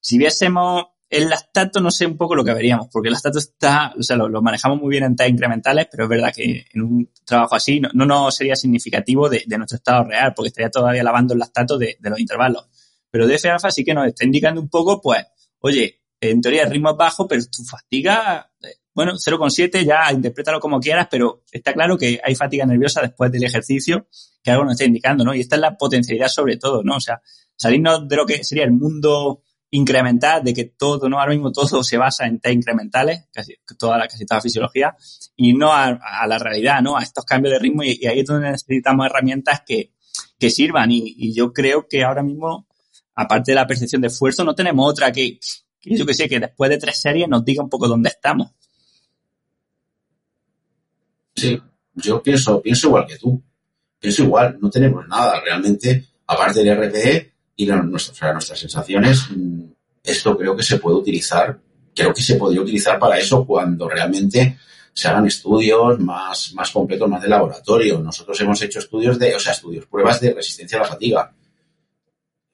Si 0.00 0.18
viésemos 0.18 0.86
el 1.08 1.28
lactato, 1.28 1.80
no 1.80 1.92
sé 1.92 2.04
un 2.04 2.16
poco 2.16 2.34
lo 2.34 2.44
que 2.44 2.52
veríamos, 2.52 2.88
porque 2.90 3.08
el 3.08 3.12
lactato 3.12 3.38
está, 3.38 3.94
o 3.96 4.02
sea, 4.02 4.16
lo, 4.16 4.42
manejamos 4.42 4.80
muy 4.80 4.90
bien 4.90 5.04
en 5.04 5.14
test 5.14 5.30
incrementales, 5.30 5.86
pero 5.88 6.04
es 6.04 6.10
verdad 6.10 6.32
que 6.34 6.66
en 6.72 6.82
un 6.82 7.10
trabajo 7.24 7.54
así 7.54 7.80
no, 7.80 7.90
no 7.92 8.30
sería 8.32 8.56
significativo 8.56 9.28
de, 9.28 9.44
nuestro 9.56 9.76
estado 9.76 10.02
real, 10.02 10.32
porque 10.34 10.48
estaría 10.48 10.70
todavía 10.70 11.04
lavando 11.04 11.34
el 11.34 11.40
lactato 11.40 11.78
de, 11.78 11.96
los 12.00 12.18
intervalos. 12.18 12.68
Pero 13.08 13.28
DF 13.28 13.44
alfa 13.46 13.70
sí 13.70 13.84
que 13.84 13.94
nos 13.94 14.08
está 14.08 14.24
indicando 14.24 14.60
un 14.60 14.68
poco, 14.68 15.00
pues, 15.00 15.24
oye, 15.60 16.02
en 16.20 16.40
teoría 16.40 16.64
el 16.64 16.70
ritmo 16.70 16.90
es 16.90 16.96
bajo, 16.96 17.28
pero 17.28 17.42
tu 17.44 17.62
fatiga 17.62 18.49
bueno, 18.94 19.12
0,7 19.14 19.84
ya 19.84 20.12
interprétalo 20.12 20.60
como 20.60 20.80
quieras, 20.80 21.08
pero 21.10 21.44
está 21.50 21.72
claro 21.72 21.96
que 21.96 22.20
hay 22.22 22.34
fatiga 22.34 22.66
nerviosa 22.66 23.00
después 23.00 23.30
del 23.30 23.44
ejercicio, 23.44 24.08
que 24.42 24.50
algo 24.50 24.64
nos 24.64 24.72
está 24.72 24.84
indicando, 24.84 25.24
¿no? 25.24 25.34
Y 25.34 25.40
esta 25.40 25.56
es 25.56 25.60
la 25.60 25.76
potencialidad 25.76 26.28
sobre 26.28 26.56
todo, 26.56 26.82
¿no? 26.82 26.96
O 26.96 27.00
sea, 27.00 27.20
salirnos 27.56 28.08
de 28.08 28.16
lo 28.16 28.26
que 28.26 28.42
sería 28.42 28.64
el 28.64 28.72
mundo 28.72 29.42
incremental, 29.70 30.42
de 30.42 30.52
que 30.52 30.64
todo, 30.64 31.08
¿no? 31.08 31.20
Ahora 31.20 31.32
mismo 31.32 31.52
todo 31.52 31.84
se 31.84 31.96
basa 31.96 32.26
en 32.26 32.40
test 32.40 32.54
incrementales, 32.54 33.28
casi 33.32 33.54
toda 33.78 33.96
la, 33.96 34.08
casi 34.08 34.26
toda 34.26 34.38
la 34.38 34.42
fisiología, 34.42 34.96
y 35.36 35.54
no 35.54 35.72
a, 35.72 36.26
la 36.26 36.38
realidad, 36.38 36.82
¿no? 36.82 36.96
A 36.96 37.02
estos 37.02 37.24
cambios 37.24 37.52
de 37.52 37.58
ritmo, 37.60 37.84
y, 37.84 38.04
ahí 38.06 38.20
es 38.20 38.26
donde 38.26 38.50
necesitamos 38.50 39.06
herramientas 39.06 39.62
que, 39.64 39.92
que 40.38 40.50
sirvan. 40.50 40.90
Y, 40.90 41.14
y, 41.16 41.32
yo 41.32 41.52
creo 41.52 41.86
que 41.86 42.02
ahora 42.02 42.24
mismo, 42.24 42.66
aparte 43.14 43.52
de 43.52 43.56
la 43.56 43.66
percepción 43.66 44.02
de 44.02 44.08
esfuerzo, 44.08 44.44
no 44.44 44.54
tenemos 44.54 44.90
otra 44.90 45.12
que, 45.12 45.38
que 45.80 45.96
yo 45.96 46.04
que 46.04 46.14
sé, 46.14 46.28
que 46.28 46.40
después 46.40 46.68
de 46.70 46.78
tres 46.78 47.00
series 47.00 47.28
nos 47.28 47.44
diga 47.44 47.62
un 47.62 47.70
poco 47.70 47.86
dónde 47.86 48.08
estamos. 48.08 48.50
Sí, 51.40 51.62
yo 51.94 52.22
pienso, 52.22 52.60
pienso 52.60 52.88
igual 52.88 53.06
que 53.06 53.16
tú. 53.16 53.42
Pienso 53.98 54.22
igual, 54.24 54.58
no 54.60 54.70
tenemos 54.70 55.06
nada 55.08 55.40
realmente, 55.40 56.06
aparte 56.26 56.62
del 56.62 56.76
RPE 56.76 57.32
y 57.56 57.66
nuestras 57.66 58.58
sensaciones, 58.58 59.26
mm, 59.30 59.64
esto 60.02 60.36
creo 60.36 60.56
que 60.56 60.62
se 60.62 60.78
puede 60.78 60.96
utilizar, 60.96 61.58
creo 61.94 62.14
que 62.14 62.22
se 62.22 62.36
podría 62.36 62.62
utilizar 62.62 62.98
para 62.98 63.18
eso 63.18 63.44
cuando 63.46 63.88
realmente 63.88 64.58
se 64.92 65.08
hagan 65.08 65.26
estudios 65.26 65.98
más, 65.98 66.52
más 66.54 66.70
completos, 66.70 67.08
más 67.08 67.22
de 67.22 67.28
laboratorio. 67.28 68.00
Nosotros 68.00 68.40
hemos 68.40 68.60
hecho 68.62 68.78
estudios 68.78 69.18
de, 69.18 69.34
o 69.34 69.40
sea, 69.40 69.52
estudios, 69.52 69.86
pruebas 69.86 70.20
de 70.20 70.34
resistencia 70.34 70.78
a 70.78 70.82
la 70.82 70.88
fatiga. 70.88 71.32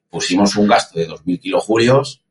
Pusimos 0.09 0.55
un 0.55 0.67
gasto 0.67 0.99
de 0.99 1.07
2.000 1.07 1.39
kilojulios 1.39 2.21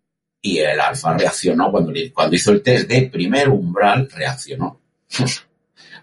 y 0.41 0.59
el 0.59 0.81
alfa 0.81 1.17
reaccionó 1.17 1.71
cuando, 1.71 1.93
cuando 2.15 2.37
hizo 2.37 2.53
el 2.53 2.63
test 2.63 2.89
de 2.89 3.03
primer 3.11 3.49
umbral, 3.49 4.09
reaccionó. 4.11 4.81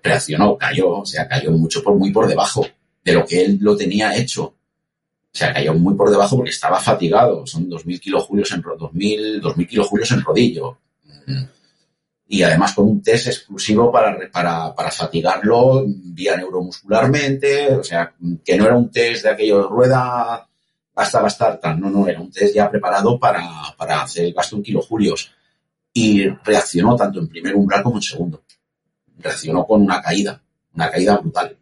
Reaccionó, 0.03 0.57
cayó, 0.57 0.99
o 0.99 1.05
sea, 1.05 1.27
cayó 1.27 1.51
mucho 1.51 1.81
por 1.81 1.95
muy 1.95 2.11
por 2.11 2.27
debajo. 2.27 2.65
de 3.03 3.13
lo 3.13 3.25
que 3.25 3.43
él 3.43 3.57
lo 3.59 3.75
tenía 3.75 4.15
hecho. 4.15 4.43
O 4.45 5.35
sea, 5.35 5.53
cayó 5.53 5.73
muy 5.73 5.95
por 5.95 6.11
debajo 6.11 6.35
porque 6.37 6.51
estaba 6.51 6.79
fatigado. 6.79 7.45
Son 7.47 7.69
2.000 7.69 7.99
kilojulios 7.99 8.51
en, 8.51 8.61
2000, 8.61 9.41
2000 9.41 9.67
kilojulios 9.67 10.11
en 10.11 10.21
rodillo. 10.21 10.77
Y 12.27 12.43
además 12.43 12.73
con 12.73 12.87
un 12.87 13.01
test 13.01 13.27
exclusivo 13.27 13.91
para, 13.91 14.17
para, 14.31 14.73
para 14.73 14.91
fatigarlo 14.91 15.83
vía 15.87 16.37
neuromuscularmente. 16.37 17.75
O 17.75 17.83
sea, 17.83 18.13
que 18.43 18.57
no 18.57 18.65
era 18.65 18.77
un 18.77 18.91
test 18.91 19.23
de 19.23 19.29
aquello 19.31 19.67
rueda 19.67 20.47
hasta 20.95 21.59
tal. 21.59 21.79
No, 21.79 21.89
no, 21.89 22.07
era 22.07 22.21
un 22.21 22.31
test 22.31 22.55
ya 22.55 22.69
preparado 22.69 23.19
para, 23.19 23.49
para 23.77 24.03
hacer 24.03 24.25
el 24.25 24.33
gasto 24.33 24.55
en 24.55 24.63
kilojulios. 24.63 25.31
Y 25.91 26.27
reaccionó 26.27 26.95
tanto 26.95 27.19
en 27.19 27.27
primer 27.27 27.55
umbral 27.55 27.83
como 27.83 27.97
en 27.97 28.01
segundo. 28.03 28.42
Reaccionó 29.23 29.65
con 29.65 29.81
una 29.81 30.01
caída, 30.01 30.41
una 30.73 30.91
caída 30.91 31.17
brutal. 31.17 31.57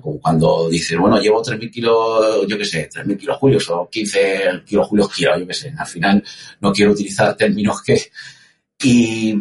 Como 0.00 0.20
cuando 0.20 0.68
dices, 0.68 0.96
bueno, 0.98 1.20
llevo 1.20 1.42
3.000 1.42 1.70
kilos, 1.70 2.46
yo 2.46 2.56
qué 2.56 2.64
sé, 2.64 2.88
3.000 2.88 3.18
kilojulios 3.18 3.70
o 3.70 3.88
15 3.90 4.62
kilojulios 4.64 5.08
quiero, 5.08 5.38
yo 5.38 5.46
qué 5.46 5.54
sé. 5.54 5.74
Al 5.76 5.86
final 5.86 6.24
no 6.60 6.72
quiero 6.72 6.92
utilizar 6.92 7.36
términos 7.36 7.82
que... 7.82 8.00
Y, 8.82 9.36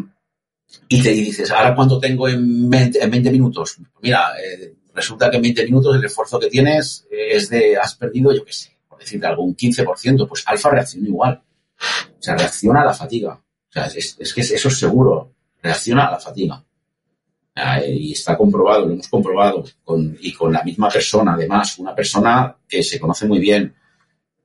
y 0.87 1.03
te 1.03 1.09
dices, 1.09 1.51
¿ahora 1.51 1.75
cuánto 1.75 1.99
tengo 1.99 2.27
en 2.27 2.69
20, 2.69 3.03
en 3.03 3.11
20 3.11 3.31
minutos? 3.31 3.77
Mira, 4.01 4.31
eh, 4.43 4.73
resulta 4.93 5.29
que 5.29 5.37
en 5.37 5.43
20 5.43 5.65
minutos 5.65 5.95
el 5.95 6.03
esfuerzo 6.03 6.39
que 6.39 6.49
tienes 6.49 7.05
es 7.11 7.49
de, 7.49 7.77
has 7.77 7.95
perdido, 7.95 8.33
yo 8.33 8.43
qué 8.43 8.53
sé, 8.53 8.75
por 8.87 8.99
decirte 8.99 9.27
algo, 9.27 9.43
un 9.43 9.55
15%. 9.55 10.27
Pues 10.27 10.43
alfa 10.47 10.69
reacciona 10.71 11.07
igual. 11.07 11.43
O 11.79 12.21
sea, 12.23 12.35
reacciona 12.35 12.81
a 12.81 12.85
la 12.85 12.93
fatiga. 12.93 13.33
O 13.33 13.71
sea, 13.71 13.85
es, 13.85 14.15
es 14.19 14.33
que 14.33 14.41
eso 14.41 14.67
es 14.67 14.79
seguro. 14.79 15.31
Reacciona 15.61 16.07
a 16.07 16.11
la 16.11 16.19
fatiga. 16.19 16.63
Ah, 17.55 17.79
y 17.85 18.13
está 18.13 18.35
comprobado, 18.35 18.85
lo 18.87 18.93
hemos 18.93 19.07
comprobado, 19.07 19.63
con, 19.83 20.17
y 20.19 20.33
con 20.33 20.51
la 20.51 20.63
misma 20.63 20.89
persona, 20.89 21.33
además, 21.33 21.77
una 21.77 21.93
persona 21.93 22.55
que 22.67 22.81
se 22.81 22.99
conoce 22.99 23.27
muy 23.27 23.39
bien, 23.39 23.75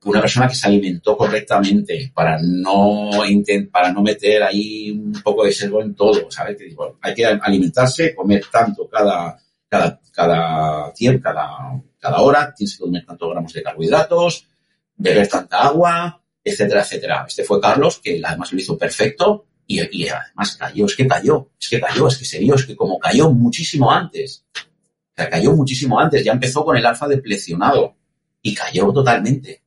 una 0.05 0.21
persona 0.21 0.47
que 0.47 0.55
se 0.55 0.67
alimentó 0.67 1.17
correctamente 1.17 2.11
para 2.13 2.39
no 2.41 3.09
para 3.71 3.91
no 3.91 4.01
meter 4.01 4.43
ahí 4.43 4.91
un 4.91 5.21
poco 5.23 5.43
de 5.43 5.51
sesgo 5.51 5.81
en 5.81 5.95
todo, 5.95 6.29
¿sabes? 6.29 6.55
Que 6.57 6.75
hay 7.01 7.13
que 7.13 7.25
alimentarse, 7.25 8.15
comer 8.15 8.45
tanto 8.51 8.87
cada, 8.87 9.37
cada, 9.67 9.99
cada 10.13 10.93
tiempo, 10.93 11.23
cada, 11.23 11.81
cada 11.99 12.21
hora, 12.21 12.53
tienes 12.55 12.77
que 12.77 12.83
comer 12.83 13.05
tantos 13.05 13.29
gramos 13.31 13.53
de 13.53 13.63
carbohidratos, 13.63 14.45
beber 14.95 15.27
tanta 15.27 15.63
agua, 15.63 16.21
etcétera, 16.43 16.81
etcétera. 16.81 17.25
Este 17.27 17.43
fue 17.43 17.59
Carlos, 17.59 17.99
que 17.99 18.21
además 18.23 18.53
lo 18.53 18.59
hizo 18.59 18.77
perfecto, 18.77 19.47
y, 19.71 20.07
además 20.09 20.57
cayó, 20.57 20.87
es 20.87 20.95
que 20.95 21.07
cayó, 21.07 21.51
es 21.59 21.69
que 21.69 21.79
cayó, 21.79 22.07
es 22.07 22.17
que 22.17 22.25
se 22.25 22.39
vio, 22.39 22.55
es 22.55 22.65
que 22.65 22.75
como 22.75 22.97
cayó 22.97 23.29
muchísimo 23.29 23.91
antes, 23.91 24.43
o 24.55 24.59
sea, 25.15 25.29
cayó 25.29 25.55
muchísimo 25.55 25.99
antes, 25.99 26.25
ya 26.25 26.31
empezó 26.31 26.65
con 26.65 26.75
el 26.75 26.83
alfa 26.83 27.07
deplecionado 27.07 27.95
y 28.41 28.55
cayó 28.55 28.91
totalmente. 28.91 29.61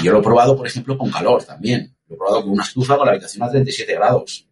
Y 0.00 0.04
yo 0.04 0.12
lo 0.12 0.20
he 0.20 0.22
probado, 0.22 0.56
por 0.56 0.68
ejemplo, 0.68 0.96
con 0.96 1.10
calor 1.10 1.42
también. 1.42 1.96
Lo 2.06 2.14
he 2.14 2.18
probado 2.18 2.42
con 2.42 2.52
una 2.52 2.62
estufa 2.62 2.96
con 2.96 3.06
la 3.06 3.12
habitación 3.12 3.42
a 3.42 3.50
37 3.50 3.92
grados. 3.94 4.46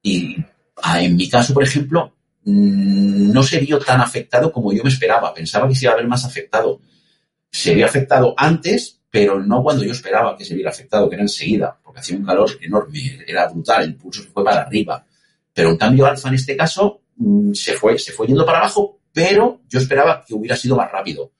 Y 0.00 0.36
ah, 0.82 1.02
en 1.02 1.16
mi 1.16 1.28
caso, 1.28 1.52
por 1.52 1.64
ejemplo, 1.64 2.14
mm, 2.44 3.32
no 3.32 3.42
se 3.42 3.58
vio 3.58 3.80
tan 3.80 4.00
afectado 4.00 4.52
como 4.52 4.72
yo 4.72 4.84
me 4.84 4.90
esperaba. 4.90 5.34
Pensaba 5.34 5.66
que 5.66 5.74
se 5.74 5.86
iba 5.86 5.94
a 5.94 5.96
ver 5.96 6.06
más 6.06 6.24
afectado. 6.24 6.80
Se 7.50 7.74
vio 7.74 7.84
afectado 7.84 8.34
antes, 8.36 8.97
pero 9.10 9.42
no 9.42 9.62
cuando 9.62 9.84
yo 9.84 9.92
esperaba 9.92 10.36
que 10.36 10.44
se 10.44 10.54
viera 10.54 10.70
afectado, 10.70 11.08
que 11.08 11.14
era 11.14 11.22
enseguida, 11.22 11.78
porque 11.82 12.00
hacía 12.00 12.16
un 12.16 12.24
calor 12.24 12.50
enorme, 12.60 13.24
era 13.26 13.48
brutal, 13.48 13.84
el 13.84 13.94
pulso 13.96 14.22
se 14.22 14.28
fue 14.28 14.44
para 14.44 14.62
arriba. 14.62 15.04
Pero 15.52 15.70
en 15.70 15.76
cambio 15.76 16.06
alfa 16.06 16.28
en 16.28 16.34
este 16.34 16.56
caso 16.56 17.02
mm, 17.16 17.52
se 17.52 17.74
fue, 17.74 17.98
se 17.98 18.12
fue 18.12 18.26
yendo 18.26 18.44
para 18.44 18.58
abajo, 18.58 19.00
pero 19.12 19.62
yo 19.68 19.78
esperaba 19.78 20.24
que 20.26 20.34
hubiera 20.34 20.56
sido 20.56 20.76
más 20.76 20.90
rápido. 20.92 21.32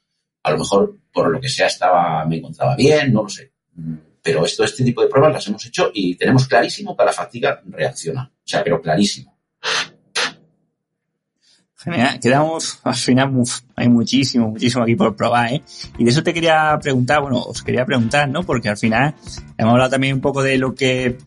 A 0.43 0.53
lo 0.53 0.59
mejor 0.59 0.97
por 1.13 1.31
lo 1.31 1.41
que 1.41 1.49
sea 1.49 1.67
estaba, 1.67 2.25
me 2.25 2.39
encontraba 2.39 2.75
bien, 2.75 3.13
no 3.13 3.23
lo 3.23 3.29
sé. 3.29 3.53
Mm, 3.75 3.95
pero 4.23 4.45
esto, 4.45 4.65
este 4.65 4.85
tipo 4.85 5.03
de 5.03 5.09
pruebas 5.09 5.33
las 5.33 5.47
hemos 5.47 5.65
hecho 5.67 5.91
y 5.93 6.15
tenemos 6.17 6.49
clarísimo 6.49 6.97
que 6.97 7.05
la 7.05 7.13
fatiga 7.13 7.63
reacciona. 7.67 8.31
O 8.33 8.49
sea, 8.49 8.65
pero 8.65 8.81
clarísimo. 8.81 9.39
Genial, 11.81 12.19
quedamos 12.19 12.81
al 12.85 12.95
final, 12.95 13.33
hay 13.77 13.89
muchísimo, 13.89 14.49
muchísimo 14.49 14.83
aquí 14.83 14.97
por 14.97 15.15
probar, 15.15 15.53
¿eh? 15.53 15.63
Y 15.97 16.05
de 16.05 16.11
eso 16.11 16.25
te 16.25 16.35
quería 16.35 16.77
preguntar, 16.83 17.23
bueno, 17.23 17.39
os 17.39 17.63
quería 17.63 17.85
preguntar, 17.85 18.29
¿no? 18.29 18.43
Porque 18.43 18.69
al 18.69 18.77
final 18.77 19.15
hemos 19.57 19.73
hablado 19.73 19.91
también 19.91 20.15
un 20.15 20.21
poco 20.21 20.43
de 20.43 20.59
lo 20.59 20.75
que, 20.75 21.19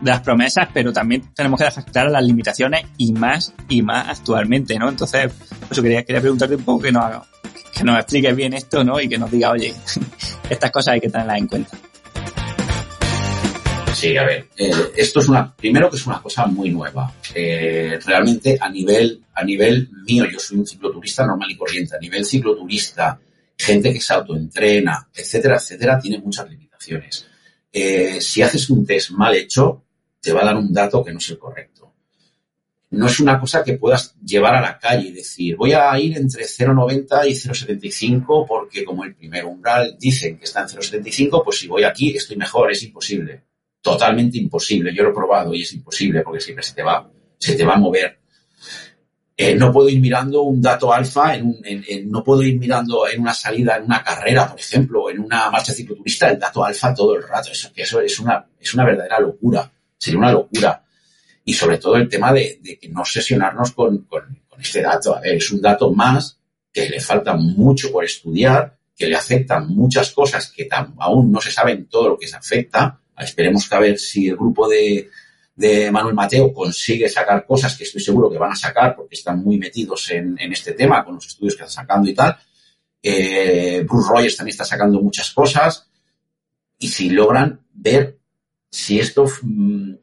de 0.00 0.10
las 0.10 0.20
promesas, 0.20 0.68
pero 0.74 0.92
también 0.92 1.32
tenemos 1.34 1.60
que 1.60 1.82
claras 1.92 2.12
las 2.12 2.24
limitaciones 2.24 2.86
y 2.96 3.12
más 3.12 3.54
y 3.68 3.82
más 3.82 4.08
actualmente, 4.08 4.76
¿no? 4.78 4.88
Entonces, 4.88 5.32
eso 5.70 5.82
quería, 5.82 6.04
quería 6.04 6.20
preguntarte 6.20 6.56
un 6.56 6.64
poco 6.64 6.82
que 6.82 6.92
nos, 6.92 7.28
que 7.72 7.84
nos 7.84 7.96
expliques 7.96 8.34
bien 8.34 8.52
esto, 8.54 8.82
¿no? 8.82 9.00
Y 9.00 9.08
que 9.08 9.16
nos 9.16 9.30
diga, 9.30 9.50
oye, 9.50 9.72
estas 10.50 10.70
cosas 10.72 10.94
hay 10.94 11.00
que 11.00 11.08
tenerlas 11.08 11.38
en 11.38 11.46
cuenta. 11.46 11.76
Sí, 13.94 14.16
a 14.16 14.24
ver, 14.24 14.48
eh, 14.56 14.72
esto 14.96 15.20
es 15.20 15.28
una, 15.28 15.54
primero 15.54 15.90
que 15.90 15.96
es 15.96 16.06
una 16.06 16.22
cosa 16.22 16.46
muy 16.46 16.70
nueva. 16.70 17.12
Eh, 17.34 17.98
realmente 18.04 18.56
a 18.60 18.68
nivel, 18.68 19.22
a 19.34 19.44
nivel 19.44 19.90
mío, 20.06 20.24
yo 20.30 20.38
soy 20.38 20.58
un 20.58 20.66
cicloturista 20.66 21.26
normal 21.26 21.50
y 21.50 21.56
corriente, 21.56 21.96
a 21.96 21.98
nivel 21.98 22.24
cicloturista, 22.24 23.20
gente 23.56 23.92
que 23.92 24.00
se 24.00 24.14
autoentrena, 24.14 25.08
etcétera, 25.14 25.56
etcétera, 25.56 25.98
tiene 25.98 26.18
muchas 26.18 26.48
limitaciones. 26.48 27.26
Eh, 27.72 28.20
si 28.20 28.42
haces 28.42 28.70
un 28.70 28.86
test 28.86 29.10
mal 29.10 29.34
hecho, 29.34 29.84
te 30.20 30.32
va 30.32 30.42
a 30.42 30.46
dar 30.46 30.56
un 30.56 30.72
dato 30.72 31.04
que 31.04 31.12
no 31.12 31.18
es 31.18 31.28
el 31.30 31.38
correcto. 31.38 31.92
No 32.90 33.06
es 33.06 33.20
una 33.20 33.38
cosa 33.38 33.62
que 33.62 33.74
puedas 33.74 34.16
llevar 34.24 34.54
a 34.54 34.60
la 34.60 34.78
calle 34.78 35.08
y 35.08 35.12
decir, 35.12 35.56
voy 35.56 35.72
a 35.72 35.98
ir 35.98 36.16
entre 36.16 36.44
0,90 36.44 37.28
y 37.28 37.32
0,75 37.32 38.46
porque 38.46 38.84
como 38.84 39.04
el 39.04 39.14
primer 39.14 39.44
umbral 39.44 39.96
dicen 39.98 40.38
que 40.38 40.44
está 40.44 40.62
en 40.62 40.68
0,75, 40.68 41.44
pues 41.44 41.58
si 41.58 41.68
voy 41.68 41.84
aquí 41.84 42.16
estoy 42.16 42.36
mejor, 42.36 42.72
es 42.72 42.82
imposible 42.82 43.49
totalmente 43.80 44.38
imposible. 44.38 44.94
Yo 44.94 45.02
lo 45.02 45.10
he 45.10 45.14
probado 45.14 45.54
y 45.54 45.62
es 45.62 45.72
imposible 45.72 46.22
porque 46.22 46.40
siempre 46.40 46.64
se 46.64 46.74
te 46.74 46.82
va, 46.82 47.10
se 47.38 47.54
te 47.54 47.64
va 47.64 47.74
a 47.74 47.78
mover. 47.78 48.18
Eh, 49.36 49.54
no 49.54 49.72
puedo 49.72 49.88
ir 49.88 49.98
mirando 50.00 50.42
un 50.42 50.60
dato 50.60 50.92
alfa, 50.92 51.34
en, 51.34 51.56
no 52.10 52.22
puedo 52.22 52.42
ir 52.42 52.58
mirando 52.58 53.08
en 53.08 53.22
una 53.22 53.32
salida, 53.32 53.76
en 53.76 53.84
una 53.84 54.04
carrera, 54.04 54.50
por 54.50 54.60
ejemplo, 54.60 55.08
en 55.08 55.18
una 55.18 55.50
marcha 55.50 55.72
cicloturista, 55.72 56.28
el 56.28 56.38
dato 56.38 56.62
alfa 56.62 56.92
todo 56.92 57.16
el 57.16 57.26
rato. 57.26 57.50
Eso, 57.50 57.70
eso 57.74 58.00
es, 58.02 58.20
una, 58.20 58.46
es 58.60 58.74
una 58.74 58.84
verdadera 58.84 59.18
locura. 59.18 59.70
Sería 59.96 60.18
una 60.18 60.32
locura. 60.32 60.84
Y 61.42 61.54
sobre 61.54 61.78
todo 61.78 61.96
el 61.96 62.06
tema 62.06 62.34
de, 62.34 62.60
que 62.78 62.88
no 62.90 63.00
obsesionarnos 63.00 63.72
con, 63.72 64.06
este 64.58 64.82
dato. 64.82 65.18
Ver, 65.22 65.36
es 65.36 65.50
un 65.50 65.62
dato 65.62 65.90
más 65.90 66.38
que 66.70 66.90
le 66.90 67.00
falta 67.00 67.34
mucho 67.34 67.90
por 67.90 68.04
estudiar, 68.04 68.76
que 68.94 69.06
le 69.06 69.16
afectan 69.16 69.68
muchas 69.68 70.10
cosas 70.10 70.52
que 70.52 70.68
aún 70.98 71.32
no 71.32 71.40
se 71.40 71.50
saben 71.50 71.86
todo 71.86 72.10
lo 72.10 72.18
que 72.18 72.28
se 72.28 72.36
afecta 72.36 73.00
Esperemos 73.20 73.68
que 73.68 73.74
a 73.74 73.80
ver 73.80 73.98
si 73.98 74.28
el 74.28 74.36
grupo 74.36 74.68
de, 74.68 75.10
Manuel 75.92 76.14
Mateo 76.14 76.52
consigue 76.52 77.08
sacar 77.08 77.44
cosas 77.46 77.76
que 77.76 77.84
estoy 77.84 78.00
seguro 78.00 78.30
que 78.30 78.38
van 78.38 78.52
a 78.52 78.56
sacar 78.56 78.96
porque 78.96 79.14
están 79.14 79.42
muy 79.44 79.58
metidos 79.58 80.10
en, 80.10 80.38
este 80.38 80.72
tema 80.72 81.04
con 81.04 81.16
los 81.16 81.26
estudios 81.26 81.54
que 81.54 81.64
están 81.64 81.84
sacando 81.84 82.08
y 82.08 82.14
tal. 82.14 82.36
Eh, 83.02 83.84
Bruce 83.86 84.08
Rogers 84.10 84.36
también 84.36 84.52
está 84.52 84.64
sacando 84.64 85.00
muchas 85.00 85.30
cosas 85.32 85.86
y 86.78 86.88
si 86.88 87.10
logran 87.10 87.60
ver 87.72 88.18
si 88.70 89.00
esto 89.00 89.26
mm, 89.42 89.94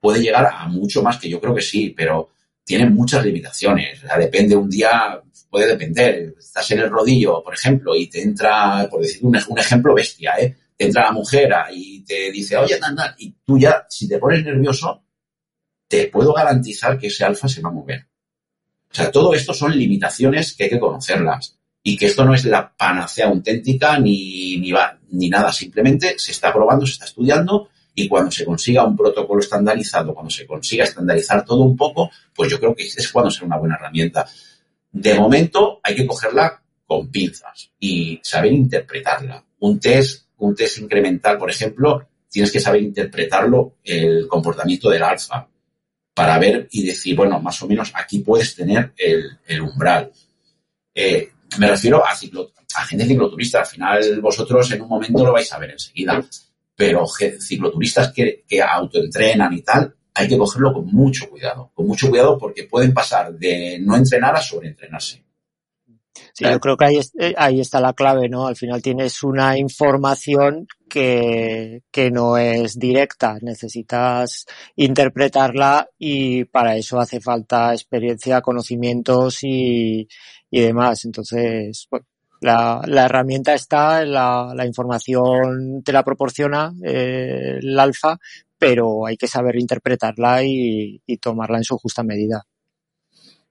puede 0.00 0.20
llegar 0.20 0.50
a 0.52 0.68
mucho 0.68 1.02
más, 1.02 1.18
que 1.18 1.28
yo 1.28 1.40
creo 1.40 1.54
que 1.54 1.62
sí, 1.62 1.94
pero 1.96 2.30
tiene 2.64 2.90
muchas 2.90 3.24
limitaciones. 3.24 4.02
O 4.02 4.06
sea, 4.06 4.18
depende 4.18 4.56
un 4.56 4.68
día, 4.68 5.20
puede 5.48 5.68
depender. 5.68 6.34
Estás 6.38 6.70
en 6.72 6.80
el 6.80 6.90
rodillo, 6.90 7.42
por 7.42 7.54
ejemplo, 7.54 7.94
y 7.94 8.08
te 8.08 8.22
entra, 8.22 8.86
por 8.90 9.00
decir 9.00 9.20
un, 9.22 9.38
un 9.48 9.58
ejemplo 9.58 9.94
bestia, 9.94 10.34
¿eh? 10.38 10.56
Entra 10.78 11.04
la 11.04 11.12
mujer 11.12 11.52
y 11.72 12.04
te 12.04 12.30
dice, 12.30 12.56
oye, 12.56 12.78
andar, 12.80 13.14
y 13.18 13.34
tú 13.44 13.58
ya, 13.58 13.86
si 13.88 14.08
te 14.08 14.18
pones 14.18 14.44
nervioso, 14.44 15.02
te 15.88 16.08
puedo 16.08 16.32
garantizar 16.32 16.98
que 16.98 17.06
ese 17.06 17.24
alfa 17.24 17.48
se 17.48 17.62
va 17.62 17.70
a 17.70 17.72
mover. 17.72 18.06
O 18.90 18.94
sea, 18.94 19.10
todo 19.10 19.34
esto 19.34 19.52
son 19.52 19.76
limitaciones 19.76 20.54
que 20.54 20.64
hay 20.64 20.70
que 20.70 20.80
conocerlas 20.80 21.58
y 21.82 21.96
que 21.96 22.06
esto 22.06 22.24
no 22.24 22.34
es 22.34 22.44
la 22.44 22.74
panacea 22.76 23.26
auténtica 23.26 23.98
ni, 23.98 24.58
ni, 24.58 24.72
va, 24.72 24.98
ni 25.10 25.28
nada, 25.28 25.52
simplemente 25.52 26.18
se 26.18 26.32
está 26.32 26.52
probando, 26.52 26.86
se 26.86 26.94
está 26.94 27.04
estudiando 27.04 27.68
y 27.94 28.08
cuando 28.08 28.30
se 28.30 28.44
consiga 28.44 28.84
un 28.84 28.96
protocolo 28.96 29.40
estandarizado, 29.40 30.14
cuando 30.14 30.30
se 30.30 30.46
consiga 30.46 30.84
estandarizar 30.84 31.44
todo 31.44 31.62
un 31.62 31.76
poco, 31.76 32.10
pues 32.34 32.50
yo 32.50 32.58
creo 32.58 32.74
que 32.74 32.84
es 32.84 33.08
cuando 33.10 33.30
será 33.30 33.46
una 33.46 33.58
buena 33.58 33.76
herramienta. 33.76 34.26
De 34.92 35.14
momento 35.14 35.80
hay 35.82 35.94
que 35.94 36.06
cogerla 36.06 36.62
con 36.84 37.10
pinzas 37.10 37.70
y 37.80 38.20
saber 38.22 38.52
interpretarla. 38.52 39.42
Un 39.60 39.80
test 39.80 40.25
un 40.38 40.54
test 40.54 40.78
incremental, 40.78 41.38
por 41.38 41.50
ejemplo, 41.50 42.08
tienes 42.30 42.52
que 42.52 42.60
saber 42.60 42.82
interpretarlo 42.82 43.76
el 43.84 44.26
comportamiento 44.28 44.90
del 44.90 45.02
alfa 45.02 45.48
para 46.14 46.38
ver 46.38 46.68
y 46.70 46.84
decir, 46.86 47.14
bueno, 47.14 47.40
más 47.40 47.62
o 47.62 47.68
menos 47.68 47.92
aquí 47.94 48.20
puedes 48.20 48.54
tener 48.54 48.92
el, 48.96 49.60
umbral. 49.60 50.10
Eh, 50.94 51.30
me 51.58 51.68
refiero 51.68 52.06
a, 52.06 52.14
ciclo, 52.14 52.52
a 52.74 52.84
gente 52.86 53.06
cicloturista. 53.06 53.60
Al 53.60 53.66
final 53.66 54.20
vosotros 54.20 54.70
en 54.72 54.80
un 54.80 54.88
momento 54.88 55.24
lo 55.24 55.32
vais 55.32 55.52
a 55.52 55.58
ver 55.58 55.72
enseguida. 55.72 56.24
Pero 56.74 57.06
cicloturistas 57.06 58.12
que, 58.12 58.44
que 58.48 58.62
autoentrenan 58.62 59.52
y 59.52 59.62
tal, 59.62 59.94
hay 60.14 60.28
que 60.28 60.38
cogerlo 60.38 60.72
con 60.72 60.86
mucho 60.86 61.28
cuidado. 61.28 61.70
Con 61.74 61.86
mucho 61.86 62.08
cuidado 62.08 62.38
porque 62.38 62.64
pueden 62.64 62.94
pasar 62.94 63.34
de 63.34 63.78
no 63.80 63.96
entrenar 63.96 64.34
a 64.34 64.40
sobreentrenarse. 64.40 65.25
Sí, 66.36 66.44
yo 66.44 66.60
creo 66.60 66.76
que 66.76 66.84
ahí, 66.84 67.00
eh, 67.18 67.34
ahí 67.38 67.60
está 67.60 67.80
la 67.80 67.94
clave, 67.94 68.28
¿no? 68.28 68.46
Al 68.46 68.56
final 68.56 68.82
tienes 68.82 69.22
una 69.22 69.56
información 69.56 70.66
que, 70.86 71.82
que 71.90 72.10
no 72.10 72.36
es 72.36 72.78
directa, 72.78 73.38
necesitas 73.40 74.44
interpretarla 74.76 75.88
y 75.98 76.44
para 76.44 76.76
eso 76.76 77.00
hace 77.00 77.20
falta 77.22 77.72
experiencia, 77.72 78.42
conocimientos 78.42 79.38
y, 79.44 80.06
y 80.50 80.60
demás. 80.60 81.06
Entonces, 81.06 81.86
bueno, 81.90 82.04
la, 82.42 82.82
la 82.86 83.06
herramienta 83.06 83.54
está, 83.54 84.04
la, 84.04 84.52
la 84.54 84.66
información 84.66 85.82
te 85.82 85.92
la 85.92 86.04
proporciona 86.04 86.70
eh, 86.84 87.60
el 87.62 87.80
alfa, 87.80 88.18
pero 88.58 89.06
hay 89.06 89.16
que 89.16 89.26
saber 89.26 89.56
interpretarla 89.56 90.44
y, 90.44 91.00
y 91.06 91.16
tomarla 91.16 91.56
en 91.56 91.64
su 91.64 91.78
justa 91.78 92.02
medida. 92.02 92.44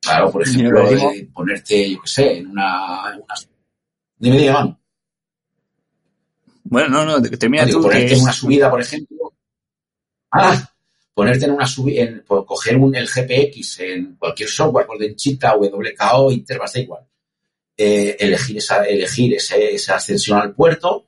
Claro, 0.06 0.32
por 0.32 0.44
ejemplo, 0.44 0.90
eh, 0.90 1.28
ponerte, 1.34 1.92
yo 1.92 2.02
qué 2.02 2.08
sé, 2.08 2.38
en 2.38 2.48
una, 2.48 3.12
en 3.12 3.22
una... 3.22 3.34
Dime, 4.18 4.38
dime, 4.38 4.78
Bueno, 6.64 6.90
no, 6.90 7.06
no, 7.06 7.22
termina 7.22 7.66
digo, 7.66 7.80
tú. 7.80 7.88
ponerte 7.88 8.08
que 8.08 8.14
en 8.14 8.22
una 8.22 8.32
subida, 8.34 8.70
por 8.70 8.82
ejemplo. 8.82 9.34
Ah, 10.32 10.72
ponerte 11.14 11.46
en 11.46 11.52
una 11.52 11.66
subida, 11.66 12.04
en, 12.04 12.24
por 12.24 12.46
coger 12.46 12.78
un, 12.78 12.96
el 12.96 13.08
GPX 13.08 13.80
en 13.80 14.16
cualquier 14.16 14.50
software, 14.50 14.86
Golden 14.86 15.16
Cheetah, 15.16 15.58
WKO, 15.58 16.32
Interbus, 16.32 16.74
da 16.74 16.80
igual. 16.80 17.04
Eh, 17.78 18.16
elegir 18.20 18.58
esa, 18.58 18.86
elegir 18.86 19.34
ese, 19.34 19.74
esa 19.74 19.96
ascensión 19.96 20.40
al 20.40 20.54
puerto 20.54 21.08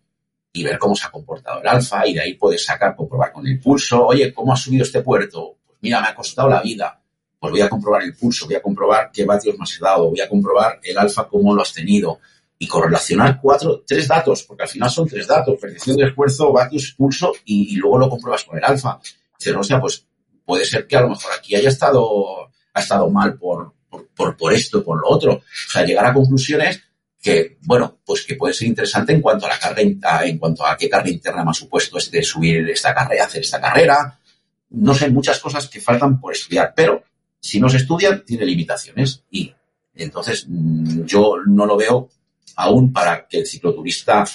y 0.52 0.64
ver 0.64 0.80
cómo 0.80 0.96
se 0.96 1.06
ha 1.06 1.12
comportado 1.12 1.62
el 1.62 1.68
alfa 1.68 2.06
y 2.08 2.14
de 2.14 2.22
ahí 2.22 2.34
puedes 2.34 2.66
sacar, 2.66 2.96
comprobar 2.96 3.32
con 3.32 3.46
el 3.48 3.60
pulso, 3.60 4.06
oye, 4.08 4.34
¿cómo 4.34 4.54
ha 4.54 4.58
subido 4.58 4.84
este 4.84 5.02
puerto? 5.02 5.58
Pues 5.66 5.78
mira, 5.82 6.02
me 6.02 6.08
ha 6.08 6.16
costado 6.16 6.50
la 6.50 6.62
vida. 6.62 7.02
Pues 7.40 7.52
voy 7.52 7.62
a 7.62 7.70
comprobar 7.70 8.02
el 8.04 8.16
pulso, 8.16 8.46
voy 8.46 8.56
a 8.56 8.62
comprobar 8.62 9.12
qué 9.14 9.24
vatios 9.26 9.56
me 9.58 9.64
has 9.64 9.78
dado, 9.80 10.10
voy 10.10 10.20
a 10.22 10.28
comprobar 10.30 10.80
el 10.84 10.98
alfa 10.98 11.28
cómo 11.28 11.54
lo 11.54 11.62
has 11.62 11.74
tenido 11.74 12.20
y 12.60 12.68
correlacionar 12.68 13.40
cuatro, 13.40 13.84
tres 13.86 14.08
datos, 14.08 14.44
porque 14.44 14.64
al 14.64 14.70
final 14.70 14.90
son 14.90 15.08
tres 15.08 15.28
datos, 15.28 15.60
percepción 15.62 15.98
de 15.98 16.06
esfuerzo, 16.08 16.52
vatios, 16.52 16.96
pulso 16.98 17.32
y, 17.46 17.76
luego 17.76 18.00
lo 18.00 18.10
compruebas 18.10 18.44
con 18.44 18.58
el 18.58 18.64
alfa. 18.64 19.00
Dices, 19.38 19.56
o 19.56 19.62
sea, 19.64 19.80
pues 19.80 20.04
puede 20.44 20.66
ser 20.66 20.88
que 20.88 20.98
a 20.98 21.02
lo 21.02 21.10
mejor 21.10 21.32
aquí 21.38 21.56
haya 21.56 21.70
estado, 21.70 22.50
ha 22.74 22.80
estado 22.80 23.08
mal 23.12 23.38
por, 23.38 23.74
por, 23.88 24.08
por, 24.08 24.36
por 24.36 24.54
esto, 24.54 24.84
por 24.84 25.00
lo 25.00 25.08
otro. 25.08 25.34
O 25.34 25.72
sea, 25.72 25.86
llegar 25.86 26.08
a 26.08 26.14
conclusiones 26.14 26.82
que, 27.22 27.60
bueno, 27.62 28.00
pues 28.04 28.26
que 28.26 28.36
puede 28.36 28.56
ser 28.56 28.68
interesante 28.68 29.14
en 29.14 29.22
cuanto 29.22 29.46
a 29.46 29.50
la 29.50 29.60
carga, 29.60 29.84
in- 29.84 30.00
a- 30.04 30.26
en 30.26 30.40
cuanto 30.40 30.66
a 30.66 30.76
qué 30.76 30.90
carga 30.90 31.10
interna 31.12 31.44
ha 31.48 31.54
supuesto 31.54 32.00
este 32.00 32.24
subir 32.24 32.68
esta 32.72 32.96
carrera, 32.96 33.26
hacer 33.26 33.42
esta 33.42 33.62
carrera. 33.62 34.18
No 34.72 34.96
sé, 34.96 35.10
muchas 35.12 35.40
cosas 35.40 35.68
que 35.68 35.80
faltan 35.80 36.20
por 36.20 36.34
estudiar, 36.34 36.74
pero 36.76 37.04
si 37.40 37.60
no 37.60 37.70
se 37.70 37.78
estudian, 37.78 38.24
tiene 38.26 38.46
limitaciones 38.46 39.24
y 39.32 39.54
entonces 39.96 40.46
mm, 40.48 41.04
yo 41.06 41.36
no 41.46 41.66
lo 41.66 41.78
veo 41.78 42.10
aún 42.56 42.92
para 42.92 43.28
que 43.28 43.40
el 43.40 43.48
cicloturista 43.48 44.26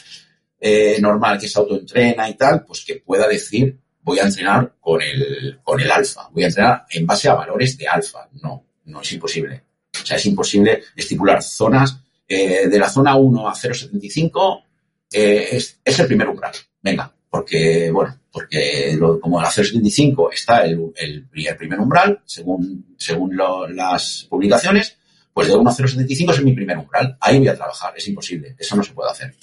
eh, 0.60 0.98
normal 1.00 1.38
que 1.38 1.48
se 1.48 1.58
autoentrena 1.58 2.28
y 2.28 2.34
tal, 2.34 2.64
pues 2.64 2.84
que 2.84 2.96
pueda 2.96 3.26
decir 3.26 3.78
voy 4.02 4.18
a 4.18 4.24
entrenar 4.24 4.74
con 4.80 5.00
el, 5.00 5.60
con 5.62 5.80
el 5.80 5.90
alfa, 5.90 6.28
voy 6.32 6.44
a 6.44 6.46
entrenar 6.46 6.86
en 6.90 7.06
base 7.06 7.28
a 7.28 7.34
valores 7.34 7.78
de 7.78 7.88
alfa. 7.88 8.28
No, 8.42 8.64
no 8.86 9.00
es 9.00 9.12
imposible. 9.12 9.62
O 9.92 10.06
sea, 10.06 10.16
es 10.16 10.26
imposible 10.26 10.82
estipular 10.96 11.42
zonas 11.42 11.98
eh, 12.26 12.68
de 12.68 12.78
la 12.78 12.88
zona 12.88 13.16
1 13.16 13.48
a 13.48 13.52
0,75 13.52 14.64
eh, 15.12 15.48
es, 15.52 15.80
es 15.84 15.98
el 15.98 16.06
primer 16.06 16.28
umbral. 16.28 16.52
Venga, 16.80 17.12
porque, 17.32 17.90
bueno, 17.90 18.14
porque 18.30 18.94
lo- 18.98 19.18
como 19.18 19.40
la 19.40 19.48
0,75 19.50 20.28
está 20.34 20.64
el, 20.66 20.92
el, 20.96 21.26
el 21.34 21.56
primer 21.56 21.80
umbral, 21.80 22.20
según, 22.26 22.94
según 22.98 23.34
lo- 23.34 23.66
las 23.68 24.26
publicaciones, 24.28 24.98
pues 25.32 25.48
de 25.48 25.56
1 25.56 25.70
a 25.70 25.72
0,75 25.74 26.32
es 26.34 26.44
mi 26.44 26.52
primer 26.52 26.76
umbral. 26.76 27.16
Ahí 27.22 27.38
voy 27.38 27.48
a 27.48 27.56
trabajar. 27.56 27.94
Es 27.96 28.06
imposible. 28.06 28.54
Eso 28.58 28.76
no 28.76 28.82
se 28.84 28.92
puede 28.92 29.10
hacer. 29.10 29.34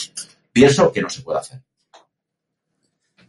Pienso 0.53 0.91
que 0.91 1.01
no 1.01 1.09
se 1.09 1.23
puede 1.23 1.39
hacer. 1.39 1.61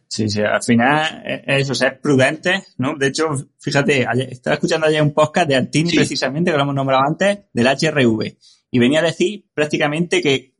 Sí, 0.07 0.29
sí, 0.29 0.43
al 0.43 0.63
final 0.63 1.23
eh, 1.25 1.43
eso, 1.47 1.75
ser 1.75 1.99
prudente, 2.01 2.65
¿no? 2.79 2.97
De 2.99 3.07
hecho, 3.07 3.29
fíjate, 3.61 4.07
estaba 4.31 4.55
escuchando 4.55 4.87
ayer 4.87 5.01
un 5.01 5.15
podcast 5.15 5.49
de 5.49 5.57
Artini 5.57 5.91
Sí. 5.91 5.97
precisamente, 5.97 6.51
que 6.51 6.57
lo 6.59 6.65
hemos 6.65 6.75
nombrado 6.75 7.03
antes, 7.07 7.39
del 7.53 7.67
HRV. 7.67 8.37
Y 8.73 8.79
venía 8.79 9.01
a 9.01 9.05
decir 9.05 9.47
prácticamente 9.55 10.21
que, 10.21 10.53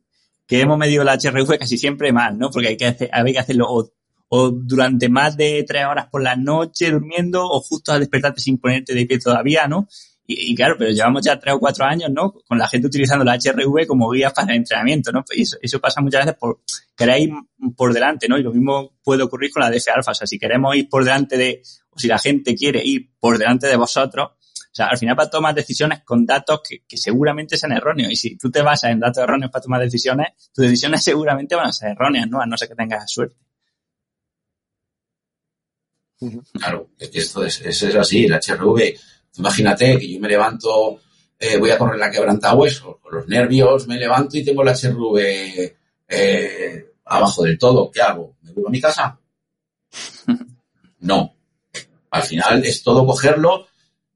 que 0.51 0.59
hemos 0.59 0.77
medido 0.77 1.01
el 1.01 1.07
HRV 1.07 1.59
casi 1.59 1.77
siempre 1.77 2.11
mal, 2.11 2.37
¿no? 2.37 2.51
Porque 2.51 2.67
hay 2.67 2.75
que, 2.75 2.85
hacer, 2.85 3.09
hay 3.13 3.31
que 3.31 3.39
hacerlo 3.39 3.67
o, 3.69 4.51
durante 4.51 5.07
más 5.07 5.37
de 5.37 5.63
tres 5.65 5.85
horas 5.85 6.07
por 6.11 6.21
la 6.21 6.35
noche 6.35 6.91
durmiendo 6.91 7.41
o 7.41 7.61
justo 7.61 7.93
al 7.93 8.01
despertarte 8.01 8.41
sin 8.41 8.57
ponerte 8.57 8.93
de 8.93 9.05
pie 9.05 9.17
todavía, 9.17 9.69
¿no? 9.69 9.87
Y, 10.27 10.53
claro, 10.53 10.75
pero 10.77 10.91
llevamos 10.91 11.23
ya 11.23 11.39
tres 11.39 11.55
o 11.55 11.59
cuatro 11.59 11.85
años, 11.85 12.09
¿no? 12.11 12.33
Con 12.33 12.57
la 12.57 12.67
gente 12.67 12.87
utilizando 12.87 13.23
la 13.23 13.37
HRV 13.37 13.87
como 13.87 14.09
guía 14.09 14.31
para 14.31 14.51
el 14.51 14.57
entrenamiento, 14.57 15.13
¿no? 15.13 15.23
Y 15.33 15.43
eso, 15.43 15.55
eso 15.61 15.79
pasa 15.79 16.01
muchas 16.01 16.25
veces 16.25 16.37
por 16.37 16.59
querer 16.97 17.21
ir 17.21 17.31
por 17.77 17.93
delante, 17.93 18.27
¿no? 18.27 18.37
Y 18.37 18.43
lo 18.43 18.51
mismo 18.51 18.91
puede 19.05 19.23
ocurrir 19.23 19.51
con 19.51 19.63
la 19.63 19.71
DF 19.71 19.87
alfa. 19.95 20.11
O 20.11 20.15
sea, 20.15 20.27
si 20.27 20.37
queremos 20.37 20.75
ir 20.75 20.89
por 20.89 21.05
delante 21.05 21.37
de, 21.37 21.61
o 21.91 21.97
si 21.97 22.09
la 22.09 22.19
gente 22.19 22.55
quiere 22.55 22.81
ir 22.83 23.09
por 23.21 23.37
delante 23.37 23.67
de 23.67 23.77
vosotros, 23.77 24.31
sea, 24.73 24.87
al 24.87 24.97
final 24.97 25.15
para 25.15 25.29
tomar 25.29 25.53
decisiones 25.53 26.01
con 26.03 26.25
datos 26.25 26.61
que, 26.67 26.83
que 26.87 26.97
seguramente 26.97 27.57
sean 27.57 27.73
erróneos. 27.73 28.11
Y 28.11 28.15
si 28.15 28.37
tú 28.37 28.49
te 28.49 28.61
basas 28.61 28.91
en 28.91 28.99
datos 28.99 29.23
erróneos 29.23 29.51
para 29.51 29.63
tomar 29.63 29.81
decisiones, 29.81 30.27
tus 30.53 30.63
decisiones 30.63 31.03
seguramente 31.03 31.55
van 31.55 31.67
a 31.67 31.71
ser 31.73 31.91
erróneas, 31.91 32.29
¿no? 32.29 32.41
A 32.41 32.45
no 32.45 32.57
ser 32.57 32.69
que 32.69 32.75
tengas 32.75 33.11
suerte. 33.11 33.35
Claro, 36.53 36.89
es 36.99 37.09
que 37.09 37.19
esto 37.19 37.43
es, 37.43 37.61
es, 37.61 37.81
es 37.81 37.95
así, 37.95 38.25
el 38.25 38.33
HRV. 38.33 38.93
Imagínate 39.37 39.97
que 39.97 40.13
yo 40.13 40.19
me 40.19 40.27
levanto, 40.27 40.99
eh, 41.39 41.57
voy 41.57 41.71
a 41.71 41.77
correr 41.77 41.97
la 41.97 42.11
quebranta 42.11 42.53
hueso, 42.53 42.99
con 43.01 43.15
los 43.15 43.27
nervios 43.27 43.87
me 43.87 43.97
levanto 43.97 44.37
y 44.37 44.43
tengo 44.43 44.61
el 44.61 44.69
HRV 44.69 45.75
eh, 46.07 46.91
abajo 47.05 47.43
del 47.43 47.57
todo. 47.57 47.89
¿Qué 47.89 48.01
hago? 48.01 48.35
¿Me 48.41 48.51
voy 48.53 48.65
a 48.67 48.69
mi 48.69 48.81
casa? 48.81 49.19
No. 51.03 51.33
Al 52.11 52.21
final 52.21 52.63
es 52.63 52.83
todo 52.83 53.07
cogerlo 53.07 53.65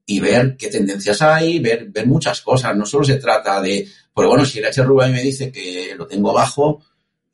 y 0.05 0.19
ver 0.19 0.55
qué 0.57 0.69
tendencias 0.69 1.21
hay, 1.21 1.59
ver, 1.59 1.87
ver 1.89 2.05
muchas 2.05 2.41
cosas. 2.41 2.75
No 2.75 2.85
solo 2.85 3.03
se 3.03 3.15
trata 3.15 3.61
de, 3.61 3.87
pues 4.13 4.27
bueno, 4.27 4.45
si 4.45 4.59
el 4.59 4.65
HRV 4.65 5.09
me 5.11 5.21
dice 5.21 5.51
que 5.51 5.95
lo 5.97 6.05
tengo 6.05 6.31
bajo 6.33 6.83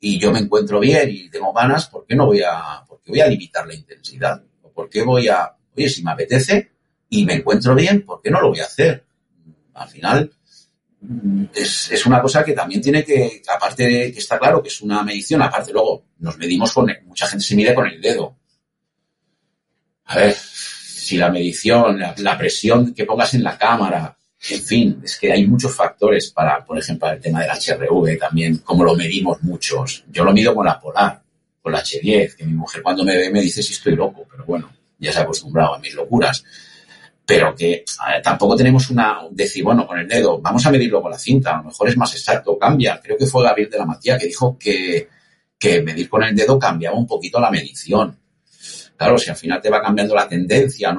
y 0.00 0.18
yo 0.18 0.32
me 0.32 0.40
encuentro 0.40 0.80
bien 0.80 1.08
y 1.10 1.28
tengo 1.28 1.52
ganas, 1.52 1.86
¿por 1.86 2.06
qué 2.06 2.16
no 2.16 2.26
voy 2.26 2.42
a, 2.42 2.84
por 2.86 3.00
qué 3.00 3.12
voy 3.12 3.20
a 3.20 3.28
limitar 3.28 3.66
la 3.66 3.74
intensidad? 3.74 4.42
¿O 4.62 4.72
por 4.72 4.88
qué 4.88 5.02
voy 5.02 5.28
a, 5.28 5.54
oye, 5.76 5.88
si 5.88 6.02
me 6.02 6.12
apetece 6.12 6.72
y 7.10 7.24
me 7.24 7.34
encuentro 7.34 7.74
bien, 7.74 8.02
¿por 8.04 8.22
qué 8.22 8.30
no 8.30 8.40
lo 8.40 8.48
voy 8.48 8.60
a 8.60 8.64
hacer? 8.64 9.04
Al 9.74 9.88
final, 9.88 10.32
mm, 11.02 11.44
es, 11.54 11.90
es 11.92 12.06
una 12.06 12.22
cosa 12.22 12.42
que 12.42 12.54
también 12.54 12.80
tiene 12.80 13.04
que, 13.04 13.42
aparte 13.54 13.86
de 13.86 14.12
que 14.12 14.18
está 14.18 14.38
claro 14.38 14.62
que 14.62 14.68
es 14.68 14.80
una 14.80 15.02
medición, 15.02 15.42
aparte 15.42 15.72
luego 15.72 16.06
nos 16.18 16.38
medimos 16.38 16.72
con, 16.72 16.90
mucha 17.04 17.26
gente 17.26 17.44
se 17.44 17.54
mide 17.54 17.74
con 17.74 17.86
el 17.86 18.00
dedo. 18.00 18.38
A 20.06 20.16
ver, 20.16 20.36
si 21.12 21.18
la 21.18 21.30
medición, 21.30 21.98
la, 21.98 22.38
presión 22.38 22.94
que 22.94 23.04
pongas 23.04 23.34
en 23.34 23.44
la 23.44 23.58
cámara, 23.58 24.16
en 24.48 24.62
fin, 24.62 25.02
es 25.04 25.18
que 25.18 25.30
hay 25.30 25.46
muchos 25.46 25.76
factores 25.76 26.30
para, 26.30 26.64
por 26.64 26.78
ejemplo, 26.78 27.10
el 27.10 27.20
tema 27.20 27.42
del 27.42 27.50
HRV 27.50 28.18
también, 28.18 28.56
como 28.64 28.82
lo 28.82 28.94
medimos 28.94 29.42
muchos. 29.42 30.04
Yo 30.10 30.24
lo 30.24 30.32
mido 30.32 30.54
con 30.54 30.64
la 30.64 30.80
Polar, 30.80 31.20
con 31.60 31.70
la 31.70 31.82
H10, 31.82 32.34
que 32.34 32.46
mi 32.46 32.54
mujer 32.54 32.82
cuando 32.82 33.04
me 33.04 33.14
ve 33.14 33.28
me 33.28 33.42
dice 33.42 33.62
si 33.62 33.74
estoy 33.74 33.94
loco, 33.94 34.26
pero 34.30 34.46
bueno, 34.46 34.70
ya 34.98 35.12
se 35.12 35.18
ha 35.18 35.22
acostumbrado 35.24 35.74
a 35.74 35.78
mis 35.80 35.92
locuras. 35.92 36.42
Pero 37.26 37.54
que 37.54 37.84
tampoco 38.22 38.56
tenemos 38.56 38.88
una, 38.88 39.18
decir, 39.30 39.62
bueno, 39.62 39.86
con 39.86 39.98
el 39.98 40.08
dedo, 40.08 40.40
vamos 40.40 40.64
a 40.64 40.70
medirlo 40.70 41.02
con 41.02 41.10
la 41.10 41.18
cinta, 41.18 41.52
a 41.52 41.58
lo 41.58 41.64
mejor 41.64 41.90
es 41.90 41.96
más 41.98 42.14
exacto, 42.14 42.56
cambia. 42.58 42.98
Creo 43.02 43.18
que 43.18 43.26
fue 43.26 43.44
Gabriel 43.44 43.68
de 43.68 43.78
la 43.78 43.84
Matía 43.84 44.16
que 44.16 44.28
dijo 44.28 44.56
que, 44.58 45.10
que 45.58 45.82
medir 45.82 46.08
con 46.08 46.22
el 46.22 46.34
dedo 46.34 46.58
cambiaba 46.58 46.96
un 46.96 47.06
poquito 47.06 47.38
la 47.38 47.50
medición. 47.50 48.16
Claro, 49.02 49.18
si 49.18 49.30
al 49.30 49.36
final 49.36 49.60
te 49.60 49.68
va 49.68 49.82
cambiando 49.82 50.14
la 50.14 50.28
tendencia, 50.28 50.96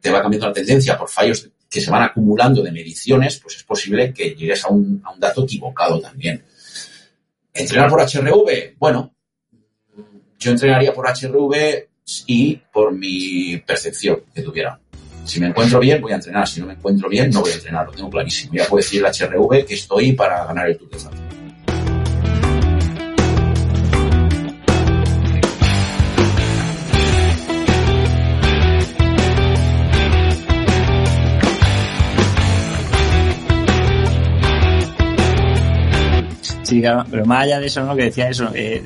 te 0.00 0.10
va 0.10 0.22
cambiando 0.22 0.46
la 0.46 0.52
tendencia 0.52 0.96
por 0.96 1.08
fallos 1.08 1.50
que 1.68 1.80
se 1.80 1.90
van 1.90 2.02
acumulando 2.02 2.62
de 2.62 2.72
mediciones, 2.72 3.38
pues 3.38 3.56
es 3.56 3.64
posible 3.64 4.14
que 4.14 4.30
llegues 4.30 4.64
a 4.64 4.68
un, 4.68 5.02
a 5.04 5.12
un 5.12 5.20
dato 5.20 5.44
equivocado 5.44 6.00
también. 6.00 6.42
¿Entrenar 7.52 7.90
por 7.90 8.00
HRV? 8.00 8.76
Bueno, 8.78 9.14
yo 10.38 10.50
entrenaría 10.50 10.94
por 10.94 11.06
HRV 11.06 11.88
y 12.26 12.56
por 12.72 12.92
mi 12.92 13.58
percepción 13.58 14.22
que 14.34 14.42
tuviera. 14.42 14.80
Si 15.24 15.40
me 15.40 15.48
encuentro 15.48 15.78
bien, 15.78 16.00
voy 16.00 16.12
a 16.12 16.14
entrenar. 16.14 16.48
Si 16.48 16.60
no 16.60 16.66
me 16.66 16.72
encuentro 16.72 17.08
bien, 17.08 17.30
no 17.30 17.42
voy 17.42 17.50
a 17.50 17.54
entrenar. 17.56 17.84
Lo 17.84 17.92
tengo 17.92 18.08
clarísimo. 18.08 18.54
Ya 18.54 18.64
puedo 18.64 18.82
decir 18.82 19.04
el 19.04 19.12
HRV 19.12 19.66
que 19.66 19.74
estoy 19.74 20.12
para 20.12 20.46
ganar 20.46 20.70
el 20.70 20.78
Tour 20.78 20.88
de 20.88 20.98
Francia. 20.98 21.27
Sí, 36.68 36.82
claro, 36.82 37.02
pero 37.10 37.24
más 37.24 37.44
allá 37.44 37.60
de 37.60 37.66
eso, 37.66 37.82
¿no? 37.82 37.96
Que 37.96 38.04
decía 38.04 38.28
eso, 38.28 38.50
eh, 38.54 38.84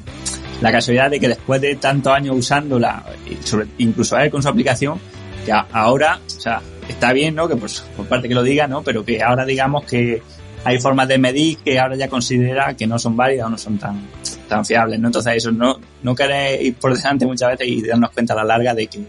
la 0.60 0.70
casualidad 0.70 1.10
de 1.10 1.18
que 1.18 1.26
después 1.26 1.60
de 1.60 1.74
tantos 1.74 2.12
años 2.12 2.36
usándola, 2.36 3.04
sobre, 3.42 3.66
incluso 3.78 4.16
él 4.16 4.30
con 4.30 4.40
su 4.40 4.48
aplicación, 4.48 5.00
que 5.44 5.50
ahora, 5.50 6.20
o 6.24 6.30
sea, 6.30 6.62
está 6.88 7.12
bien, 7.12 7.34
¿no? 7.34 7.48
Que 7.48 7.56
pues, 7.56 7.84
por 7.96 8.06
parte 8.06 8.28
que 8.28 8.36
lo 8.36 8.44
diga, 8.44 8.68
¿no? 8.68 8.82
Pero 8.82 9.04
que 9.04 9.20
ahora 9.20 9.44
digamos 9.44 9.84
que, 9.84 10.22
hay 10.64 10.78
formas 10.78 11.08
de 11.08 11.18
medir 11.18 11.58
que 11.58 11.80
ahora 11.80 11.96
ya 11.96 12.06
considera 12.06 12.76
que 12.76 12.86
no 12.86 13.00
son 13.00 13.16
válidas 13.16 13.48
o 13.48 13.50
no 13.50 13.58
son 13.58 13.78
tan, 13.78 14.00
tan 14.48 14.64
fiables, 14.64 15.00
¿no? 15.00 15.08
Entonces 15.08 15.34
eso 15.34 15.50
no, 15.50 15.80
no 16.04 16.14
querer 16.14 16.62
ir 16.62 16.76
por 16.76 16.96
delante 16.96 17.26
muchas 17.26 17.50
veces 17.50 17.66
y 17.66 17.82
darnos 17.82 18.10
cuenta 18.10 18.34
a 18.34 18.36
la 18.36 18.44
larga 18.44 18.72
de 18.72 18.86
que, 18.86 19.04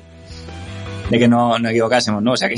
de 1.11 1.19
que 1.19 1.27
no, 1.27 1.59
no 1.59 1.69
equivocásemos, 1.69 2.23
¿no? 2.23 2.31
O 2.31 2.37
sea 2.37 2.49
que, 2.49 2.55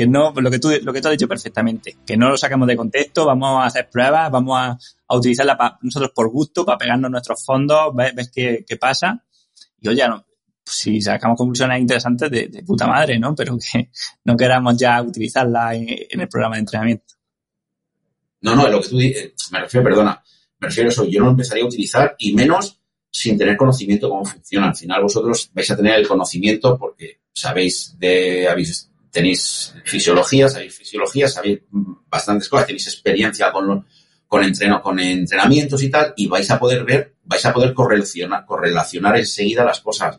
que, 0.00 0.06
no, 0.06 0.32
lo 0.34 0.50
que 0.50 0.58
tú, 0.58 0.70
lo 0.82 0.94
que 0.94 1.02
tú 1.02 1.08
has 1.08 1.12
dicho 1.12 1.28
perfectamente, 1.28 1.98
que 2.06 2.16
no 2.16 2.30
lo 2.30 2.36
sacamos 2.38 2.66
de 2.66 2.74
contexto, 2.74 3.26
vamos 3.26 3.62
a 3.62 3.66
hacer 3.66 3.90
pruebas, 3.90 4.30
vamos 4.30 4.58
a, 4.58 4.78
a 5.08 5.16
utilizarla 5.16 5.78
nosotros 5.82 6.12
por 6.14 6.30
gusto, 6.30 6.64
para 6.64 6.78
pegarnos 6.78 7.10
nuestros 7.10 7.44
fondos, 7.44 7.94
ves, 7.94 8.30
qué, 8.34 8.64
qué, 8.66 8.76
pasa. 8.78 9.22
Y 9.78 9.88
oye, 9.88 10.02
si 10.64 11.02
sacamos 11.02 11.36
conclusiones 11.36 11.80
interesantes 11.80 12.30
de, 12.30 12.62
puta 12.66 12.86
madre, 12.86 13.18
¿no? 13.18 13.34
Pero 13.34 13.58
que 13.58 13.90
no 14.24 14.36
queramos 14.38 14.78
ya 14.78 15.02
utilizarla 15.02 15.74
en, 15.74 16.18
el 16.18 16.28
programa 16.28 16.54
de 16.54 16.60
entrenamiento. 16.60 17.14
No, 18.40 18.56
no, 18.56 18.66
lo 18.68 18.80
que 18.80 18.88
tú 18.88 18.96
dices, 18.96 19.34
me 19.52 19.60
refiero, 19.60 19.84
perdona, 19.84 20.22
me 20.60 20.68
refiero 20.68 20.88
a 20.88 20.92
eso, 20.92 21.04
yo 21.04 21.20
no 21.20 21.26
lo 21.26 21.32
empezaría 21.32 21.62
a 21.62 21.66
utilizar 21.66 22.16
y 22.18 22.32
menos 22.32 22.80
sin 23.10 23.36
tener 23.36 23.54
conocimiento 23.58 24.08
cómo 24.08 24.24
funciona. 24.24 24.68
Al 24.68 24.76
final 24.76 25.02
vosotros 25.02 25.50
vais 25.52 25.70
a 25.70 25.76
tener 25.76 25.98
el 25.98 26.08
conocimiento 26.08 26.78
porque 26.78 27.20
sabéis 27.34 27.98
de, 27.98 28.48
habéis, 28.48 28.89
tenéis 29.10 29.74
fisiología, 29.84 30.48
sabéis 30.48 30.74
fisiología, 30.74 31.28
sabéis 31.28 31.60
bastantes 31.70 32.48
cosas, 32.48 32.66
tenéis 32.66 32.86
experiencia 32.86 33.50
con, 33.52 33.86
con, 34.26 34.44
entreno, 34.44 34.80
con 34.82 34.98
entrenamientos 35.00 35.82
y 35.82 35.90
tal, 35.90 36.14
y 36.16 36.26
vais 36.28 36.50
a 36.50 36.58
poder 36.58 36.84
ver, 36.84 37.14
vais 37.24 37.44
a 37.44 37.52
poder 37.52 37.74
correlacionar, 37.74 38.44
correlacionar 38.46 39.16
enseguida 39.16 39.64
las 39.64 39.80
cosas. 39.80 40.18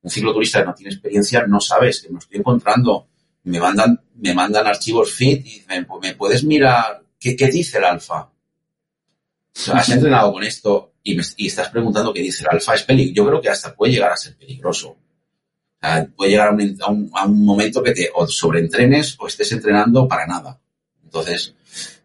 Un 0.00 0.10
cicloturista 0.10 0.60
que 0.60 0.66
no 0.66 0.74
tiene 0.74 0.92
experiencia 0.92 1.46
no 1.46 1.60
sabes 1.60 2.02
que 2.02 2.10
me 2.10 2.18
estoy 2.18 2.38
encontrando, 2.38 3.08
me 3.44 3.58
mandan, 3.58 4.00
me 4.14 4.34
mandan 4.34 4.66
archivos 4.66 5.12
fit 5.12 5.40
y 5.44 5.50
dicen, 5.60 5.86
pues 5.86 6.00
me 6.02 6.14
puedes 6.14 6.44
mirar 6.44 7.02
¿qué, 7.18 7.36
qué 7.36 7.48
dice 7.48 7.78
el 7.78 7.84
alfa? 7.84 8.30
Has 9.72 9.88
entrenado 9.88 10.32
con 10.32 10.44
esto 10.44 10.94
y, 11.02 11.16
me, 11.16 11.22
y, 11.36 11.48
estás 11.48 11.68
preguntando 11.70 12.12
qué 12.12 12.20
dice 12.20 12.44
el 12.44 12.54
alfa. 12.54 12.74
Es 12.74 12.84
peligroso. 12.84 13.14
Yo 13.14 13.26
creo 13.26 13.40
que 13.40 13.48
hasta 13.48 13.74
puede 13.74 13.92
llegar 13.92 14.12
a 14.12 14.16
ser 14.16 14.36
peligroso. 14.36 14.96
O 15.80 15.86
sea, 15.86 16.08
puede 16.16 16.32
llegar 16.32 16.48
a 16.48 16.90
un, 16.90 17.44
momento 17.44 17.82
que 17.82 17.92
te 17.92 18.10
o 18.12 18.26
sobreentrenes 18.26 19.16
o 19.20 19.28
estés 19.28 19.52
entrenando 19.52 20.08
para 20.08 20.26
nada. 20.26 20.58
Entonces, 21.04 21.54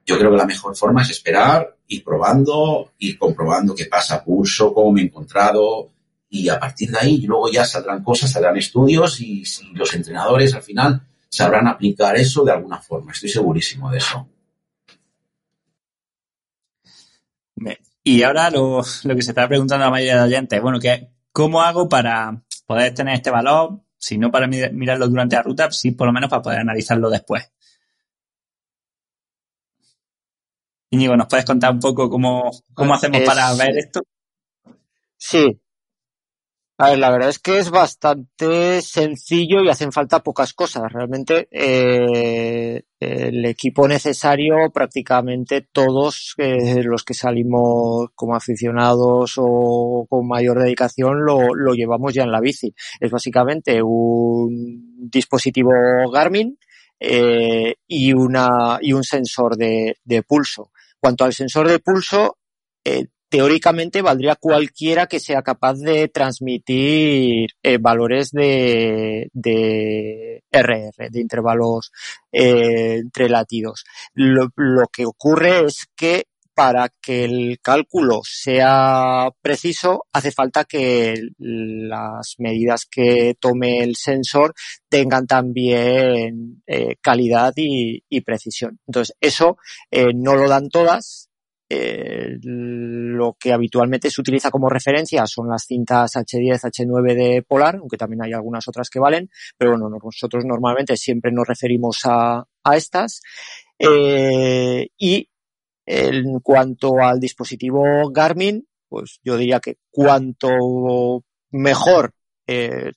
yo 0.06 0.18
creo 0.20 0.32
que 0.32 0.38
la 0.38 0.46
mejor 0.46 0.76
forma 0.76 1.02
es 1.02 1.10
esperar, 1.10 1.76
ir 1.88 2.04
probando, 2.04 2.92
ir 3.00 3.18
comprobando 3.18 3.74
qué 3.74 3.86
pasa, 3.86 4.24
pulso, 4.24 4.74
cómo 4.74 4.92
me 4.92 5.02
he 5.02 5.06
encontrado, 5.06 5.90
y 6.34 6.50
a 6.50 6.60
partir 6.60 6.90
de 6.90 6.98
ahí 7.00 7.22
luego 7.22 7.50
ya 7.52 7.64
saldrán 7.64 8.04
cosas, 8.04 8.32
saldrán 8.32 8.58
estudios 8.58 9.22
y, 9.22 9.44
los 9.74 9.94
entrenadores 9.94 10.56
al 10.56 10.64
final 10.64 11.02
sabrán 11.30 11.68
aplicar 11.68 12.16
eso 12.16 12.44
de 12.44 12.52
alguna 12.52 12.80
forma. 12.80 13.12
Estoy 13.12 13.30
segurísimo 13.30 13.92
de 13.92 13.98
eso. 14.00 14.28
Y 18.04 18.24
ahora 18.24 18.50
lo, 18.50 18.84
lo, 19.04 19.16
que 19.16 19.22
se 19.22 19.32
está 19.32 19.48
preguntando 19.48 19.86
la 19.86 19.92
mayoría 19.92 20.18
de 20.18 20.24
oyentes, 20.24 20.62
bueno, 20.62 20.80
¿cómo 21.32 21.62
hago 21.62 21.88
para 21.88 22.42
poder 22.74 22.94
tener 22.94 23.16
este 23.16 23.32
valor? 23.32 23.80
Si 23.98 24.18
no 24.18 24.32
para 24.32 24.48
mirarlo 24.48 25.08
durante 25.08 25.36
la 25.36 25.44
ruta, 25.44 25.72
sí 25.72 25.92
por 25.92 26.08
lo 26.08 26.14
menos 26.14 26.30
para 26.30 26.42
poder 26.42 26.60
analizarlo 26.60 27.10
después. 27.10 27.52
Íñigo, 30.90 31.16
¿nos 31.16 31.28
puedes 31.28 31.46
contar 31.46 31.72
un 31.72 31.80
poco 31.80 32.10
cómo, 32.10 32.52
cómo 32.74 32.94
hacemos 32.94 33.22
es, 33.22 33.28
para 33.28 33.54
ver 33.54 33.78
esto? 33.78 34.02
Sí, 35.18 35.60
a 36.78 36.90
ver, 36.90 37.00
la 37.00 37.12
verdad 37.12 37.30
es 37.30 37.40
que 37.40 37.60
es 37.60 37.70
bastante 37.70 38.82
sencillo 38.82 39.62
y 39.64 39.70
hacen 39.70 39.92
falta 39.92 40.24
pocas 40.24 40.54
cosas. 40.54 40.92
Realmente 40.92 41.48
eh, 41.52 42.84
el 43.04 43.46
equipo 43.46 43.88
necesario, 43.88 44.72
prácticamente 44.74 45.62
todos 45.62 46.36
eh, 46.38 46.84
los 46.84 47.04
que 47.04 47.14
salimos 47.14 48.10
como 48.16 48.36
aficionados 48.36 49.36
o 49.38 50.06
con 50.10 50.28
mayor 50.28 50.60
dedicación, 50.60 51.26
lo, 51.26 51.54
lo, 51.54 51.74
llevamos 51.74 52.14
ya 52.14 52.24
en 52.24 52.32
la 52.32 52.42
bici. 52.42 52.74
Es 53.00 53.12
básicamente 53.12 53.82
un 53.82 55.10
dispositivo 55.10 55.72
Garmin 56.12 56.58
eh, 57.00 57.76
y, 57.88 58.14
una, 58.14 58.78
y 58.82 58.94
un 58.94 59.04
sensor 59.04 59.58
de, 59.58 59.98
de 60.04 60.24
pulso. 60.24 60.72
Cuanto 61.00 61.26
al 61.26 61.34
sensor 61.34 61.68
de 61.68 61.80
pulso, 61.80 62.38
eh, 62.86 63.08
teóricamente 63.34 64.04
valdría 64.04 64.36
cualquiera 64.36 65.08
que 65.08 65.20
sea 65.20 65.42
capaz 65.42 65.80
de 65.80 66.08
transmitir 66.08 67.50
eh, 67.64 67.80
valores 67.80 68.30
de, 68.30 69.28
de, 69.34 70.44
RR, 70.52 71.10
de 71.10 71.20
intervalos 71.20 71.92
eh. 72.32 73.02
Lo, 74.14 74.88
que 74.94 75.06
ocurre 75.08 75.66
es 75.66 75.88
que 75.96 76.26
para 76.54 76.90
que 77.02 77.24
el 77.24 77.58
cálculo 77.60 78.22
sea 78.24 79.30
preciso, 79.42 80.06
hace 80.14 80.32
falta 80.32 80.66
que 80.66 81.16
las 81.40 82.36
medidas 82.38 82.86
que 82.86 83.36
tome 83.40 83.80
el 83.80 83.96
sensor 83.96 84.54
tengan 84.88 85.26
también 85.26 86.62
eh, 86.68 86.98
calidad 87.02 87.54
y, 87.56 88.04
y, 88.08 88.22
precisión. 88.22 88.80
Entonces, 88.86 89.16
eso 89.20 89.58
eh, 89.90 90.14
no 90.14 90.36
lo 90.36 90.48
dan 90.48 90.70
todas, 90.70 91.32
eh, 91.70 92.38
lo 92.42 93.36
que 93.40 93.54
habitualmente 93.54 94.10
se 94.10 94.22
utiliza 94.22 94.52
como 94.52 94.70
referencia 94.70 95.26
son 95.26 95.50
las 95.50 95.66
cintas 95.66 96.16
H10, 96.16 96.62
H9 96.62 97.16
de 97.16 97.42
Polar, 97.42 97.78
aunque 97.78 97.98
también 97.98 98.24
hay 98.24 98.34
algunas 98.34 98.68
otras 98.68 98.90
que 98.90 99.00
valen, 99.00 99.30
pero 99.58 99.72
bueno, 99.72 99.90
nosotros 100.04 100.44
normalmente 100.46 100.98
siempre 100.98 101.32
nos 101.32 101.48
referimos 101.48 102.02
a, 102.06 102.46
a 102.64 102.76
estas. 102.76 103.22
Eh, 103.80 104.88
y 104.98 105.30
en 105.86 106.40
cuanto 106.40 107.00
al 107.00 107.20
dispositivo 107.20 108.10
Garmin, 108.12 108.68
pues 108.88 109.20
yo 109.24 109.38
diría 109.38 109.60
que 109.60 109.78
cuanto 109.90 111.24
mejor 111.52 112.14
eh, 112.48 112.92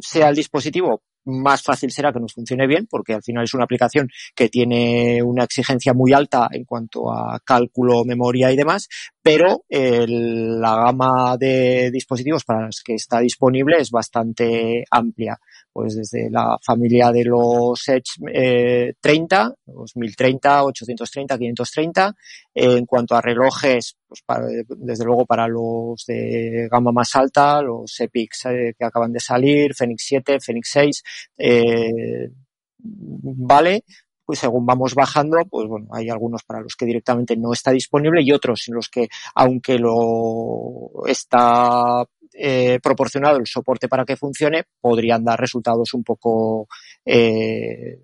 sea 0.00 0.28
el 0.28 0.36
dispositivo, 0.36 1.02
más 1.30 1.62
fácil 1.62 1.90
será 1.90 2.12
que 2.12 2.20
nos 2.20 2.34
funcione 2.34 2.66
bien, 2.66 2.86
porque 2.88 3.14
al 3.14 3.22
final 3.22 3.44
es 3.44 3.54
una 3.54 3.64
aplicación 3.64 4.08
que 4.34 4.48
tiene 4.48 5.22
una 5.22 5.44
exigencia 5.44 5.94
muy 5.94 6.12
alta 6.12 6.48
en 6.50 6.64
cuanto 6.64 7.12
a 7.12 7.40
cálculo, 7.44 8.04
memoria 8.04 8.52
y 8.52 8.56
demás, 8.56 8.88
pero 9.22 9.64
el, 9.68 10.60
la 10.60 10.76
gama 10.76 11.36
de 11.38 11.90
dispositivos 11.90 12.44
para 12.44 12.66
los 12.66 12.82
que 12.84 12.94
está 12.94 13.20
disponible 13.20 13.76
es 13.78 13.90
bastante 13.90 14.84
amplia. 14.90 15.38
Pues 15.72 15.94
desde 15.96 16.28
la 16.30 16.58
familia 16.62 17.12
de 17.12 17.24
los 17.24 17.88
Edge 17.88 18.18
eh, 18.32 18.94
30, 19.00 19.54
los 19.66 19.96
1030, 19.96 20.64
830, 20.64 21.38
530. 21.38 22.16
Eh, 22.54 22.76
en 22.76 22.86
cuanto 22.86 23.14
a 23.14 23.20
relojes, 23.20 23.96
pues 24.06 24.22
para, 24.26 24.46
desde 24.46 25.04
luego 25.04 25.26
para 25.26 25.46
los 25.46 26.04
de 26.06 26.68
gama 26.70 26.90
más 26.90 27.14
alta, 27.14 27.62
los 27.62 27.98
Epics 28.00 28.46
eh, 28.46 28.74
que 28.76 28.84
acaban 28.84 29.12
de 29.12 29.20
salir, 29.20 29.74
Fenix 29.74 30.04
7, 30.06 30.38
Fenix 30.40 30.70
6, 30.72 31.02
eh, 31.38 32.30
vale, 32.78 33.84
pues 34.24 34.38
según 34.38 34.64
vamos 34.64 34.94
bajando, 34.94 35.38
pues 35.50 35.68
bueno, 35.68 35.88
hay 35.92 36.08
algunos 36.08 36.44
para 36.44 36.60
los 36.60 36.76
que 36.76 36.86
directamente 36.86 37.36
no 37.36 37.52
está 37.52 37.72
disponible 37.72 38.22
y 38.22 38.32
otros 38.32 38.68
en 38.68 38.74
los 38.74 38.88
que, 38.88 39.08
aunque 39.34 39.78
lo 39.78 41.04
está 41.06 42.04
eh, 42.34 42.78
proporcionado 42.82 43.38
el 43.38 43.46
soporte 43.46 43.88
para 43.88 44.04
que 44.04 44.16
funcione, 44.16 44.64
podrían 44.80 45.24
dar 45.24 45.40
resultados 45.40 45.94
un 45.94 46.04
poco 46.04 46.68
eh, 47.04 47.98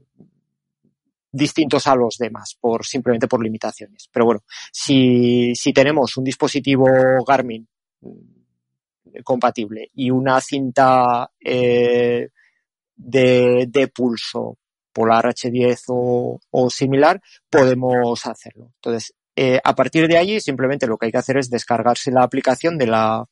distintos 1.30 1.86
a 1.86 1.94
los 1.94 2.16
demás, 2.18 2.56
por 2.60 2.84
simplemente 2.84 3.28
por 3.28 3.42
limitaciones. 3.42 4.08
Pero 4.12 4.26
bueno, 4.26 4.40
si, 4.72 5.54
si 5.54 5.72
tenemos 5.72 6.16
un 6.16 6.24
dispositivo 6.24 6.86
Garmin 7.26 7.66
compatible 9.22 9.90
y 9.94 10.10
una 10.10 10.40
cinta 10.40 11.30
eh, 11.40 12.28
de, 12.94 13.66
de 13.68 13.88
pulso 13.88 14.58
Polar 14.92 15.26
H10 15.26 15.84
o, 15.88 16.40
o 16.50 16.70
similar, 16.70 17.20
podemos 17.50 18.24
hacerlo. 18.26 18.72
Entonces, 18.76 19.12
eh, 19.36 19.60
a 19.62 19.74
partir 19.74 20.08
de 20.08 20.16
allí, 20.16 20.40
simplemente 20.40 20.86
lo 20.86 20.96
que 20.96 21.06
hay 21.06 21.12
que 21.12 21.18
hacer 21.18 21.36
es 21.36 21.50
descargarse 21.50 22.10
la 22.10 22.22
aplicación 22.22 22.78
de 22.78 22.86
la, 22.86 23.26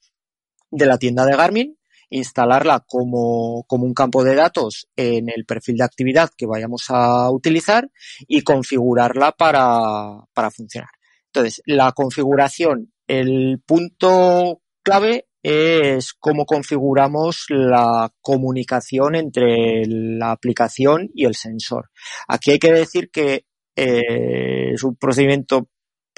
de 0.75 0.87
la 0.87 0.99
tienda 0.99 1.25
de 1.25 1.37
Garmin, 1.37 1.79
instalarla 2.11 2.85
como, 2.87 3.65
como 3.67 3.85
un 3.85 3.95
campo 3.95 4.23
de 4.25 4.35
datos 4.35 4.89
en 4.97 5.29
el 5.29 5.45
perfil 5.45 5.77
de 5.77 5.85
actividad 5.85 6.31
que 6.37 6.47
vayamos 6.47 6.85
a 6.89 7.31
utilizar 7.31 7.91
y 8.29 8.43
configurarla 8.43 9.33
para, 9.33 10.25
para 10.33 10.51
funcionar. 10.51 10.91
Entonces, 11.27 11.63
la 11.67 11.93
configuración, 11.93 12.93
el 13.09 13.61
punto 13.67 14.61
clave 14.83 15.27
es 15.43 16.15
cómo 16.15 16.47
configuramos 16.47 17.47
la 17.49 18.11
comunicación 18.21 19.15
entre 19.15 19.85
la 19.87 20.31
aplicación 20.31 21.11
y 21.15 21.27
el 21.27 21.35
sensor. 21.35 21.91
Aquí 22.29 22.53
hay 22.53 22.59
que 22.59 22.73
decir 22.73 23.11
que 23.11 23.45
eh, 23.77 24.73
es 24.73 24.83
un 24.85 24.97
procedimiento 24.97 25.69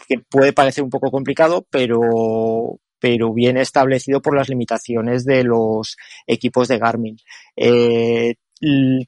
que 0.06 0.18
puede 0.18 0.52
parecer 0.52 0.84
un 0.84 0.90
poco 0.90 1.10
complicado, 1.10 1.66
pero, 1.70 2.78
pero 2.98 3.32
bien 3.32 3.56
establecido 3.56 4.20
por 4.20 4.36
las 4.36 4.48
limitaciones 4.48 5.24
de 5.24 5.44
los 5.44 5.96
equipos 6.26 6.68
de 6.68 6.78
Garmin. 6.78 7.16
Eh, 7.56 8.34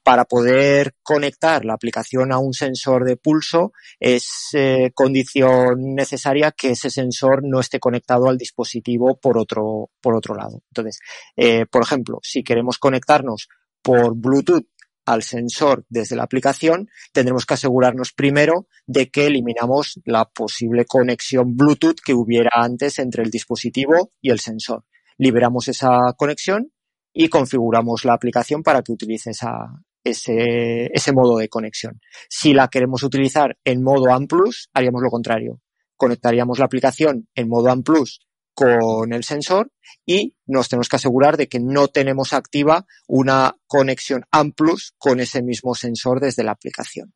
para 0.03 0.27
poder 0.27 0.95
conectar 1.03 1.65
la 1.65 1.73
aplicación 1.73 2.33
a 2.33 2.39
un 2.39 2.53
sensor 2.53 3.05
de 3.05 3.17
pulso 3.17 3.73
es 3.99 4.51
eh, 4.53 4.91
condición 4.95 5.95
necesaria 5.95 6.53
que 6.53 6.73
ese 6.73 6.91
sensor 6.91 7.43
no 7.43 7.59
esté 7.61 7.81
conectado 7.81 8.29
al 8.29 8.37
dispositivo 8.37 9.19
por 9.19 9.39
otro, 9.39 9.91
por 10.03 10.15
otro 10.15 10.35
lado. 10.35 10.63
Entonces, 10.71 11.01
eh, 11.37 11.65
por 11.65 11.83
ejemplo, 11.83 12.19
si 12.23 12.45
queremos 12.45 12.79
conectarnos 12.79 13.49
por 13.81 14.15
Bluetooth 14.15 14.67
al 15.09 15.23
sensor 15.23 15.87
desde 15.89 16.17
la 16.17 16.25
aplicación, 16.25 16.89
tendremos 17.13 17.47
que 17.47 17.55
asegurarnos 17.55 18.13
primero 18.13 18.67
de 18.87 19.11
que 19.11 19.27
eliminamos 19.27 20.01
la 20.05 20.27
posible 20.27 20.85
conexión 20.85 21.57
Bluetooth 21.57 22.01
que 22.05 22.13
hubiera 22.13 22.51
antes 22.53 22.99
entre 22.99 23.23
el 23.23 23.31
dispositivo 23.31 24.13
y 24.21 24.31
el 24.31 24.39
sensor. 24.39 24.85
Liberamos 25.17 25.69
esa 25.69 26.13
conexión 26.17 26.73
y 27.13 27.29
configuramos 27.29 28.05
la 28.05 28.13
aplicación 28.13 28.63
para 28.63 28.83
que 28.83 28.93
utilice 28.93 29.31
esa, 29.31 29.83
ese, 30.05 30.91
ese 30.93 31.13
modo 31.13 31.39
de 31.39 31.49
conexión. 31.49 32.01
Si 32.29 32.53
la 32.53 32.69
queremos 32.69 33.03
utilizar 33.03 33.57
en 33.65 33.83
modo 33.83 34.13
AMPLUS, 34.13 34.69
haríamos 34.75 35.03
lo 35.03 35.11
contrario. 35.11 35.61
Conectaríamos 35.97 36.59
la 36.59 36.67
aplicación 36.67 37.29
en 37.35 37.49
modo 37.49 37.71
AMPLUS 37.71 38.28
con 38.59 39.13
el 39.13 39.23
sensor 39.23 39.71
y 40.05 40.35
nos 40.45 40.69
tenemos 40.69 40.89
que 40.89 40.97
asegurar 40.97 41.37
de 41.37 41.47
que 41.47 41.61
no 41.61 41.87
tenemos 41.87 42.33
activa 42.33 42.87
una 43.07 43.55
conexión 43.69 44.25
AMPLUS 44.33 44.95
con 44.99 45.21
ese 45.21 45.43
mismo 45.43 45.77
sensor 45.77 46.19
desde 46.19 46.43
la 46.43 46.51
aplicación. 46.51 47.15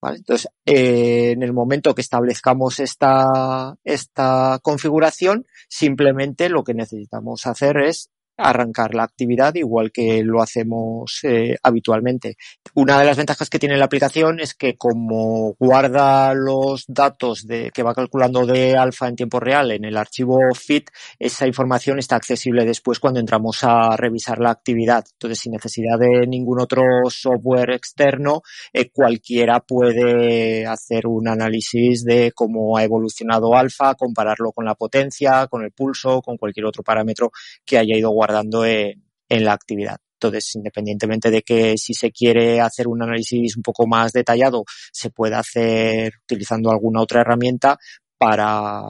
Entonces, 0.00 0.48
eh, 0.64 1.32
en 1.32 1.42
el 1.42 1.52
momento 1.52 1.96
que 1.96 2.02
establezcamos 2.02 2.78
esta, 2.78 3.74
esta 3.82 4.60
configuración, 4.62 5.46
simplemente 5.68 6.48
lo 6.48 6.62
que 6.62 6.74
necesitamos 6.74 7.44
hacer 7.48 7.78
es 7.78 8.10
arrancar 8.38 8.94
la 8.94 9.02
actividad 9.02 9.54
igual 9.56 9.90
que 9.90 10.22
lo 10.22 10.40
hacemos 10.40 11.18
eh, 11.24 11.56
habitualmente. 11.62 12.36
Una 12.74 12.98
de 12.98 13.04
las 13.04 13.16
ventajas 13.16 13.50
que 13.50 13.58
tiene 13.58 13.76
la 13.76 13.86
aplicación 13.86 14.38
es 14.38 14.54
que 14.54 14.76
como 14.76 15.54
guarda 15.58 16.32
los 16.34 16.84
datos 16.86 17.46
de, 17.46 17.70
que 17.74 17.82
va 17.82 17.94
calculando 17.94 18.46
de 18.46 18.76
alfa 18.76 19.08
en 19.08 19.16
tiempo 19.16 19.40
real 19.40 19.72
en 19.72 19.84
el 19.84 19.96
archivo 19.96 20.38
FIT, 20.54 20.90
esa 21.18 21.46
información 21.48 21.98
está 21.98 22.16
accesible 22.16 22.64
después 22.64 23.00
cuando 23.00 23.18
entramos 23.18 23.64
a 23.64 23.96
revisar 23.96 24.38
la 24.38 24.50
actividad. 24.50 25.04
Entonces, 25.12 25.40
sin 25.40 25.52
necesidad 25.52 25.98
de 25.98 26.26
ningún 26.28 26.60
otro 26.60 26.82
software 27.10 27.70
externo, 27.70 28.42
eh, 28.72 28.90
cualquiera 28.90 29.60
puede 29.60 30.64
hacer 30.64 31.08
un 31.08 31.26
análisis 31.26 32.04
de 32.04 32.30
cómo 32.32 32.76
ha 32.76 32.84
evolucionado 32.84 33.56
alfa, 33.56 33.96
compararlo 33.96 34.52
con 34.52 34.64
la 34.64 34.76
potencia, 34.76 35.48
con 35.48 35.64
el 35.64 35.72
pulso, 35.72 36.22
con 36.22 36.36
cualquier 36.36 36.66
otro 36.66 36.84
parámetro 36.84 37.32
que 37.64 37.78
haya 37.78 37.96
ido 37.96 38.10
guardando 38.10 38.27
guardando 38.28 38.64
en, 38.66 39.44
la 39.44 39.52
actividad. 39.52 39.96
Entonces, 40.14 40.54
independientemente 40.56 41.30
de 41.30 41.42
que 41.42 41.76
si 41.76 41.94
se 41.94 42.10
quiere 42.10 42.60
hacer 42.60 42.88
un 42.88 43.02
análisis 43.02 43.56
un 43.56 43.62
poco 43.62 43.86
más 43.86 44.12
detallado, 44.12 44.64
se 44.92 45.10
puede 45.10 45.36
hacer 45.36 46.12
utilizando 46.24 46.70
alguna 46.70 47.00
otra 47.00 47.20
herramienta, 47.20 47.78
para 48.18 48.82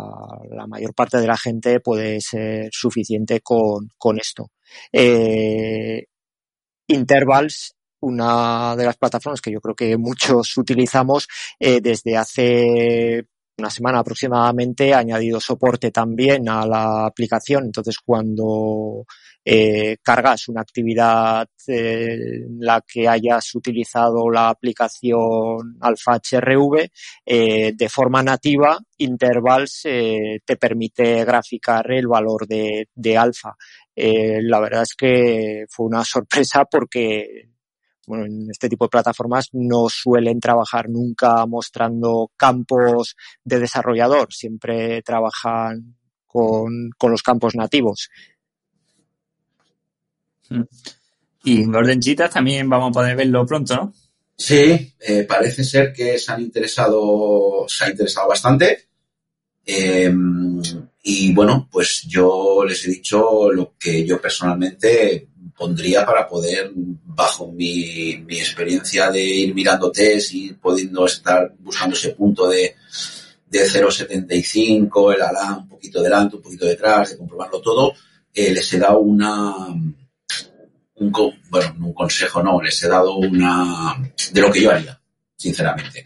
la 0.50 0.66
mayor 0.66 0.94
parte 0.94 1.18
de 1.18 1.26
la 1.26 1.36
gente 1.36 1.80
puede 1.80 2.18
ser 2.22 2.70
suficiente 2.72 3.42
con, 3.42 4.18
esto. 4.18 4.50
Eh, 4.90 6.06
Intervals, 6.86 7.74
una 8.00 8.74
de 8.74 8.86
las 8.86 8.96
plataformas 8.96 9.42
que 9.42 9.52
yo 9.52 9.60
creo 9.60 9.74
que 9.74 9.98
muchos 9.98 10.56
utilizamos 10.56 11.28
eh, 11.60 11.82
desde 11.82 12.16
hace 12.16 13.26
una 13.58 13.70
semana 13.70 13.98
aproximadamente 13.98 14.94
ha 14.94 14.98
añadido 14.98 15.40
soporte 15.40 15.90
también 15.90 16.48
a 16.48 16.64
la 16.64 17.06
aplicación. 17.06 17.64
Entonces, 17.64 17.98
cuando 17.98 19.04
eh, 19.44 19.96
cargas 20.00 20.48
una 20.48 20.60
actividad 20.60 21.48
en 21.66 22.58
la 22.60 22.82
que 22.86 23.08
hayas 23.08 23.52
utilizado 23.54 24.30
la 24.30 24.48
aplicación 24.48 25.76
Alpha 25.80 26.20
HRV, 26.20 26.88
eh, 27.26 27.72
de 27.74 27.88
forma 27.88 28.22
nativa, 28.22 28.78
Intervals 28.98 29.80
eh, 29.84 30.40
te 30.44 30.56
permite 30.56 31.24
graficar 31.24 31.90
el 31.90 32.06
valor 32.06 32.46
de, 32.46 32.88
de 32.94 33.16
alfa. 33.16 33.56
la 33.96 34.60
verdad 34.60 34.82
es 34.82 34.94
que 34.94 35.64
fue 35.68 35.86
una 35.86 36.04
sorpresa 36.04 36.64
porque 36.64 37.48
bueno, 38.08 38.24
en 38.24 38.50
este 38.50 38.68
tipo 38.68 38.86
de 38.86 38.88
plataformas 38.88 39.50
no 39.52 39.86
suelen 39.90 40.40
trabajar 40.40 40.88
nunca 40.88 41.44
mostrando 41.44 42.32
campos 42.36 43.14
de 43.44 43.60
desarrollador, 43.60 44.32
siempre 44.32 45.02
trabajan 45.02 45.94
con, 46.26 46.90
los 47.02 47.22
campos 47.22 47.54
nativos. 47.54 48.08
Hmm. 50.48 50.62
Y 51.44 51.62
en 51.62 51.70
Golden 51.70 52.00
también 52.32 52.68
vamos 52.68 52.88
a 52.88 52.92
poder 52.92 53.14
verlo 53.14 53.44
pronto, 53.44 53.76
¿no? 53.76 53.92
Sí, 54.36 54.94
eh, 55.00 55.24
parece 55.28 55.62
ser 55.62 55.92
que 55.92 56.18
se 56.18 56.32
han 56.32 56.40
interesado, 56.40 57.66
se 57.68 57.84
ha 57.84 57.90
interesado 57.90 58.28
bastante. 58.28 58.88
Em, 59.66 60.62
y 61.10 61.32
bueno, 61.32 61.66
pues 61.72 62.02
yo 62.02 62.62
les 62.68 62.84
he 62.84 62.90
dicho 62.90 63.50
lo 63.50 63.72
que 63.78 64.04
yo 64.04 64.20
personalmente 64.20 65.28
pondría 65.56 66.04
para 66.04 66.28
poder, 66.28 66.70
bajo 66.74 67.50
mi, 67.50 68.10
experiencia 68.28 69.10
de 69.10 69.24
ir 69.24 69.54
mirando 69.54 69.90
test 69.90 70.34
y 70.34 70.52
pudiendo 70.52 71.06
estar 71.06 71.54
buscando 71.60 71.96
ese 71.96 72.10
punto 72.10 72.46
de, 72.46 72.74
de 73.46 73.58
0,75, 73.58 75.14
el 75.14 75.22
ala 75.22 75.56
un 75.56 75.68
poquito 75.70 76.02
delante, 76.02 76.36
un 76.36 76.42
poquito 76.42 76.66
detrás, 76.66 77.08
de 77.08 77.16
comprobarlo 77.16 77.62
todo, 77.62 77.94
eh, 78.34 78.52
les 78.52 78.70
he 78.74 78.78
dado 78.78 78.98
una, 78.98 79.66
un, 79.66 81.12
bueno, 81.48 81.74
un 81.80 81.94
consejo 81.94 82.42
no, 82.42 82.60
les 82.60 82.82
he 82.82 82.88
dado 82.88 83.16
una, 83.16 83.96
de 84.30 84.40
lo 84.42 84.52
que 84.52 84.60
yo 84.60 84.72
haría, 84.72 85.00
sinceramente. 85.34 86.04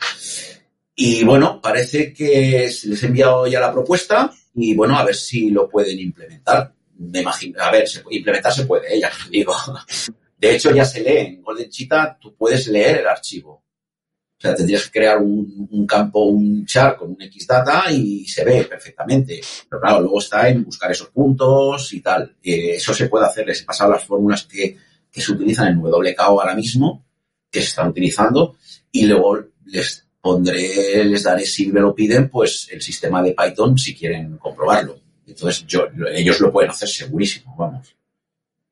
Y 0.94 1.24
bueno, 1.24 1.60
parece 1.60 2.12
que 2.12 2.70
les 2.84 3.02
he 3.02 3.06
enviado 3.06 3.48
ya 3.48 3.58
la 3.58 3.72
propuesta 3.72 4.32
y 4.54 4.74
bueno, 4.74 4.96
a 4.96 5.04
ver 5.04 5.14
si 5.14 5.50
lo 5.50 5.68
pueden 5.68 5.98
implementar 5.98 6.74
me 7.10 7.20
imagino, 7.20 7.60
a 7.60 7.70
ver, 7.70 7.84
implementar 8.10 8.52
se 8.52 8.64
puede, 8.64 9.00
ya 9.00 9.10
digo. 9.30 9.54
De 10.38 10.56
hecho, 10.56 10.72
ya 10.72 10.84
se 10.84 11.00
lee 11.00 11.18
en 11.18 11.42
Golden 11.42 11.70
Cheetah, 11.70 12.18
tú 12.20 12.34
puedes 12.34 12.66
leer 12.66 12.98
el 12.98 13.06
archivo. 13.06 13.52
O 13.52 14.40
sea, 14.42 14.56
tendrías 14.56 14.86
que 14.86 14.98
crear 14.98 15.18
un, 15.18 15.86
campo, 15.86 16.24
un 16.24 16.66
char 16.66 16.96
con 16.96 17.10
un 17.10 17.16
Xdata 17.16 17.92
y 17.92 18.26
se 18.26 18.44
ve 18.44 18.64
perfectamente. 18.64 19.40
Pero 19.70 19.80
claro, 19.80 20.00
luego 20.00 20.18
está 20.18 20.48
en 20.48 20.64
buscar 20.64 20.90
esos 20.90 21.10
puntos 21.10 21.92
y 21.92 22.00
tal. 22.00 22.36
Eh, 22.42 22.74
eso 22.74 22.92
se 22.92 23.06
puede 23.06 23.26
hacer. 23.26 23.46
Les 23.46 23.62
he 23.62 23.64
pasado 23.64 23.92
las 23.92 24.04
fórmulas 24.04 24.42
que, 24.42 24.76
que 25.12 25.20
se 25.20 25.30
utilizan 25.30 25.68
en 25.68 25.78
WKO 25.78 26.22
ahora 26.40 26.56
mismo, 26.56 27.06
que 27.48 27.60
se 27.60 27.68
están 27.68 27.90
utilizando, 27.90 28.56
y 28.90 29.06
luego 29.06 29.44
les 29.66 30.08
pondré, 30.22 31.04
les 31.04 31.24
daré, 31.24 31.44
si 31.44 31.70
me 31.70 31.80
lo 31.80 31.94
piden, 31.94 32.30
pues 32.30 32.68
el 32.70 32.80
sistema 32.80 33.22
de 33.22 33.34
Python 33.34 33.76
si 33.76 33.94
quieren 33.94 34.38
comprobarlo. 34.38 34.96
Entonces, 35.26 35.66
yo, 35.66 35.88
ellos 36.12 36.40
lo 36.40 36.52
pueden 36.52 36.70
hacer 36.70 36.88
segurísimo, 36.88 37.54
vamos, 37.56 37.94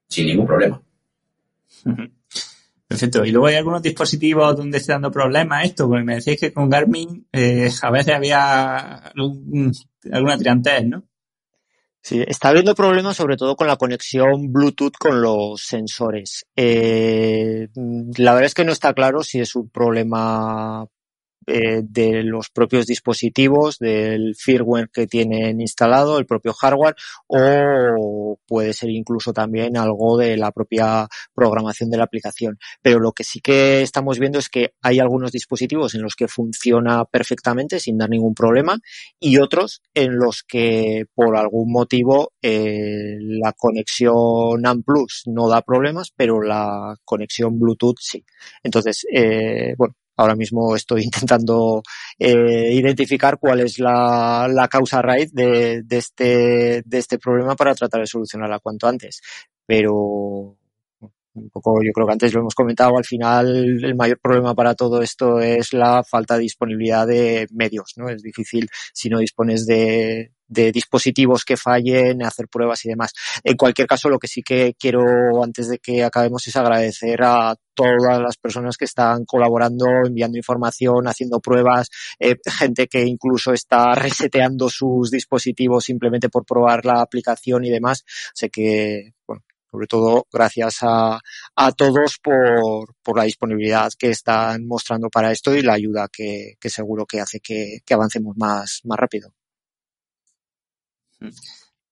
sin 0.09 0.27
ningún 0.27 0.47
problema. 0.47 0.81
Perfecto. 2.89 3.25
Y 3.25 3.31
luego 3.31 3.47
hay 3.47 3.55
algunos 3.55 3.83
dispositivos 3.83 4.57
donde 4.57 4.79
esté 4.79 4.93
dando 4.93 5.13
problemas 5.13 5.65
esto, 5.65 5.89
porque 5.89 6.03
me 6.03 6.17
decís 6.17 6.41
que 6.41 6.53
con 6.53 6.69
Garmin 6.69 7.25
eh, 7.33 7.71
a 7.83 7.91
veces 7.91 8.15
había 8.15 9.13
alguna 10.11 10.39
tirantez, 10.39 10.87
¿no? 10.87 11.05
Sí, 12.03 12.25
está 12.27 12.49
habiendo 12.49 12.75
problemas 12.75 13.17
sobre 13.17 13.37
todo 13.37 13.55
con 13.57 13.67
la 13.67 13.77
conexión 13.77 14.53
Bluetooth 14.53 14.95
con 14.99 15.21
los 15.21 15.63
sensores. 15.63 16.47
Eh, 16.57 17.69
la 18.17 18.33
verdad 18.33 18.47
es 18.47 18.55
que 18.55 18.65
no 18.65 18.73
está 18.73 18.95
claro 18.95 19.23
si 19.23 19.39
es 19.39 19.55
un 19.55 19.69
problema 19.69 20.89
eh, 21.47 21.83
de 21.83 22.23
los 22.23 22.51
propios 22.51 22.87
dispositivos, 22.87 23.79
del 23.79 24.35
firmware 24.37 24.91
que 24.93 25.07
tienen 25.07 25.61
instalado, 25.61 26.19
el 26.19 26.27
propio 26.27 26.53
hardware, 26.53 26.95
o 27.29 28.39
puede 28.47 28.73
ser 28.73 28.91
incluso 28.91 29.33
también 29.33 29.77
algo 29.77 30.17
de 30.17 30.37
la 30.37 30.53
propia 30.53 31.09
programación 31.35 31.91
de 31.91 31.97
la 31.97 32.05
aplicación. 32.05 32.59
Pero 32.83 33.01
lo 33.01 33.13
que 33.13 33.25
sí 33.25 33.41
que 33.41 33.83
estamos 33.83 34.19
viendo 34.19 34.39
es 34.39 34.49
que 34.49 34.75
hay 34.83 34.99
algunos 34.99 35.33
dispositivos 35.33 35.95
en 35.95 36.03
los 36.03 36.15
que 36.15 36.29
funciona 36.29 37.05
perfectamente 37.05 37.81
sin 37.81 37.99
dar 37.99 38.11
ningún 38.11 38.35
problema 38.35 38.79
y 39.19 39.39
otros 39.39 39.83
en 39.95 40.17
los 40.17 40.43
que 40.43 41.07
por 41.15 41.37
algún 41.37 41.73
motivo 41.73 42.33
eh, 42.43 43.17
la 43.21 43.53
conexión 43.53 44.65
AMPLUS 44.65 45.25
no 45.27 45.49
da 45.49 45.63
problemas, 45.63 46.13
pero 46.15 46.43
la 46.43 46.97
conexión 47.05 47.59
Bluetooth 47.59 47.99
sí. 48.01 48.25
Entonces, 48.63 49.07
eh, 49.13 49.75
bueno, 49.77 49.95
Ahora 50.21 50.37
mismo 50.37 50.77
estoy 50.77 51.03
intentando 51.05 51.83
eh, 52.19 52.73
identificar 52.75 53.39
cuál 53.39 53.61
es 53.61 53.79
la, 53.79 54.47
la 54.51 54.69
causa 54.69 55.01
raíz 55.01 55.33
de, 55.33 55.83
de, 55.83 55.97
este, 55.97 56.83
de 56.85 56.99
este 56.99 57.19
problema 57.19 57.57
para 57.57 57.75
tratar 57.75 58.01
de 58.01 58.07
solucionarla 58.07 58.59
cuanto 58.59 58.87
antes. 58.87 59.23
Pero 59.65 60.57
un 61.33 61.49
poco, 61.49 61.81
yo 61.83 61.93
creo 61.93 62.07
que 62.07 62.13
antes 62.13 62.35
lo 62.35 62.41
hemos 62.41 62.55
comentado, 62.55 62.99
al 62.99 63.05
final 63.05 63.83
el 63.83 63.95
mayor 63.95 64.19
problema 64.21 64.55
para 64.55 64.75
todo 64.75 65.01
esto 65.01 65.41
es 65.41 65.73
la 65.73 66.03
falta 66.05 66.35
de 66.35 66.43
disponibilidad 66.43 67.07
de 67.07 67.47
medios, 67.53 67.95
¿no? 67.97 68.09
Es 68.09 68.23
difícil 68.23 68.69
si 68.93 69.09
no 69.09 69.21
dispones 69.21 69.65
de, 69.65 70.33
de 70.51 70.73
dispositivos 70.73 71.45
que 71.45 71.57
fallen, 71.57 72.23
hacer 72.25 72.49
pruebas 72.49 72.85
y 72.85 72.89
demás. 72.89 73.13
En 73.45 73.57
cualquier 73.57 73.87
caso, 73.87 74.09
lo 74.09 74.19
que 74.19 74.29
sí 74.29 74.43
que 74.43 74.75
quiero 74.79 75.43
antes 75.43 75.69
de 75.69 75.79
que 75.79 76.03
acabemos 76.05 76.47
es 76.47 76.57
agradecer 76.57 77.23
a 77.23 77.55
todas 77.75 78.21
las 78.21 78.37
personas 78.37 78.77
que 78.77 78.85
están 78.85 79.25
colaborando, 79.25 79.87
enviando 80.05 80.37
información, 80.37 81.07
haciendo 81.07 81.41
pruebas, 81.41 81.89
eh, 82.19 82.37
gente 82.59 82.89
que 82.89 83.03
incluso 83.05 83.53
está 83.53 83.95
reseteando 83.95 84.69
sus 84.69 85.11
dispositivos 85.11 85.85
simplemente 85.85 86.29
por 86.29 86.45
probar 86.45 86.85
la 86.85 87.01
aplicación 87.01 87.65
y 87.65 87.71
demás. 87.71 88.05
Sé 88.35 88.51
que, 88.51 89.15
bueno, 89.27 89.43
sobre 89.71 89.87
todo 89.87 90.27
gracias 90.33 90.79
a, 90.83 91.21
a 91.55 91.73
todos 91.73 92.19
por, 92.19 92.95
por, 93.03 93.17
la 93.17 93.25
disponibilidad 93.25 93.91
que 93.97 94.11
están 94.11 94.67
mostrando 94.67 95.09
para 95.09 95.31
esto 95.31 95.55
y 95.55 95.63
la 95.63 95.75
ayuda 95.75 96.09
que, 96.13 96.55
que 96.61 96.71
seguro 96.71 97.07
que 97.07 97.21
hace 97.21 97.41
que, 97.41 97.79
que, 97.87 97.95
avancemos 97.95 98.37
más, 98.37 98.81
más 98.85 98.99
rápido. 98.99 99.33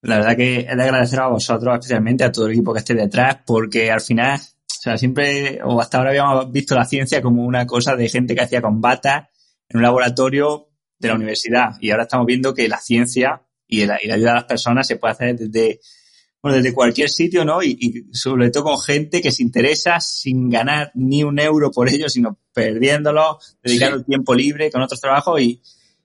La 0.02 0.18
verdad 0.18 0.36
que 0.36 0.60
es 0.60 0.76
de 0.76 0.82
agradecer 0.82 1.20
a 1.20 1.28
vosotros, 1.28 1.74
especialmente 1.74 2.24
a 2.24 2.32
todo 2.32 2.46
el 2.46 2.52
equipo 2.52 2.72
que 2.72 2.78
esté 2.78 2.94
detrás, 2.94 3.38
porque 3.44 3.90
al 3.90 4.00
final, 4.00 4.38
o 4.38 4.64
sea, 4.66 4.96
siempre, 4.96 5.60
o 5.64 5.80
hasta 5.80 5.98
ahora 5.98 6.10
habíamos 6.10 6.52
visto 6.52 6.74
la 6.74 6.84
ciencia 6.84 7.20
como 7.20 7.44
una 7.44 7.66
cosa 7.66 7.96
de 7.96 8.08
gente 8.08 8.34
que 8.34 8.42
hacía 8.42 8.62
combata 8.62 9.30
en 9.68 9.78
un 9.78 9.82
laboratorio 9.82 10.68
de 10.98 11.08
la 11.08 11.14
universidad. 11.14 11.70
Y 11.80 11.90
ahora 11.90 12.04
estamos 12.04 12.26
viendo 12.26 12.54
que 12.54 12.68
la 12.68 12.78
ciencia 12.78 13.42
y 13.66 13.86
la, 13.86 13.98
y 14.02 14.06
la 14.06 14.14
ayuda 14.14 14.30
a 14.32 14.34
las 14.36 14.44
personas 14.44 14.86
se 14.86 14.96
puede 14.96 15.12
hacer 15.12 15.36
desde 15.36 15.80
bueno, 16.40 16.56
desde 16.58 16.72
cualquier 16.72 17.10
sitio, 17.10 17.44
¿no? 17.44 17.62
Y, 17.62 17.76
y, 17.80 18.14
sobre 18.16 18.50
todo 18.50 18.64
con 18.64 18.80
gente 18.80 19.20
que 19.20 19.32
se 19.32 19.42
interesa 19.42 19.98
sin 20.00 20.48
ganar 20.48 20.92
ni 20.94 21.24
un 21.24 21.38
euro 21.40 21.70
por 21.70 21.88
ello, 21.88 22.08
sino 22.08 22.38
perdiéndolo, 22.52 23.38
dedicando 23.62 23.98
sí. 23.98 24.04
tiempo 24.04 24.34
libre 24.34 24.70
con 24.70 24.82
otros 24.82 25.00
trabajos 25.00 25.40
y, 25.40 25.60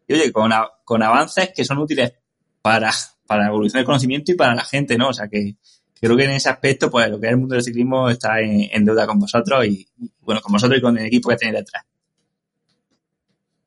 y 0.08 0.14
oye, 0.14 0.32
con, 0.32 0.52
con 0.84 1.04
avances 1.04 1.52
que 1.56 1.64
son 1.64 1.78
útiles 1.78 2.14
para, 2.62 2.92
para 3.26 3.44
la 3.44 3.50
evolución 3.50 3.80
del 3.80 3.86
conocimiento 3.86 4.32
y 4.32 4.36
para 4.36 4.56
la 4.56 4.64
gente, 4.64 4.98
¿no? 4.98 5.10
O 5.10 5.14
sea 5.14 5.28
que 5.28 5.56
creo 6.00 6.18
que 6.18 6.26
en 6.26 6.32
ese 6.32 6.50
aspecto, 6.50 6.92
pues 6.92 7.10
lo 7.10 7.20
que 7.20 7.28
es 7.28 7.32
el 7.32 7.38
mundo 7.38 7.56
del 7.56 7.64
ciclismo 7.64 8.10
está 8.10 8.42
en, 8.42 8.84
deuda 8.84 9.08
con 9.08 9.20
vosotros 9.20 9.66
y, 9.66 9.88
bueno, 10.22 10.42
con 10.42 10.52
vosotros 10.52 10.78
y 10.78 10.82
con 10.82 10.98
el 10.98 11.06
equipo 11.06 11.30
que 11.30 11.38
tenéis 11.38 11.60
detrás. 11.60 11.84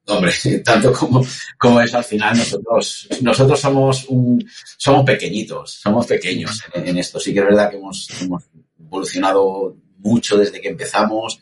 Hombre, 0.09 0.32
tanto 0.64 0.92
como, 0.92 1.26
como 1.59 1.80
eso 1.80 1.96
al 1.96 2.04
final 2.04 2.36
nosotros, 2.36 3.09
nosotros 3.22 3.59
somos 3.59 4.04
un, 4.09 4.46
somos 4.76 5.04
pequeñitos, 5.04 5.72
somos 5.72 6.07
pequeños 6.07 6.62
en, 6.74 6.88
en, 6.88 6.98
esto. 6.98 7.18
Sí 7.18 7.32
que 7.32 7.40
es 7.40 7.46
verdad 7.46 7.70
que 7.70 7.76
hemos, 7.76 8.09
hemos 8.20 8.44
evolucionado 8.78 9.76
mucho 9.98 10.36
desde 10.36 10.61
que 10.61 10.68
empezamos 10.68 11.40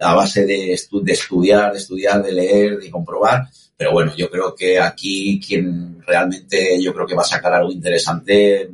a 0.00 0.14
base 0.14 0.46
de, 0.46 0.72
estu 0.72 1.02
de 1.02 1.12
estudiar, 1.12 1.72
de 1.72 1.78
estudiar, 1.78 2.22
de 2.22 2.32
leer, 2.32 2.78
de 2.78 2.90
comprobar. 2.90 3.46
Pero 3.80 3.92
bueno, 3.92 4.14
yo 4.14 4.28
creo 4.30 4.54
que 4.54 4.78
aquí 4.78 5.40
quien 5.40 6.02
realmente 6.06 6.78
yo 6.82 6.92
creo 6.92 7.06
que 7.06 7.14
va 7.14 7.22
a 7.22 7.24
sacar 7.24 7.54
algo 7.54 7.72
interesante 7.72 8.68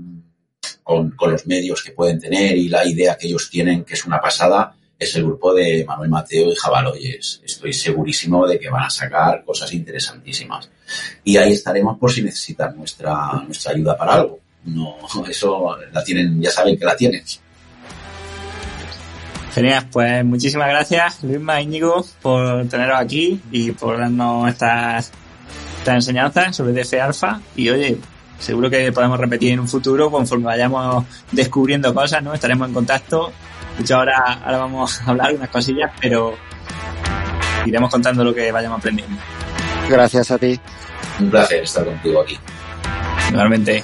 con, 0.82 1.14
los 1.30 1.46
medios 1.46 1.80
que 1.84 1.92
pueden 1.92 2.18
tener 2.18 2.56
y 2.56 2.68
la 2.68 2.84
idea 2.84 3.16
que 3.16 3.28
ellos 3.28 3.48
tienen, 3.48 3.84
que 3.84 3.94
es 3.94 4.04
una 4.04 4.20
pasada, 4.20 4.74
es 4.98 5.14
el 5.14 5.22
grupo 5.22 5.54
de 5.54 5.84
Manuel 5.84 6.10
Mateo 6.10 6.50
y 6.50 6.56
Jabaloyes. 6.56 7.40
Estoy 7.44 7.72
segurísimo 7.72 8.48
de 8.48 8.58
que 8.58 8.68
van 8.68 8.82
a 8.82 8.90
sacar 8.90 9.44
cosas 9.44 9.72
interesantísimas. 9.74 10.68
Y 11.22 11.36
ahí 11.36 11.52
estaremos 11.52 11.96
por 11.98 12.10
si 12.10 12.22
necesitan 12.22 12.76
nuestra, 12.76 13.44
nuestra 13.46 13.74
ayuda 13.74 13.96
para 13.96 14.14
algo. 14.14 14.40
No, 14.64 14.96
eso 15.30 15.76
la 15.92 16.02
tienen, 16.02 16.42
ya 16.42 16.50
saben 16.50 16.76
que 16.76 16.84
la 16.84 16.96
tienen. 16.96 17.22
Genial, 19.56 19.86
pues 19.90 20.22
muchísimas 20.22 20.68
gracias 20.68 21.24
Luisma 21.24 21.62
Íñigo 21.62 22.04
por 22.20 22.68
teneros 22.68 23.00
aquí 23.00 23.40
y 23.50 23.70
por 23.70 23.96
darnos 23.96 24.50
estas, 24.50 25.10
estas 25.78 25.94
enseñanzas 25.94 26.54
sobre 26.54 26.74
DF 26.74 26.92
Alpha 27.00 27.40
y 27.56 27.70
oye, 27.70 27.96
seguro 28.38 28.68
que 28.68 28.92
podemos 28.92 29.18
repetir 29.18 29.52
en 29.52 29.60
un 29.60 29.66
futuro 29.66 30.10
conforme 30.10 30.44
vayamos 30.44 31.06
descubriendo 31.32 31.94
cosas, 31.94 32.22
¿no? 32.22 32.34
Estaremos 32.34 32.68
en 32.68 32.74
contacto 32.74 33.32
de 33.78 33.82
hecho, 33.82 33.96
ahora, 33.96 34.40
ahora 34.44 34.58
vamos 34.58 35.00
a 35.00 35.10
hablar 35.10 35.34
unas 35.34 35.48
cosillas, 35.48 35.90
pero 36.02 36.34
iremos 37.64 37.90
contando 37.90 38.24
lo 38.24 38.34
que 38.34 38.52
vayamos 38.52 38.78
aprendiendo. 38.78 39.16
Gracias 39.88 40.30
a 40.30 40.38
ti. 40.38 40.60
Un 41.18 41.30
placer 41.30 41.62
estar 41.62 41.82
contigo 41.82 42.20
aquí. 42.20 42.38
Igualmente. 43.30 43.82